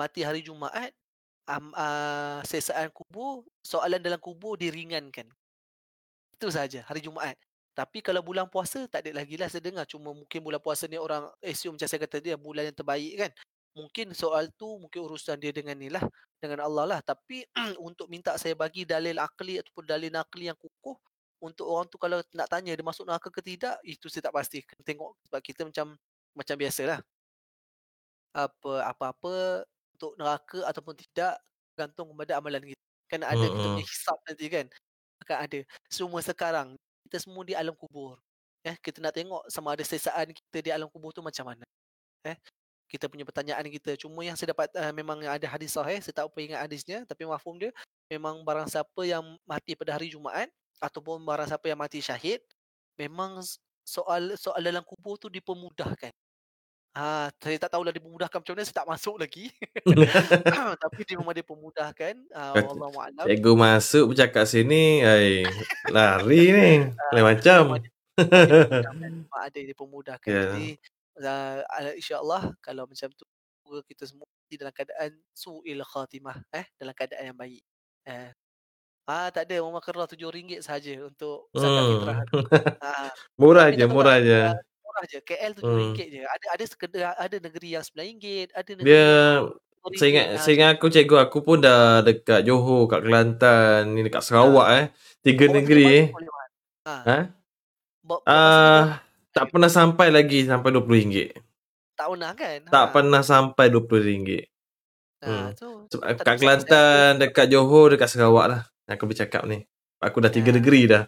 [0.00, 0.96] mati hari Jumaat
[1.44, 5.28] um, uh, sesaan kubur soalan dalam kubur diringankan.
[6.32, 7.36] Itu saja hari Jumaat.
[7.72, 9.84] Tapi kalau bulan puasa tak ada lagi lah saya dengar.
[9.84, 13.30] Cuma mungkin bulan puasa ni orang assume macam saya kata dia bulan yang terbaik kan.
[13.72, 16.04] Mungkin soal tu mungkin urusan dia dengan ni lah
[16.40, 17.00] dengan Allah lah.
[17.04, 17.44] Tapi
[17.88, 20.96] untuk minta saya bagi dalil akli ataupun dalil nakli yang kukuh
[21.42, 24.62] untuk orang tu kalau nak tanya dia masuk neraka ke tidak itu saya tak pasti.
[24.62, 25.86] Kena tengok sebab kita macam
[26.38, 26.98] macam biasalah.
[28.32, 29.66] Apa apa-apa
[29.98, 31.42] untuk neraka ataupun tidak
[31.74, 32.82] gantung kepada amalan kita.
[33.10, 33.74] Kan ada kita Mm-mm.
[33.74, 34.66] punya hisap nanti kan
[35.26, 35.60] akan ada.
[35.90, 36.68] Semua sekarang
[37.10, 38.22] kita semua di alam kubur.
[38.62, 41.66] Eh kita nak tengok sama ada sesaan kita di alam kubur tu macam mana.
[42.22, 42.38] Eh
[42.86, 43.98] kita punya pertanyaan kita.
[43.98, 47.26] Cuma yang saya dapat uh, memang ada hadis sahih saya tak apa ingat hadisnya tapi
[47.26, 47.74] mafhum dia.
[48.06, 50.52] Memang barang siapa yang mati pada hari Jumaat
[50.82, 52.42] ataupun barang siapa yang mati syahid
[52.98, 53.38] memang
[53.86, 56.10] soal soal dalam kubur tu dipermudahkan
[56.92, 59.48] Ha, saya tak tahulah dipermudahkan macam mana, saya tak masuk lagi.
[60.84, 62.14] Tapi dia memang dipermudahkan.
[62.28, 63.24] Uh, Kata- Wallahu a'lam.
[63.32, 65.40] Cikgu masuk bercakap sini, ai
[65.88, 66.70] lari ni.
[67.16, 67.80] Lain macam.
[69.00, 70.28] Memang ada yang dipermudahkan.
[70.28, 70.52] Ya.
[70.52, 70.68] Jadi
[71.24, 73.24] uh, insyaAllah kalau macam tu
[73.88, 76.44] kita semua dalam keadaan su'il khatimah.
[76.52, 77.64] Eh, dalam keadaan yang baik.
[78.04, 78.36] Eh.
[79.12, 82.18] Ah, tak ada Muhammad Kerah RM7 sahaja untuk zakat fitrah.
[82.24, 82.46] Hmm.
[82.80, 84.40] Ah, Murah je, murah je.
[84.42, 85.18] ah, murah je.
[85.20, 85.92] KL RM7 Hmm.
[85.92, 86.22] je.
[86.24, 89.44] Ada ada sekedar ada negeri yang RM9, ada negeri Dia yang
[89.84, 89.98] RM10.
[89.98, 94.00] saya ingat Ah, saya ingat aku cikgu aku pun dah dekat Johor, kat Kelantan, ni
[94.00, 94.86] dekat Sarawak eh.
[95.20, 96.04] Tiga bawa negeri eh.
[96.82, 96.94] Ha.
[97.04, 97.18] Ha?
[97.18, 97.22] Ah,
[98.00, 98.22] boleh.
[99.30, 101.36] tak pernah sampai lagi sampai RM20.
[101.92, 102.58] tak pernah kan?
[102.66, 102.90] Tak Ha.
[102.90, 104.28] pernah sampai RM20.
[105.22, 105.48] Ha, Hmm.
[105.54, 106.34] tu kat.
[106.34, 108.62] Kelantan, dekat Johor, dekat Sarawak lah.
[108.84, 109.58] Yang aku bercakap ni.
[109.98, 110.56] Aku dah tiga Ya.
[110.58, 111.04] negeri dah.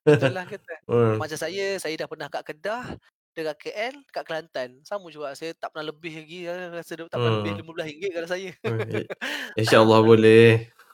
[0.00, 0.74] Betul lah kata.
[0.88, 1.20] Hmm.
[1.20, 2.96] Macam saya, saya dah pernah kat Kedah,
[3.30, 4.68] dekat KL, kat Kelantan.
[4.82, 5.34] Sama juga.
[5.34, 6.38] Saya tak pernah lebih lagi.
[6.48, 7.60] Rasa tak pernah lebih Hmm.
[7.60, 8.50] RM15 kalau saya.
[8.58, 8.78] Hmm,
[9.60, 10.48] InsyaAllah boleh.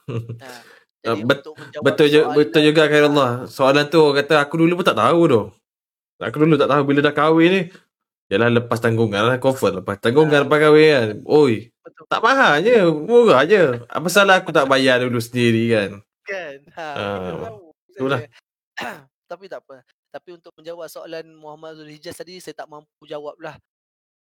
[0.43, 0.49] Ha.
[1.03, 1.45] Jadi bet-
[1.79, 3.45] Betul je, betul juga Khairullah.
[3.45, 5.41] Soalan tu kata aku dulu pun tak tahu tu.
[6.17, 7.61] Aku dulu tak tahu bila dah kahwin ni.
[8.25, 9.37] Yalah lepas tanggungan lah.
[9.37, 10.43] Confirm lepas tanggungan Ah.
[10.43, 11.07] lepas kahwin kan.
[11.23, 12.77] Oi, Betul tak mahal je.
[12.85, 13.81] Murah je.
[13.85, 15.89] Apa salah aku tak bayar dulu sendiri kan?
[16.25, 16.57] Kan?
[16.73, 16.85] Ha,
[17.45, 17.71] tahu.
[17.93, 18.19] itulah.
[19.31, 19.81] Tapi tak apa.
[20.13, 23.55] Tapi untuk menjawab soalan Muhammad Zulhijaz tadi, saya tak mampu jawab lah.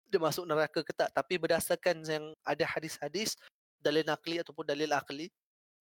[0.08, 1.12] Dia masuk neraka ke tak.
[1.12, 3.36] Tapi berdasarkan yang ada hadis-hadis,
[3.82, 5.28] dalil nakli ataupun dalil akli,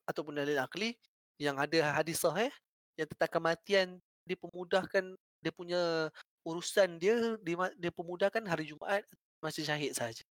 [0.04, 0.92] ataupun dalil akli,
[1.40, 2.52] yang ada hadis sahih,
[2.98, 3.88] yang tentang kematian,
[4.28, 6.08] dipermudahkan, dia punya
[6.44, 9.04] urusan dia, dia, dia pemudahkan hari Jumaat,
[9.40, 10.24] masih syahid saja.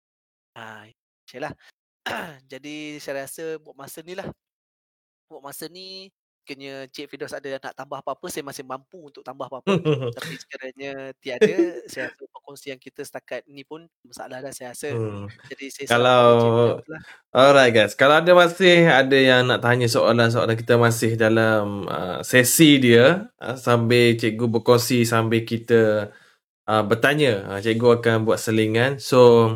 [0.52, 0.88] Ha,
[1.40, 1.52] lah.
[2.52, 4.28] Jadi saya rasa buat masa ni lah.
[5.32, 9.46] Buat masa ni, kena Cik Fidos ada nak tambah apa-apa, saya masih mampu untuk tambah
[9.46, 9.70] apa-apa.
[10.18, 14.90] Tapi sekiranya tiada, saya rasa perkongsian kita setakat ni pun masalah dah saya rasa.
[14.90, 15.30] Hmm.
[15.48, 16.22] Jadi saya Kalau
[16.82, 17.02] lah.
[17.32, 22.82] Alright guys, kalau ada masih ada yang nak tanya soalan-soalan kita masih dalam uh, sesi
[22.82, 26.10] dia uh, sambil cikgu berkongsi sambil kita
[26.66, 28.98] uh, bertanya, uh, cikgu akan buat selingan.
[28.98, 29.54] So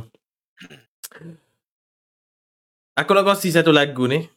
[3.01, 4.36] aku nak kongsi satu lagu ni.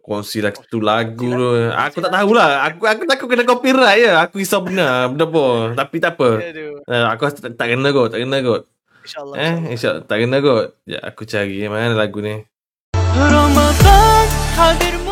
[0.00, 1.48] Kongsi lah satu lagu tu.
[1.70, 2.66] Aku tak tahulah.
[2.70, 4.10] Aku aku takut kena copyright je.
[4.10, 5.12] Aku risau benar.
[5.12, 5.74] Benda pun.
[5.76, 6.40] Tapi tak apa.
[6.40, 8.12] Aduh, Uh, aku rasa tak, tak kena kot.
[8.12, 8.62] Tak kena kot.
[9.04, 9.36] insyaAllah.
[9.36, 9.72] Eh, insyaAllah.
[9.72, 10.66] insya tak kena kot.
[10.84, 12.44] Ya, aku cari mana lagu ni.
[13.14, 14.26] Ramadan
[14.56, 15.03] hadirmu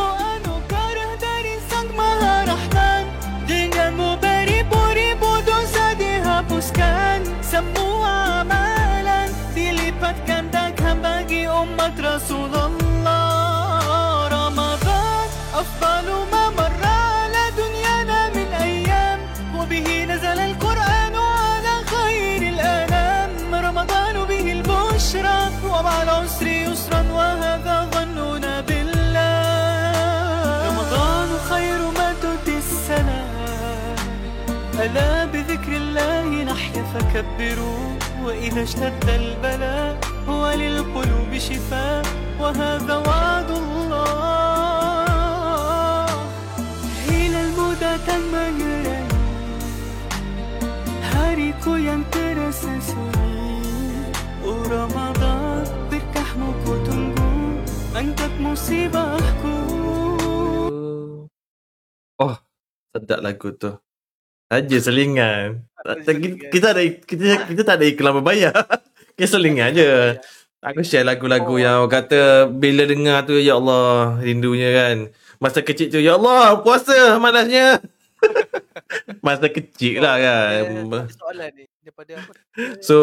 [36.91, 37.83] فكبروا
[38.23, 39.99] وإذا اشتد البلاء
[40.29, 42.03] هو للقلوب شفاء
[42.39, 44.17] وهذا وعد الله
[47.07, 49.07] Hilal muda tak mengerai
[51.13, 54.11] Hariku yang terasa sunyi
[54.45, 57.31] Oh Ramadan Berkahmu ku tunggu
[57.95, 59.55] Angkat musibahku
[62.17, 62.35] Oh,
[62.95, 63.77] sedap lagu tu.
[64.49, 65.67] Saja selingan.
[65.82, 66.50] Selingan.
[66.50, 68.54] Kita ada kita kita tak ada iklan berbayar.
[69.12, 70.16] Kita selingan je.
[70.62, 71.60] Aku share lagu-lagu Oh.
[71.60, 74.96] yang orang kata bila dengar tu ya Allah rindunya kan.
[75.36, 77.82] Masa kecil tu ya Allah puasa malasnya.
[79.26, 80.86] Masa kecil lah kan.
[81.12, 82.32] Soalan ni daripada apa?
[82.80, 82.96] So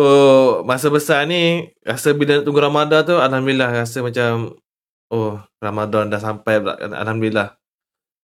[0.63, 4.55] masa besar ni rasa bila nak tunggu Ramadan tu alhamdulillah rasa macam
[5.11, 6.73] oh Ramadan dah sampai pula.
[6.79, 7.59] alhamdulillah.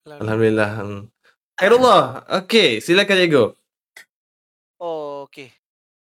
[0.07, 0.69] Alhamdulillah.
[0.81, 1.01] Hmm.
[1.59, 2.01] Khairullah.
[2.41, 3.45] Okey, silakan cikgu.
[5.37, 5.53] Okey.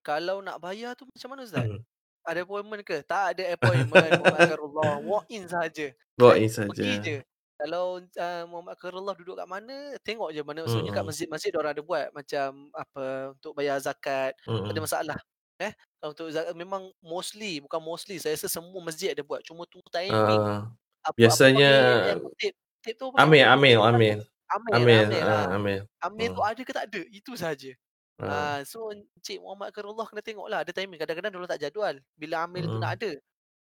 [0.05, 1.65] Kalau nak bayar tu macam mana Ustaz?
[1.65, 1.81] Hmm.
[2.21, 3.01] Ada appointment ke?
[3.01, 4.11] Tak ada appointment.
[4.21, 5.01] Muhammad.
[5.01, 5.89] Walk in saja.
[6.13, 6.45] Doa Kan?
[6.53, 6.69] saja.
[6.69, 7.17] Pergi je.
[7.57, 10.61] Kalau uh, Muhammad Khairullah duduk kat mana, tengok je mana.
[10.61, 11.09] Maksudnya kat Mm-mm.
[11.09, 14.37] masjid-masjid orang ada buat macam apa untuk bayar zakat.
[14.45, 15.17] Tak ada masalah.
[15.57, 15.73] Eh,
[16.05, 19.41] untuk zakat memang mostly, bukan mostly, saya rasa semua masjid ada buat.
[19.41, 20.13] Cuma tunggu timing.
[20.13, 20.69] Ah,
[21.01, 22.53] apa, biasanya- apa panggil, tip,
[22.85, 23.17] tip tu apa?
[23.17, 23.25] Apa?
[23.25, 25.45] Amil, ah, ah.
[25.57, 25.81] amil.
[26.05, 26.51] Amil tu Hmm.
[26.53, 27.01] ada ke tak ada?
[27.09, 27.73] Itu saja.
[28.17, 28.25] Ah.
[28.25, 30.97] Ah, so Encik Muhammad Khairullah kena tengok lah ada timing.
[30.97, 31.95] Kadang-kadang dia tak jadual.
[32.13, 32.81] Bila amil tu Mm.
[32.81, 33.11] nak ada.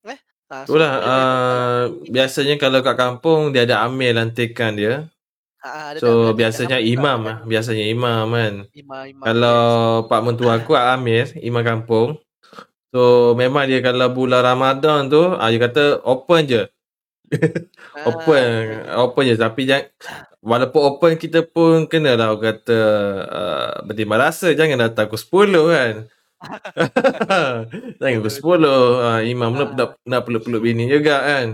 [0.05, 0.19] Eh?
[0.47, 5.11] Ah, so Itulah uh, biasanya kalau kat kampung dia ada amil lantikan dia.
[5.59, 8.55] Ah, ada So ada biasanya tak- imam lah, biasanya imam kan.
[8.71, 9.25] Imam, imam.
[9.25, 9.59] Kalau
[10.07, 12.21] pak mentua aku amir, imam kampung.
[12.95, 16.63] So memang dia kalau bulan Ramadan tu, ah, dia kata open je.
[18.09, 19.89] Open, open je tapi jangan
[20.45, 22.81] walaupun open kita pun kena lah kata
[23.25, 25.95] uh, bertimbang rasa jangan datang pukul 10 kan.
[28.01, 31.47] jangan pukul 10 uh, imam nak, nak, nak peluk-peluk bini juga kan.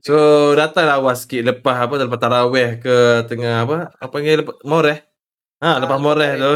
[0.00, 0.16] So
[0.56, 2.96] datanglah awal sikit lepas apa lepas tarawih ke
[3.28, 5.04] tengah apa apa panggil lepas moreh.
[5.60, 6.54] Ha lepas moreh tu.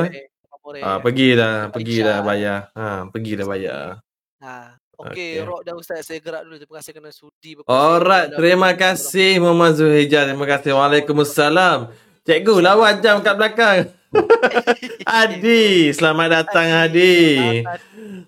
[0.81, 2.73] Ah pergi dah, pergi dah bayar.
[2.73, 4.01] Ha pergi dah bayar.
[4.41, 4.84] Ha.
[4.95, 5.11] Okey.
[5.11, 6.57] Okey, Rock dan Ustaz saya gerak dulu.
[6.63, 10.23] Terima kasih kerana sudi berkongsi Alright, terima kasih Muhammad Zuhijah.
[10.31, 10.71] Terima kasih.
[10.75, 11.79] Waalaikumsalam.
[12.25, 13.93] Cikgu, lawan jam kat belakang.
[15.21, 17.61] Adi, selamat datang Adi.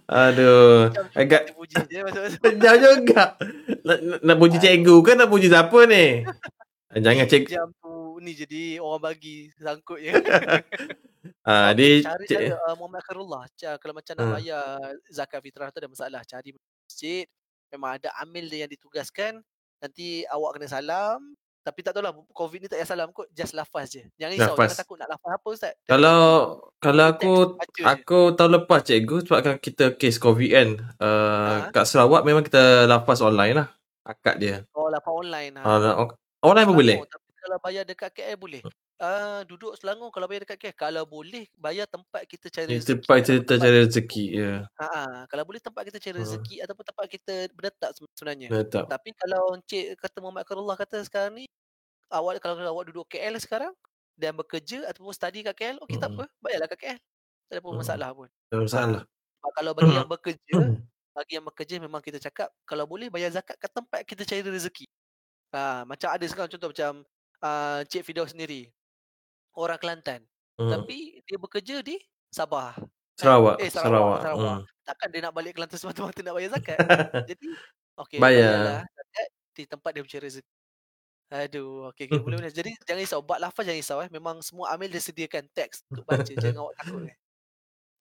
[0.04, 1.54] Aduh, agak
[2.62, 3.38] jauh juga.
[3.86, 6.26] Nak, nak, puji cikgu ke nak puji siapa ni?
[7.06, 7.50] Jangan cik.
[7.50, 10.12] Jam tu ni jadi orang bagi sangkut je.
[11.46, 13.42] Ah, Adi, cari cik, saja uh, Muhammad Khairullah.
[13.78, 14.34] Kalau macam nak Hmm.
[14.34, 14.62] bayar
[15.06, 16.20] zakat fitrah tu ada masalah.
[16.26, 16.50] Cari
[16.90, 17.22] masjid.
[17.70, 19.38] Memang ada amil dia yang ditugaskan.
[19.78, 21.22] Nanti awak kena salam.
[21.62, 23.26] Tapi tak tahulah COVID ni tak payah salam kot.
[23.30, 24.02] Just lafaz je.
[24.18, 24.54] Jangan risau.
[24.54, 24.66] Lafaz.
[24.70, 25.74] Jangan takut nak lafaz apa Ustaz.
[25.82, 26.78] Kalau takut.
[26.82, 27.82] kalau aku baca je.
[27.86, 30.68] aku tahun lepas cikgu sebabkan kita kes COVID kan.
[30.98, 31.70] Uh, Ha?
[31.70, 33.68] kat Sarawak memang kita lafaz online lah.
[34.02, 34.62] Akad dia.
[34.74, 35.58] Oh lafaz online.
[35.58, 35.62] Ha.
[35.62, 36.10] Uh,
[36.42, 36.96] online pun boleh.
[37.02, 38.62] Tapi kalau bayar dekat KL boleh.
[38.96, 42.88] Ah duduk Selangor kalau bayar dekat KL kalau boleh bayar tempat kita cari rezeki.
[42.96, 44.52] tempat cerita tempat- cari rezeki ya.
[44.72, 46.22] Ha ah, kalau boleh tempat kita cari Ha.
[46.24, 47.34] rezeki ataupun tempat kita
[47.92, 48.48] se- sebenarnya.
[48.48, 48.88] Betul.
[48.88, 51.44] Tapi kalau Encik kata Muhammad Khairullah kata sekarang ni
[52.08, 53.76] awak kalau awak duduk KL sekarang
[54.14, 56.24] dan bekerja ataupun study kat KL, okey tak Mm-mm.
[56.24, 56.98] apa, bayarlah kat KL.
[57.46, 57.80] Tak ada pun Mm.
[57.84, 58.28] masalah pun.
[58.48, 59.02] Tak ada masalah.
[59.36, 60.76] Sebab kalau bagi yang bekerja, Hmm.
[61.12, 64.88] bagi yang bekerja memang kita cakap kalau boleh bayar zakat kat tempat kita cari rezeki.
[65.52, 66.92] Ha, macam ada sekarang contoh macam
[67.38, 68.72] uh, Cik Fidaus sendiri.
[69.56, 70.20] Orang Kelantan.
[70.60, 70.68] Hmm.
[70.70, 71.96] Tapi dia bekerja di
[72.28, 72.76] Sabah.
[73.16, 74.20] Sarawak, eh, Sarawak.
[74.20, 74.60] Sarawak.
[74.60, 74.62] Hmm.
[74.84, 76.78] takkan dia nak balik Kelantan semata-mata nak bayar zakat.
[77.32, 77.46] Jadi
[78.06, 78.84] okey Bayar.
[78.84, 80.52] zakat di tempat dia mencari rezeki.
[81.26, 82.52] Aduh, okey okey boleh boleh.
[82.52, 84.10] Jadi jangan risau, bab lafaz jangan risau eh.
[84.12, 86.22] Memang semua amil dia sediakan teks untuk baca.
[86.28, 87.16] jangan awak takut eh.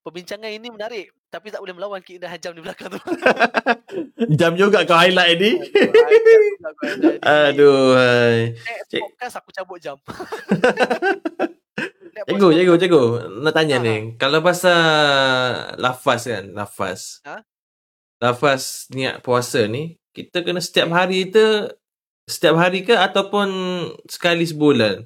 [0.06, 3.02] Perbincangan ini menarik tapi tak boleh melawan keindahan jam di belakang tu.
[4.40, 5.52] Jam juga kau highlight ni.
[7.26, 8.54] Aduh, hai.
[8.86, 9.02] Cik.
[9.02, 9.98] podcast aku cabut jam.
[12.30, 13.04] Cikgu, cikgu, cikgu.
[13.44, 13.96] Nak tanya Ha, ni.
[14.16, 14.80] Kalau pasal
[15.76, 17.20] lafaz kan, lafaz.
[17.28, 17.44] Ha?
[18.24, 21.44] Lafaz niat puasa ni, kita kena setiap hari tu,
[22.30, 23.50] setiap hari ke ataupun
[24.08, 25.04] sekali sebulan?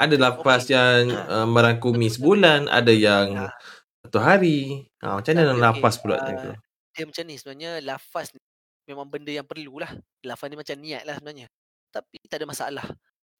[0.00, 0.72] Ada lafaz Okey.
[0.72, 3.52] yang uh, merangkumi sebulan, ada yang Ha.
[4.06, 4.86] Satu hari.
[5.02, 6.50] Ha, macam mana Okey, lafaz pula Ah, cikgu?
[6.96, 8.40] Dia macam ni sebenarnya lafaz ni
[8.86, 9.90] memang benda yang perlulah.
[10.24, 11.46] Lafaz ni macam niat lah sebenarnya.
[11.92, 12.86] Tapi tak ada masalah.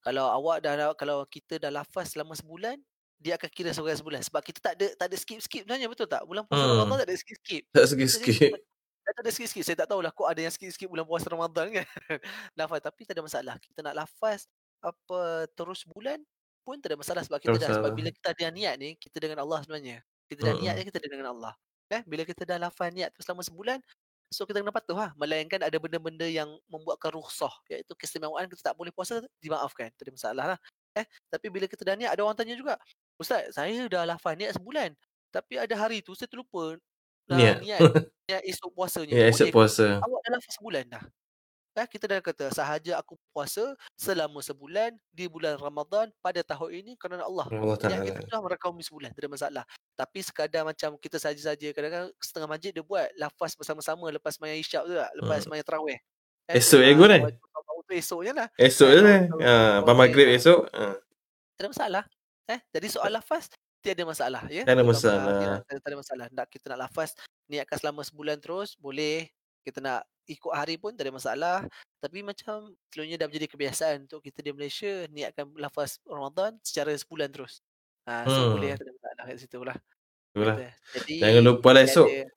[0.03, 2.77] Kalau awak dah kalau kita dah lafaz selama sebulan,
[3.17, 6.21] dia akan kira sebagai sebulan sebab kita tak ada tak ada skip-skip sebenarnya betul tak?
[6.23, 6.85] Bulan puasa Hmm.
[6.85, 7.63] Ramadan tak ada skip-skip.
[7.73, 8.51] Tak Kita sikit-sikit.
[9.07, 9.63] Tak ada skip-skip.
[9.65, 11.85] Saya tak tahulah kok ada yang skip-skip bulan puasa Ramadan kan.
[12.59, 13.55] lafaz tapi tak ada masalah.
[13.57, 14.45] Kita nak lafaz
[14.85, 16.21] apa terus bulan
[16.61, 19.41] pun tak ada masalah sebab kita dah sebab bila kita ada niat ni kita dengan
[19.41, 20.03] Allah sebenarnya.
[20.27, 21.53] Kita dah niat ni kita dengan Allah.
[21.87, 23.79] Eh bila kita dah lafaz niat tu selama sebulan
[24.27, 25.11] so kita kena patuh lah.
[25.15, 29.87] Melainkan ada benda-benda yang membuatkan rukhsah iaitu keistimewaan kita tak boleh puasa dimaafkan.
[29.95, 30.59] Tak ada masalah lah.
[30.99, 32.75] Eh tapi bila kita dah niat ada orang tanya juga,
[33.15, 34.91] "Ustaz, saya dah lafaz niat sebulan
[35.31, 37.59] tapi ada hari tu saya terlupa uh, Niat.
[37.61, 37.79] niat
[38.27, 39.13] niat esok puasanya.
[39.13, 39.85] Ya, Boleh esok puasa.
[39.99, 41.03] Awak dah lafaz sebulan dah.
[41.77, 43.61] Eh, kita dah kata sahaja aku puasa
[43.93, 47.45] selama sebulan di bulan Ramadan pada tahun ini kerana Allah.
[47.45, 48.25] Allah Yang kita Ta'ala.
[48.25, 49.63] sudah merakaumi sebulan, tak ada masalah.
[49.93, 54.83] Tapi sekadar macam kita saja-saja kadang-kadang setengah masjid dia buat lafaz bersama-sama lepas sembahyang isyak
[54.83, 55.43] tu tak, lepas Hmm.
[55.45, 55.99] sembahyang tarawih.
[56.49, 57.21] Esok ah, ya, eh?
[57.21, 58.47] tahu- tahu tu esoknya lah.
[58.57, 58.99] Esok je.
[59.29, 59.41] tahu-
[59.85, 60.59] Ha, maghrib esok.
[60.73, 60.83] Ha.
[61.53, 62.03] Tak ada masalah.
[62.47, 64.65] Eh, jadi soal lafaz tiada masalah ya.
[64.65, 65.33] Tak ada Kalau, ah, masalah.
[65.61, 66.25] ya, tak ada masalah.
[66.33, 67.13] Nak kita nak lafaz
[67.45, 69.29] niatkan selama sebulan terus boleh.
[69.61, 71.57] Kita nak ikut hari pun tak ada masalah.
[71.97, 77.29] Tapi macam selalunya dah menjadi kebiasaan untuk kita di Malaysia niatkan lafaz Ramadan secara sebulan
[77.29, 77.63] terus.
[78.05, 78.51] Ha, so Hmm.
[78.53, 79.77] boleh tak ada masalah kat situ lah.
[80.29, 80.55] Itulah.
[80.93, 82.07] Jadi Jangan lupa lah esok.
[82.07, 82.29] ada-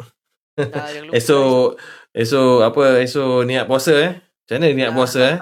[0.74, 1.66] jangan lupa lah Esok
[2.12, 4.12] esok apa esok niat puasa eh?
[4.18, 4.96] Macam mana niat Ah.
[4.96, 5.38] puasa eh?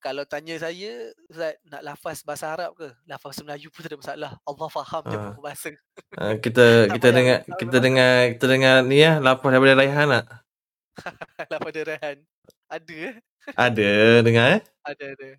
[0.00, 2.88] Kalau tanya saya, Ustaz nak lafaz bahasa Arab ke?
[3.04, 4.32] Lafaz Melayu pun tak ada masalah.
[4.40, 5.36] Allah faham je Ah.
[5.36, 5.68] bahasa.
[6.16, 6.64] Ha, kita
[6.96, 7.82] kita dengar kita payah.
[7.84, 10.24] dengar kita dengar ni ya lapar daripada Raihan tak?
[11.51, 12.17] lafaz dia Rehan.
[12.71, 13.15] Ada eh?
[13.53, 13.89] Ada
[14.25, 14.61] dengar eh?
[14.83, 15.29] Ada ada.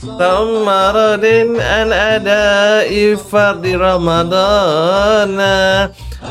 [0.00, 0.96] ثمر
[1.60, 2.90] عن أداء
[3.20, 5.40] فرض رمضان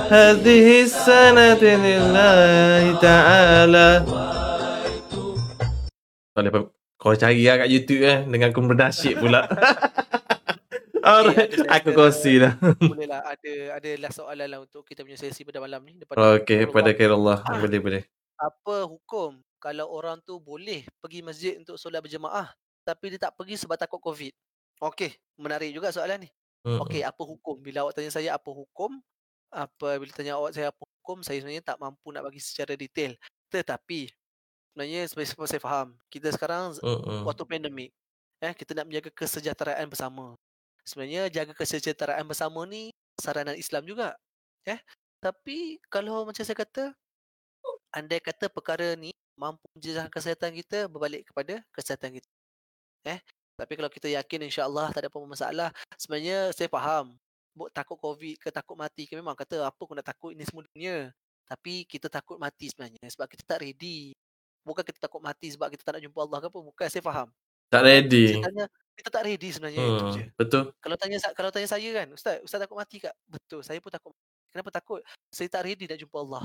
[0.09, 3.89] هذه السنة لله تعالى
[6.33, 6.59] Boleh apa?
[6.95, 9.43] Kau cari lah kat YouTube eh dengan aku bernasyid pula.
[11.04, 12.56] Alright, ada aku kongsi lah.
[12.80, 16.40] Boleh lah ada ada lah soalan lah untuk kita punya sesi pada malam ni daripada
[16.40, 16.72] Okey, Nurullah.
[16.72, 17.38] pada kira Allah.
[17.44, 17.60] Ah.
[17.60, 18.02] Boleh, boleh.
[18.34, 22.50] apa hukum kalau orang tu boleh pergi masjid untuk solat berjemaah
[22.82, 24.32] tapi dia tak pergi sebab takut covid.
[24.80, 26.30] Okey, menarik juga soalan ni.
[26.64, 26.80] Mm-mm.
[26.88, 27.60] Okey, apa hukum?
[27.60, 28.96] Bila awak tanya saya apa hukum?
[29.52, 33.12] Apa bila tanya awak saya apa hukum, saya sebenarnya tak mampu nak bagi secara detail.
[33.52, 34.08] Tetapi
[34.72, 37.24] sebenarnya seperti saya faham, kita sekarang Mm-mm.
[37.24, 37.90] waktu pandemik
[38.44, 40.36] eh kita nak menjaga kesejahteraan bersama.
[40.84, 44.16] Sebenarnya jaga kesejahteraan bersama ni saranan Islam juga.
[44.68, 44.80] Eh
[45.20, 46.92] tapi kalau macam saya kata
[47.96, 52.28] andai kata perkara ni mampu menjejaskan kesihatan kita berbalik kepada kesihatan kita.
[53.08, 53.20] Eh
[53.54, 57.14] tapi kalau kita yakin insya-Allah tak ada apa masalah, sebenarnya saya faham
[57.54, 60.66] Buk, takut covid ke takut mati ke memang kata apa aku nak takut ini semua
[60.74, 61.14] dunia.
[61.46, 64.10] Tapi kita takut mati sebenarnya sebab kita tak ready.
[64.66, 66.58] Bukan kita takut mati sebab kita tak nak jumpa Allah ke apa.
[66.58, 67.28] Bukan saya faham.
[67.74, 68.24] Tak ready.
[68.30, 68.64] Saya tanya,
[68.94, 70.22] kita tak ready sebenarnya itu Hmm, je.
[70.38, 70.62] betul.
[70.78, 73.14] Kalau tanya kalau tanya saya kan, ustaz, ustaz takut mati tak?
[73.26, 74.14] Betul, saya pun takut.
[74.54, 75.02] Kenapa takut?
[75.34, 76.44] Saya tak ready nak jumpa Allah.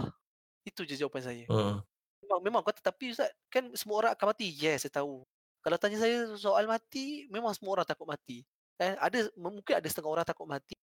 [0.66, 1.46] Itu je jawapan saya.
[1.46, 1.78] Hmm.
[2.26, 4.50] Memang memang kata tapi ustaz, kan semua orang akan mati.
[4.50, 5.22] Yes, saya tahu.
[5.62, 8.42] Kalau tanya saya soal mati, memang semua orang takut mati.
[8.80, 10.74] Eh, ada mungkin ada setengah orang takut mati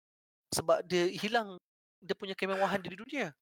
[0.52, 1.56] sebab dia hilang
[1.98, 3.32] dia punya kemewahan di dunia.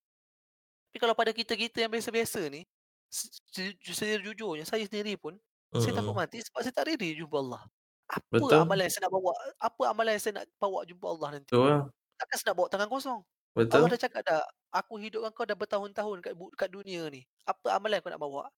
[0.88, 2.62] Tapi kalau pada kita-kita yang biasa-biasa ni,
[3.10, 5.34] se- se- sejujurnya saya sendiri pun
[5.80, 6.22] saya takut Mm-mm.
[6.22, 7.62] mati sebab saya tak ready jumpa Allah.
[8.04, 8.58] Apa Betul.
[8.60, 9.32] amalan yang saya nak bawa?
[9.56, 11.50] Apa amalan yang saya nak bawa jumpa Allah nanti?
[11.50, 11.82] Betul lah.
[12.14, 13.20] Takkan saya nak bawa tangan kosong.
[13.54, 13.74] Betul.
[13.80, 17.22] Allah dah cakap dah, aku hidupkan kau dah bertahun-tahun kat, bu- kat dunia ni.
[17.46, 18.50] Apa amalan kau nak bawa?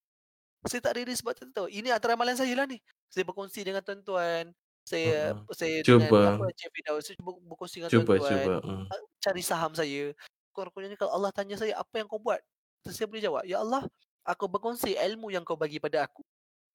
[0.66, 1.68] Saya tak ready sebab tak tahu.
[1.70, 2.80] Ini antara amalan saya lah ni.
[3.06, 4.51] Saya berkongsi dengan tuan-tuan.
[4.82, 5.51] Saya Mm-mm.
[5.55, 6.05] saya Cuba.
[6.06, 8.60] dengan apa Firdaus, saya cuba berkongsi dengan Cuba, tuan-tuan.
[8.62, 8.86] cuba.
[8.90, 10.14] Ah, Cari saham saya.
[10.51, 12.38] Kurang-kurangnya kalau Allah tanya saya apa yang kau buat?
[12.82, 13.82] Terus saya boleh jawab, Ya Allah,
[14.22, 16.22] aku berkongsi ilmu yang kau bagi pada aku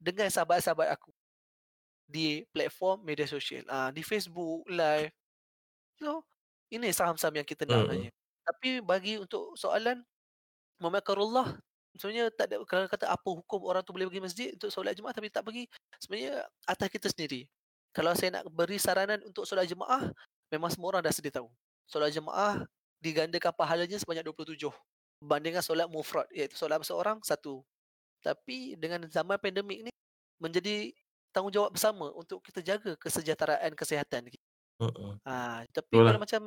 [0.02, 1.14] dengan sahabat-sahabat aku
[2.10, 3.62] di platform media sosial.
[3.70, 5.14] Ah, di Facebook live.
[6.02, 6.26] So,
[6.74, 7.82] ini saham-saham yang kita nak Mm-mm.
[7.86, 8.12] sebenarnya.
[8.42, 10.02] Tapi bagi untuk soalan
[10.82, 11.48] Muhammad Karullah
[11.96, 15.12] sebenarnya tak ada kalau kata apa hukum orang tu boleh pergi masjid untuk solat jemaah
[15.12, 15.68] tapi tak pergi
[16.00, 17.46] sebenarnya atas kita sendiri.
[17.92, 20.10] Kalau saya nak beri saranan untuk solat jemaah
[20.50, 21.52] memang semua orang dah sedia tahu.
[21.86, 22.64] Solat jemaah
[23.04, 24.72] digandakan pahalanya sebanyak 27
[25.22, 27.62] berbandingkan solat mufrad iaitu solat seorang satu.
[28.22, 29.92] Tapi dengan zaman pandemik ni
[30.38, 30.94] menjadi
[31.34, 34.48] tanggungjawab bersama untuk kita jaga kesejahteraan kesihatan kita.
[34.82, 35.18] Mm-mm.
[35.26, 36.10] Ha, tapi Betul lah.
[36.14, 36.42] kalau macam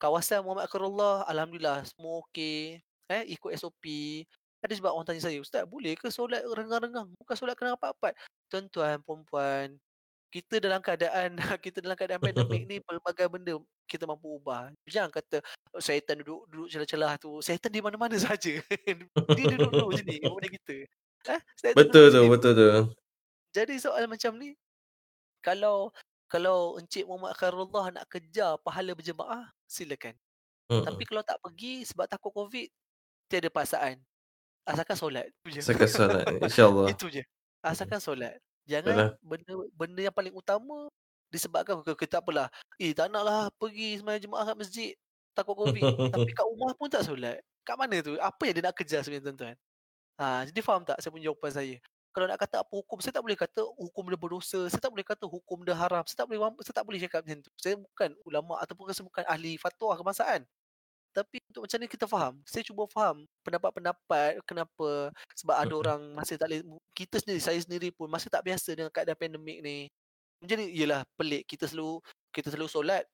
[0.00, 2.80] kawasan Muhammad Akarullah, Alhamdulillah semua okey.
[3.08, 3.84] Eh, ikut SOP.
[4.58, 7.08] Ada sebab orang tanya saya, Ustaz boleh ke solat renggang-renggang?
[7.14, 8.10] Bukan solat kena apa-apa.
[8.50, 9.78] Tuan-tuan, perempuan,
[10.28, 13.56] kita dalam keadaan kita dalam keadaan pandemik ni pelbagai benda
[13.88, 14.68] kita mampu ubah.
[14.84, 15.40] Jangan kata
[15.72, 17.40] "Oh, syaitan duduk duduk celah-celah tu.
[17.40, 18.60] Syaitan di mana-mana saja.
[18.60, 20.76] Dia duduk-duduk sini kepada kita.
[21.26, 22.70] Eh, syaitan Betul tu, betul tu.
[23.56, 24.54] Jadi soal macam ni
[25.42, 25.90] kalau
[26.28, 30.12] kalau Encik Muhammad Khairullah nak kejar pahala berjemaah, silakan.
[30.68, 30.84] Mm-mm.
[30.84, 32.68] Tapi kalau tak pergi sebab takut COVID,
[33.32, 33.96] tiada paksaan.
[34.68, 35.26] Asalkan solat.
[35.64, 36.92] Sekat solat, insyaAllah.
[36.92, 37.24] Itu je.
[37.64, 38.36] Asalkan solat.
[38.68, 40.92] Jangan benda benda yang paling utama
[41.32, 42.52] disebabkan ke kita apalah.
[42.76, 44.92] Eh tak naklah pergi sembahyang jemaah kat masjid.
[45.32, 46.12] Takut COVID.
[46.12, 47.40] Tapi kat rumah pun tak solat.
[47.64, 48.20] Kat mana tu?
[48.20, 49.56] Apa yang dia nak kejar sebenarnya tuan-tuan?
[50.18, 51.76] Ha, jadi faham tak saya punya jawapan saya?
[52.10, 55.06] Kalau nak kata apa hukum, saya tak boleh kata hukum dia berdosa, saya tak boleh
[55.06, 57.50] kata hukum dia haram, saya tak boleh saya tak boleh cakap macam tu.
[57.54, 60.42] Saya bukan ulama ataupun saya bukan ahli fatwa kebangsaan.
[61.14, 62.34] Tapi untuk macam ni kita faham.
[62.42, 65.82] Saya cuba faham pendapat-pendapat kenapa sebab ada Mm-mm.
[65.82, 66.60] orang masih tak boleh
[66.92, 69.86] kita sendiri saya sendiri pun masih tak biasa dengan keadaan pandemik ni.
[70.42, 72.02] Jadi ialah pelik kita selalu
[72.34, 73.04] kita selalu solat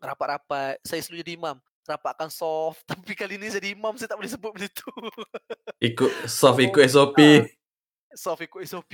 [0.00, 1.56] rapat-rapat, saya selalu jadi imam,
[1.86, 4.90] rapatkan soft tapi kali ni jadi imam saya tak boleh sebut benda tu.
[5.88, 7.18] Ikut soft, ikut Oh, SOP.
[8.12, 8.92] soft ikut SOP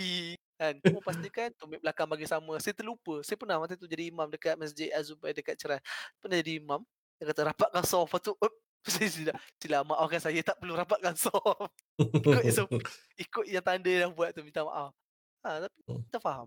[0.55, 0.75] kan.
[0.79, 2.59] Cuma pastikan tumit belakang bagi sama.
[2.59, 3.23] Saya terlupa.
[3.23, 5.79] Saya pernah waktu tu jadi imam dekat Masjid Azubai dekat Cerai.
[6.19, 6.83] Pernah jadi imam.
[7.17, 8.11] Dia kata rapatkan soft.
[8.11, 8.53] Lepas tu, "Op,
[8.91, 11.71] saya sila, sila maafkan saya tak perlu rapatkan soft.
[11.99, 12.71] Ikut SOP.
[13.17, 14.91] Ikut yang tanda yang buat tu minta maaf.
[15.43, 16.03] Ha, tapi Hmm.
[16.07, 16.47] kita faham.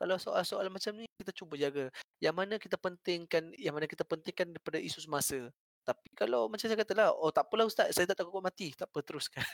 [0.00, 1.92] Kalau soal-soal macam ni kita cuba jaga.
[2.24, 5.52] Yang mana kita pentingkan, yang mana kita pentingkan daripada isu semasa.
[5.84, 8.72] Tapi kalau macam saya kata lah, oh tak apalah Ustaz, saya tak takut mati.
[8.72, 9.44] Tak apa, teruskan.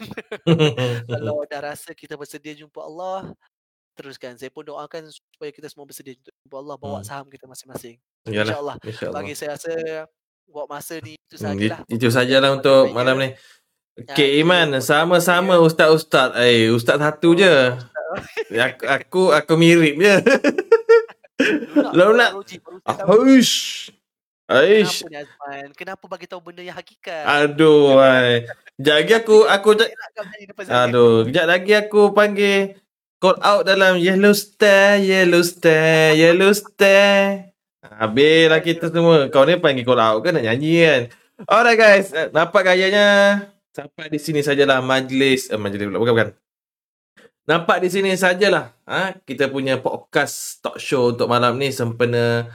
[1.10, 3.34] kalau dah rasa kita bersedia jumpa Allah,
[3.94, 4.38] teruskan.
[4.38, 7.06] Saya pun doakan supaya kita semua bersedia untuk jumpa Allah, bawa Hmm.
[7.06, 7.96] saham kita masing-masing.
[8.26, 8.76] InsyaAllah.
[8.82, 9.14] insyaAllah.
[9.18, 9.72] Bagi saya rasa
[10.46, 11.78] buat masa ni itu Hmm, sajalah.
[11.82, 13.30] it- itu sajalah untuk malam ni.
[13.96, 16.36] Itu Iman, sama-sama ustaz-ustaz.
[16.36, 17.72] Eh, ustaz satu je.
[18.52, 20.14] Aku aku, aku mirip je.
[21.96, 22.36] Baru saya
[22.84, 23.24] tahu.
[23.24, 23.88] Aish.
[24.46, 25.02] Aish.
[25.02, 25.68] Kenapa ni Azman?
[25.74, 27.24] Kenapa bagi tahu benda yang hakikat?
[27.24, 28.44] Aduh, ai.
[28.76, 29.88] Sekejap lagi aku aku nak
[30.60, 30.84] saya.
[30.84, 32.76] aduh, kejap lagi aku panggil
[33.16, 37.48] call out dalam yellow star, yellow star, yellow star.
[37.80, 39.32] Habislah kita semua.
[39.32, 41.02] Kau ni panggil call out kan nak nyanyi kan?
[41.48, 43.40] Alright guys, nampak gayanya?
[43.76, 46.30] Sampai di sini sajalah majlis, eh, majlis pula bukan bukan.
[47.44, 48.72] Nampak di sini sajalah.
[48.88, 52.48] Ha, kita punya podcast talk show untuk malam ni sempena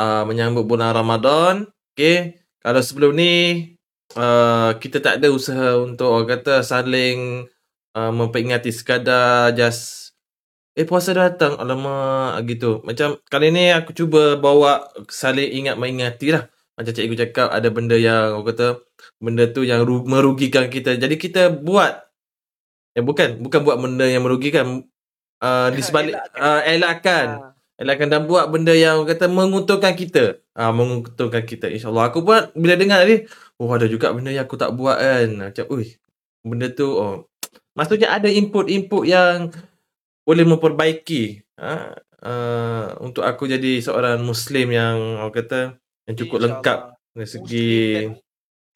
[0.00, 1.68] uh, menyambut bulan Ramadan.
[1.92, 2.40] Okay.
[2.64, 3.32] Kalau sebelum ni
[4.16, 7.44] uh, kita tak ada usaha untuk orang kata saling
[7.92, 10.16] uh, memperingati sekadar just
[10.72, 12.80] eh puasa datang alamak gitu.
[12.88, 16.48] Macam kali ni aku cuba bawa saling ingat mengingati lah.
[16.82, 18.68] Macam cikgu cakap ada benda yang orang kata
[19.22, 20.98] benda tu yang ru- merugikan kita.
[20.98, 22.02] Jadi kita buat
[22.92, 24.84] eh bukan bukan buat benda yang merugikan
[25.40, 27.46] uh, di sebalik uh, elakkan Ha.
[27.80, 30.42] elakkan dan buat benda yang orang kata menguntungkan kita.
[30.52, 32.12] Ah menguntungkan kita insyaallah.
[32.12, 33.24] Aku pun bila dengar tadi,
[33.56, 35.28] oh ada juga benda yang aku tak buat kan.
[35.48, 35.96] Macam ui
[36.44, 37.30] benda tu oh
[37.72, 39.48] maksudnya ada input-input yang
[40.22, 45.60] boleh memperbaiki ha, uh, untuk aku jadi seorang muslim yang orang kata
[46.04, 46.46] yang cukup InsyaAllah.
[46.58, 46.78] lengkap
[47.12, 47.72] dari segi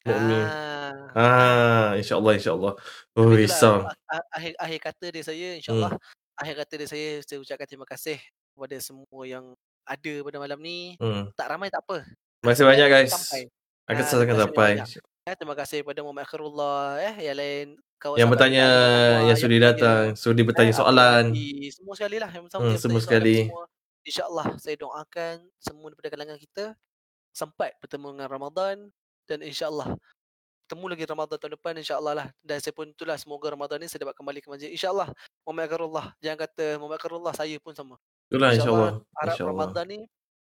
[0.01, 0.45] dan- mukmin.
[0.45, 0.93] Ah.
[1.13, 2.73] Ah insyaallah insyaallah.
[3.13, 3.83] Oh risau.
[4.31, 5.91] akhir akhir kata dia saya insyaallah
[6.35, 8.17] akhir kata dia saya saya ucapkan terima kasih
[8.53, 9.45] kepada semua yang
[9.83, 10.93] ada pada malam ni.
[10.97, 11.27] Hmm.
[11.33, 12.05] Tak ramai tak apa.
[12.37, 13.11] Terima kasih banyak guys.
[13.11, 13.41] Sampai.
[13.87, 14.71] Akan Ah, selesaikan terima kasih sampai.
[14.77, 14.87] banyak.
[15.27, 17.67] Eh, terima kasih kepada Muhammad Khairullah eh yang lain
[17.97, 21.23] kawan Yang bertanya, Muhammad, yang sudi datang, sudi bertanya Eh, soalan.
[21.69, 23.37] Semua sekali lah yang sama Hmm, yang semua sekali.
[23.43, 23.65] semua.
[24.03, 26.63] InsyaAllah saya doakan semua daripada kalangan kita
[27.37, 28.75] sempat bertemu dengan Ramadan
[29.29, 29.93] dan insyaAllah
[30.65, 34.09] bertemu lagi Ramadan tahun depan insyaAllah lah dan saya pun itulah semoga Ramadan ni saya
[34.09, 35.13] dapat kembali ke masjid insyaAllah
[35.45, 37.95] Muhammad Karullah jangan kata Muhammad Karullah saya pun sama
[38.27, 38.91] Itulah insyaallah.
[39.15, 39.53] harap Insyaallah.
[39.53, 39.99] Ramadan ni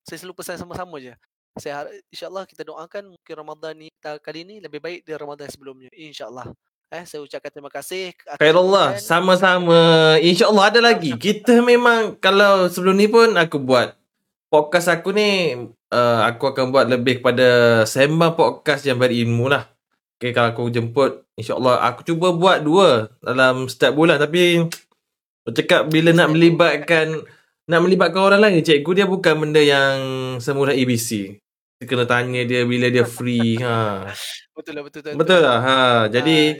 [0.08, 1.14] saya selalu pesan sama-sama je
[1.60, 5.92] saya harap insyaAllah kita doakan mungkin Ramadan ni kali ni lebih baik dari Ramadan sebelumnya
[5.92, 6.48] insyaAllah
[6.90, 10.18] eh saya ucapkan terima kasih Khairullah, sama-sama.
[10.18, 11.14] InsyaAllah ada lagi.
[11.14, 13.94] Kita memang, kalau sebelum ni pun aku buat
[14.50, 15.54] podcast aku ni
[15.94, 19.70] uh, aku akan buat lebih kepada sembang podcast yang berilmu lah.
[20.20, 24.20] Okay, kalau aku jemput, insyaAllah aku cuba buat dua dalam setiap bulan.
[24.20, 24.68] Tapi,
[25.48, 27.24] aku cakap bila nak melibatkan
[27.70, 29.96] nak melibatkan orang lain, cikgu dia bukan benda yang
[30.44, 31.40] semudah ABC.
[31.80, 33.56] Kita kena tanya dia bila dia free.
[33.64, 34.12] ha.
[34.52, 35.16] Betul lah betul betul.
[35.16, 35.60] Betul lah.
[35.64, 35.78] Ha.
[36.12, 36.60] Jadi,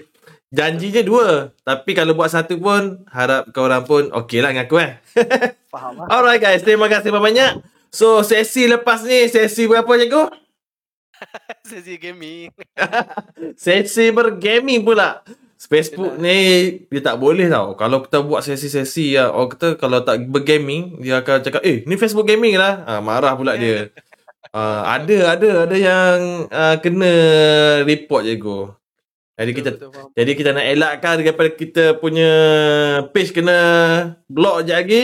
[0.54, 1.52] janjinya dua.
[1.66, 5.04] Tapi kalau buat satu pun, harap korang pun okey lah dengan aku eh.
[5.74, 6.08] Faham lah.
[6.08, 7.60] Alright guys, terima kasih banyak.
[7.90, 10.30] So, sesi lepas ni, sesi berapa cikgu?
[11.70, 12.48] Sesi gaming.
[13.60, 15.20] sesi bergaming pula.
[15.60, 16.40] Facebook ni
[16.88, 17.76] dia tak boleh tau.
[17.76, 22.00] Kalau kita buat sesi-sesi ya, orang kata kalau tak bergaming, dia akan cakap, "Eh, ni
[22.00, 23.92] Facebook gaming lah." Ha, marah pula dia.
[24.56, 27.12] Uh, ada ada ada yang uh, kena
[27.84, 28.72] report cikgu.
[29.40, 32.32] Jadi kita Betul, betul, jadi kita nak elakkan daripada kita punya
[33.12, 33.60] page kena
[34.32, 35.02] block je lagi.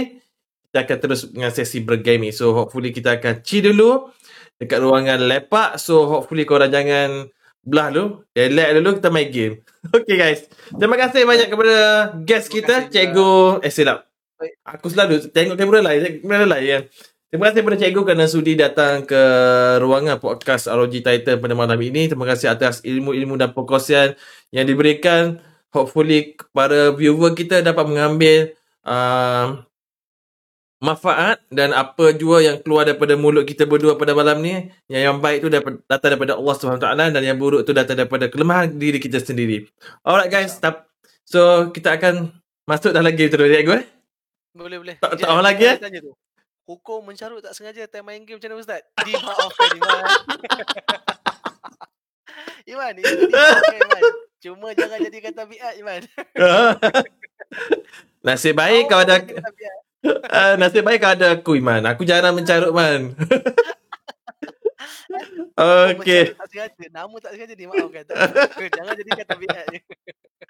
[0.76, 2.36] Kita akan terus dengan sesi bergaming.
[2.36, 4.12] So hopefully kita akan chill dulu
[4.60, 5.80] dekat ruangan lepak.
[5.80, 7.32] So hopefully korang jangan
[7.64, 8.28] belah dulu.
[8.36, 9.56] Relax dulu kita main game.
[9.96, 10.52] Okay guys.
[10.76, 11.78] Terima kasih banyak kepada
[12.28, 14.04] guest kita Cikgu eh silap.
[14.68, 16.80] Aku selalu tengok kamera lain, kamera lain ya.
[17.32, 19.22] Terima kasih kepada cikgu kerana sudi datang ke
[19.80, 22.12] ruangan podcast ROG Titan pada malam ini.
[22.12, 24.20] Terima kasih atas ilmu-ilmu dan perkongsian
[24.52, 25.40] yang diberikan.
[25.72, 28.52] Hopefully para viewer kita dapat mengambil
[28.84, 29.64] uh,
[30.86, 35.18] manfaat dan apa jua yang keluar daripada mulut kita berdua pada malam ni yang yang
[35.18, 39.18] baik tu datang daripada Allah SWT dan yang buruk tu datang daripada kelemahan diri kita
[39.18, 39.66] sendiri.
[40.06, 40.86] Alright guys, tap,
[41.26, 42.30] so kita akan
[42.64, 43.82] masuk dalam game terus ya gue.
[44.54, 44.96] Boleh boleh.
[45.02, 45.78] Tak- orang lagi, eh?
[45.82, 46.14] Tanya tu.
[46.66, 48.82] Hukum mencarut tak sengaja time main game macam mana Ustaz?
[49.06, 50.04] Dimaafkan Iman.
[52.66, 54.02] Iman, dimaafkan Iman.
[54.42, 56.02] Cuma jangan jadikan tabiat Iman.
[58.26, 59.22] Nasib baik kau ada.
[60.08, 61.84] Uh, nasib baik kau ada aku Iman.
[61.90, 63.12] Aku jarang mencarut man.
[65.56, 66.36] Okay.
[66.36, 66.86] Tak sengaja.
[66.92, 68.04] Nama tak sengaja dimaafkan.
[68.04, 69.80] Tak- jangan jadikan tabiat je.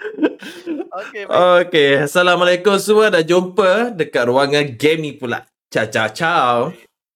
[1.06, 1.69] Okey, baik.
[1.69, 1.91] Okay.
[2.10, 3.14] Assalamualaikum semua.
[3.14, 5.45] Dah jumpa dekat ruangan gaming pula.
[5.69, 6.57] Ciao ciao ciao.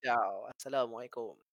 [0.05, 0.45] Ciao.
[0.53, 1.48] Assalamualaikum.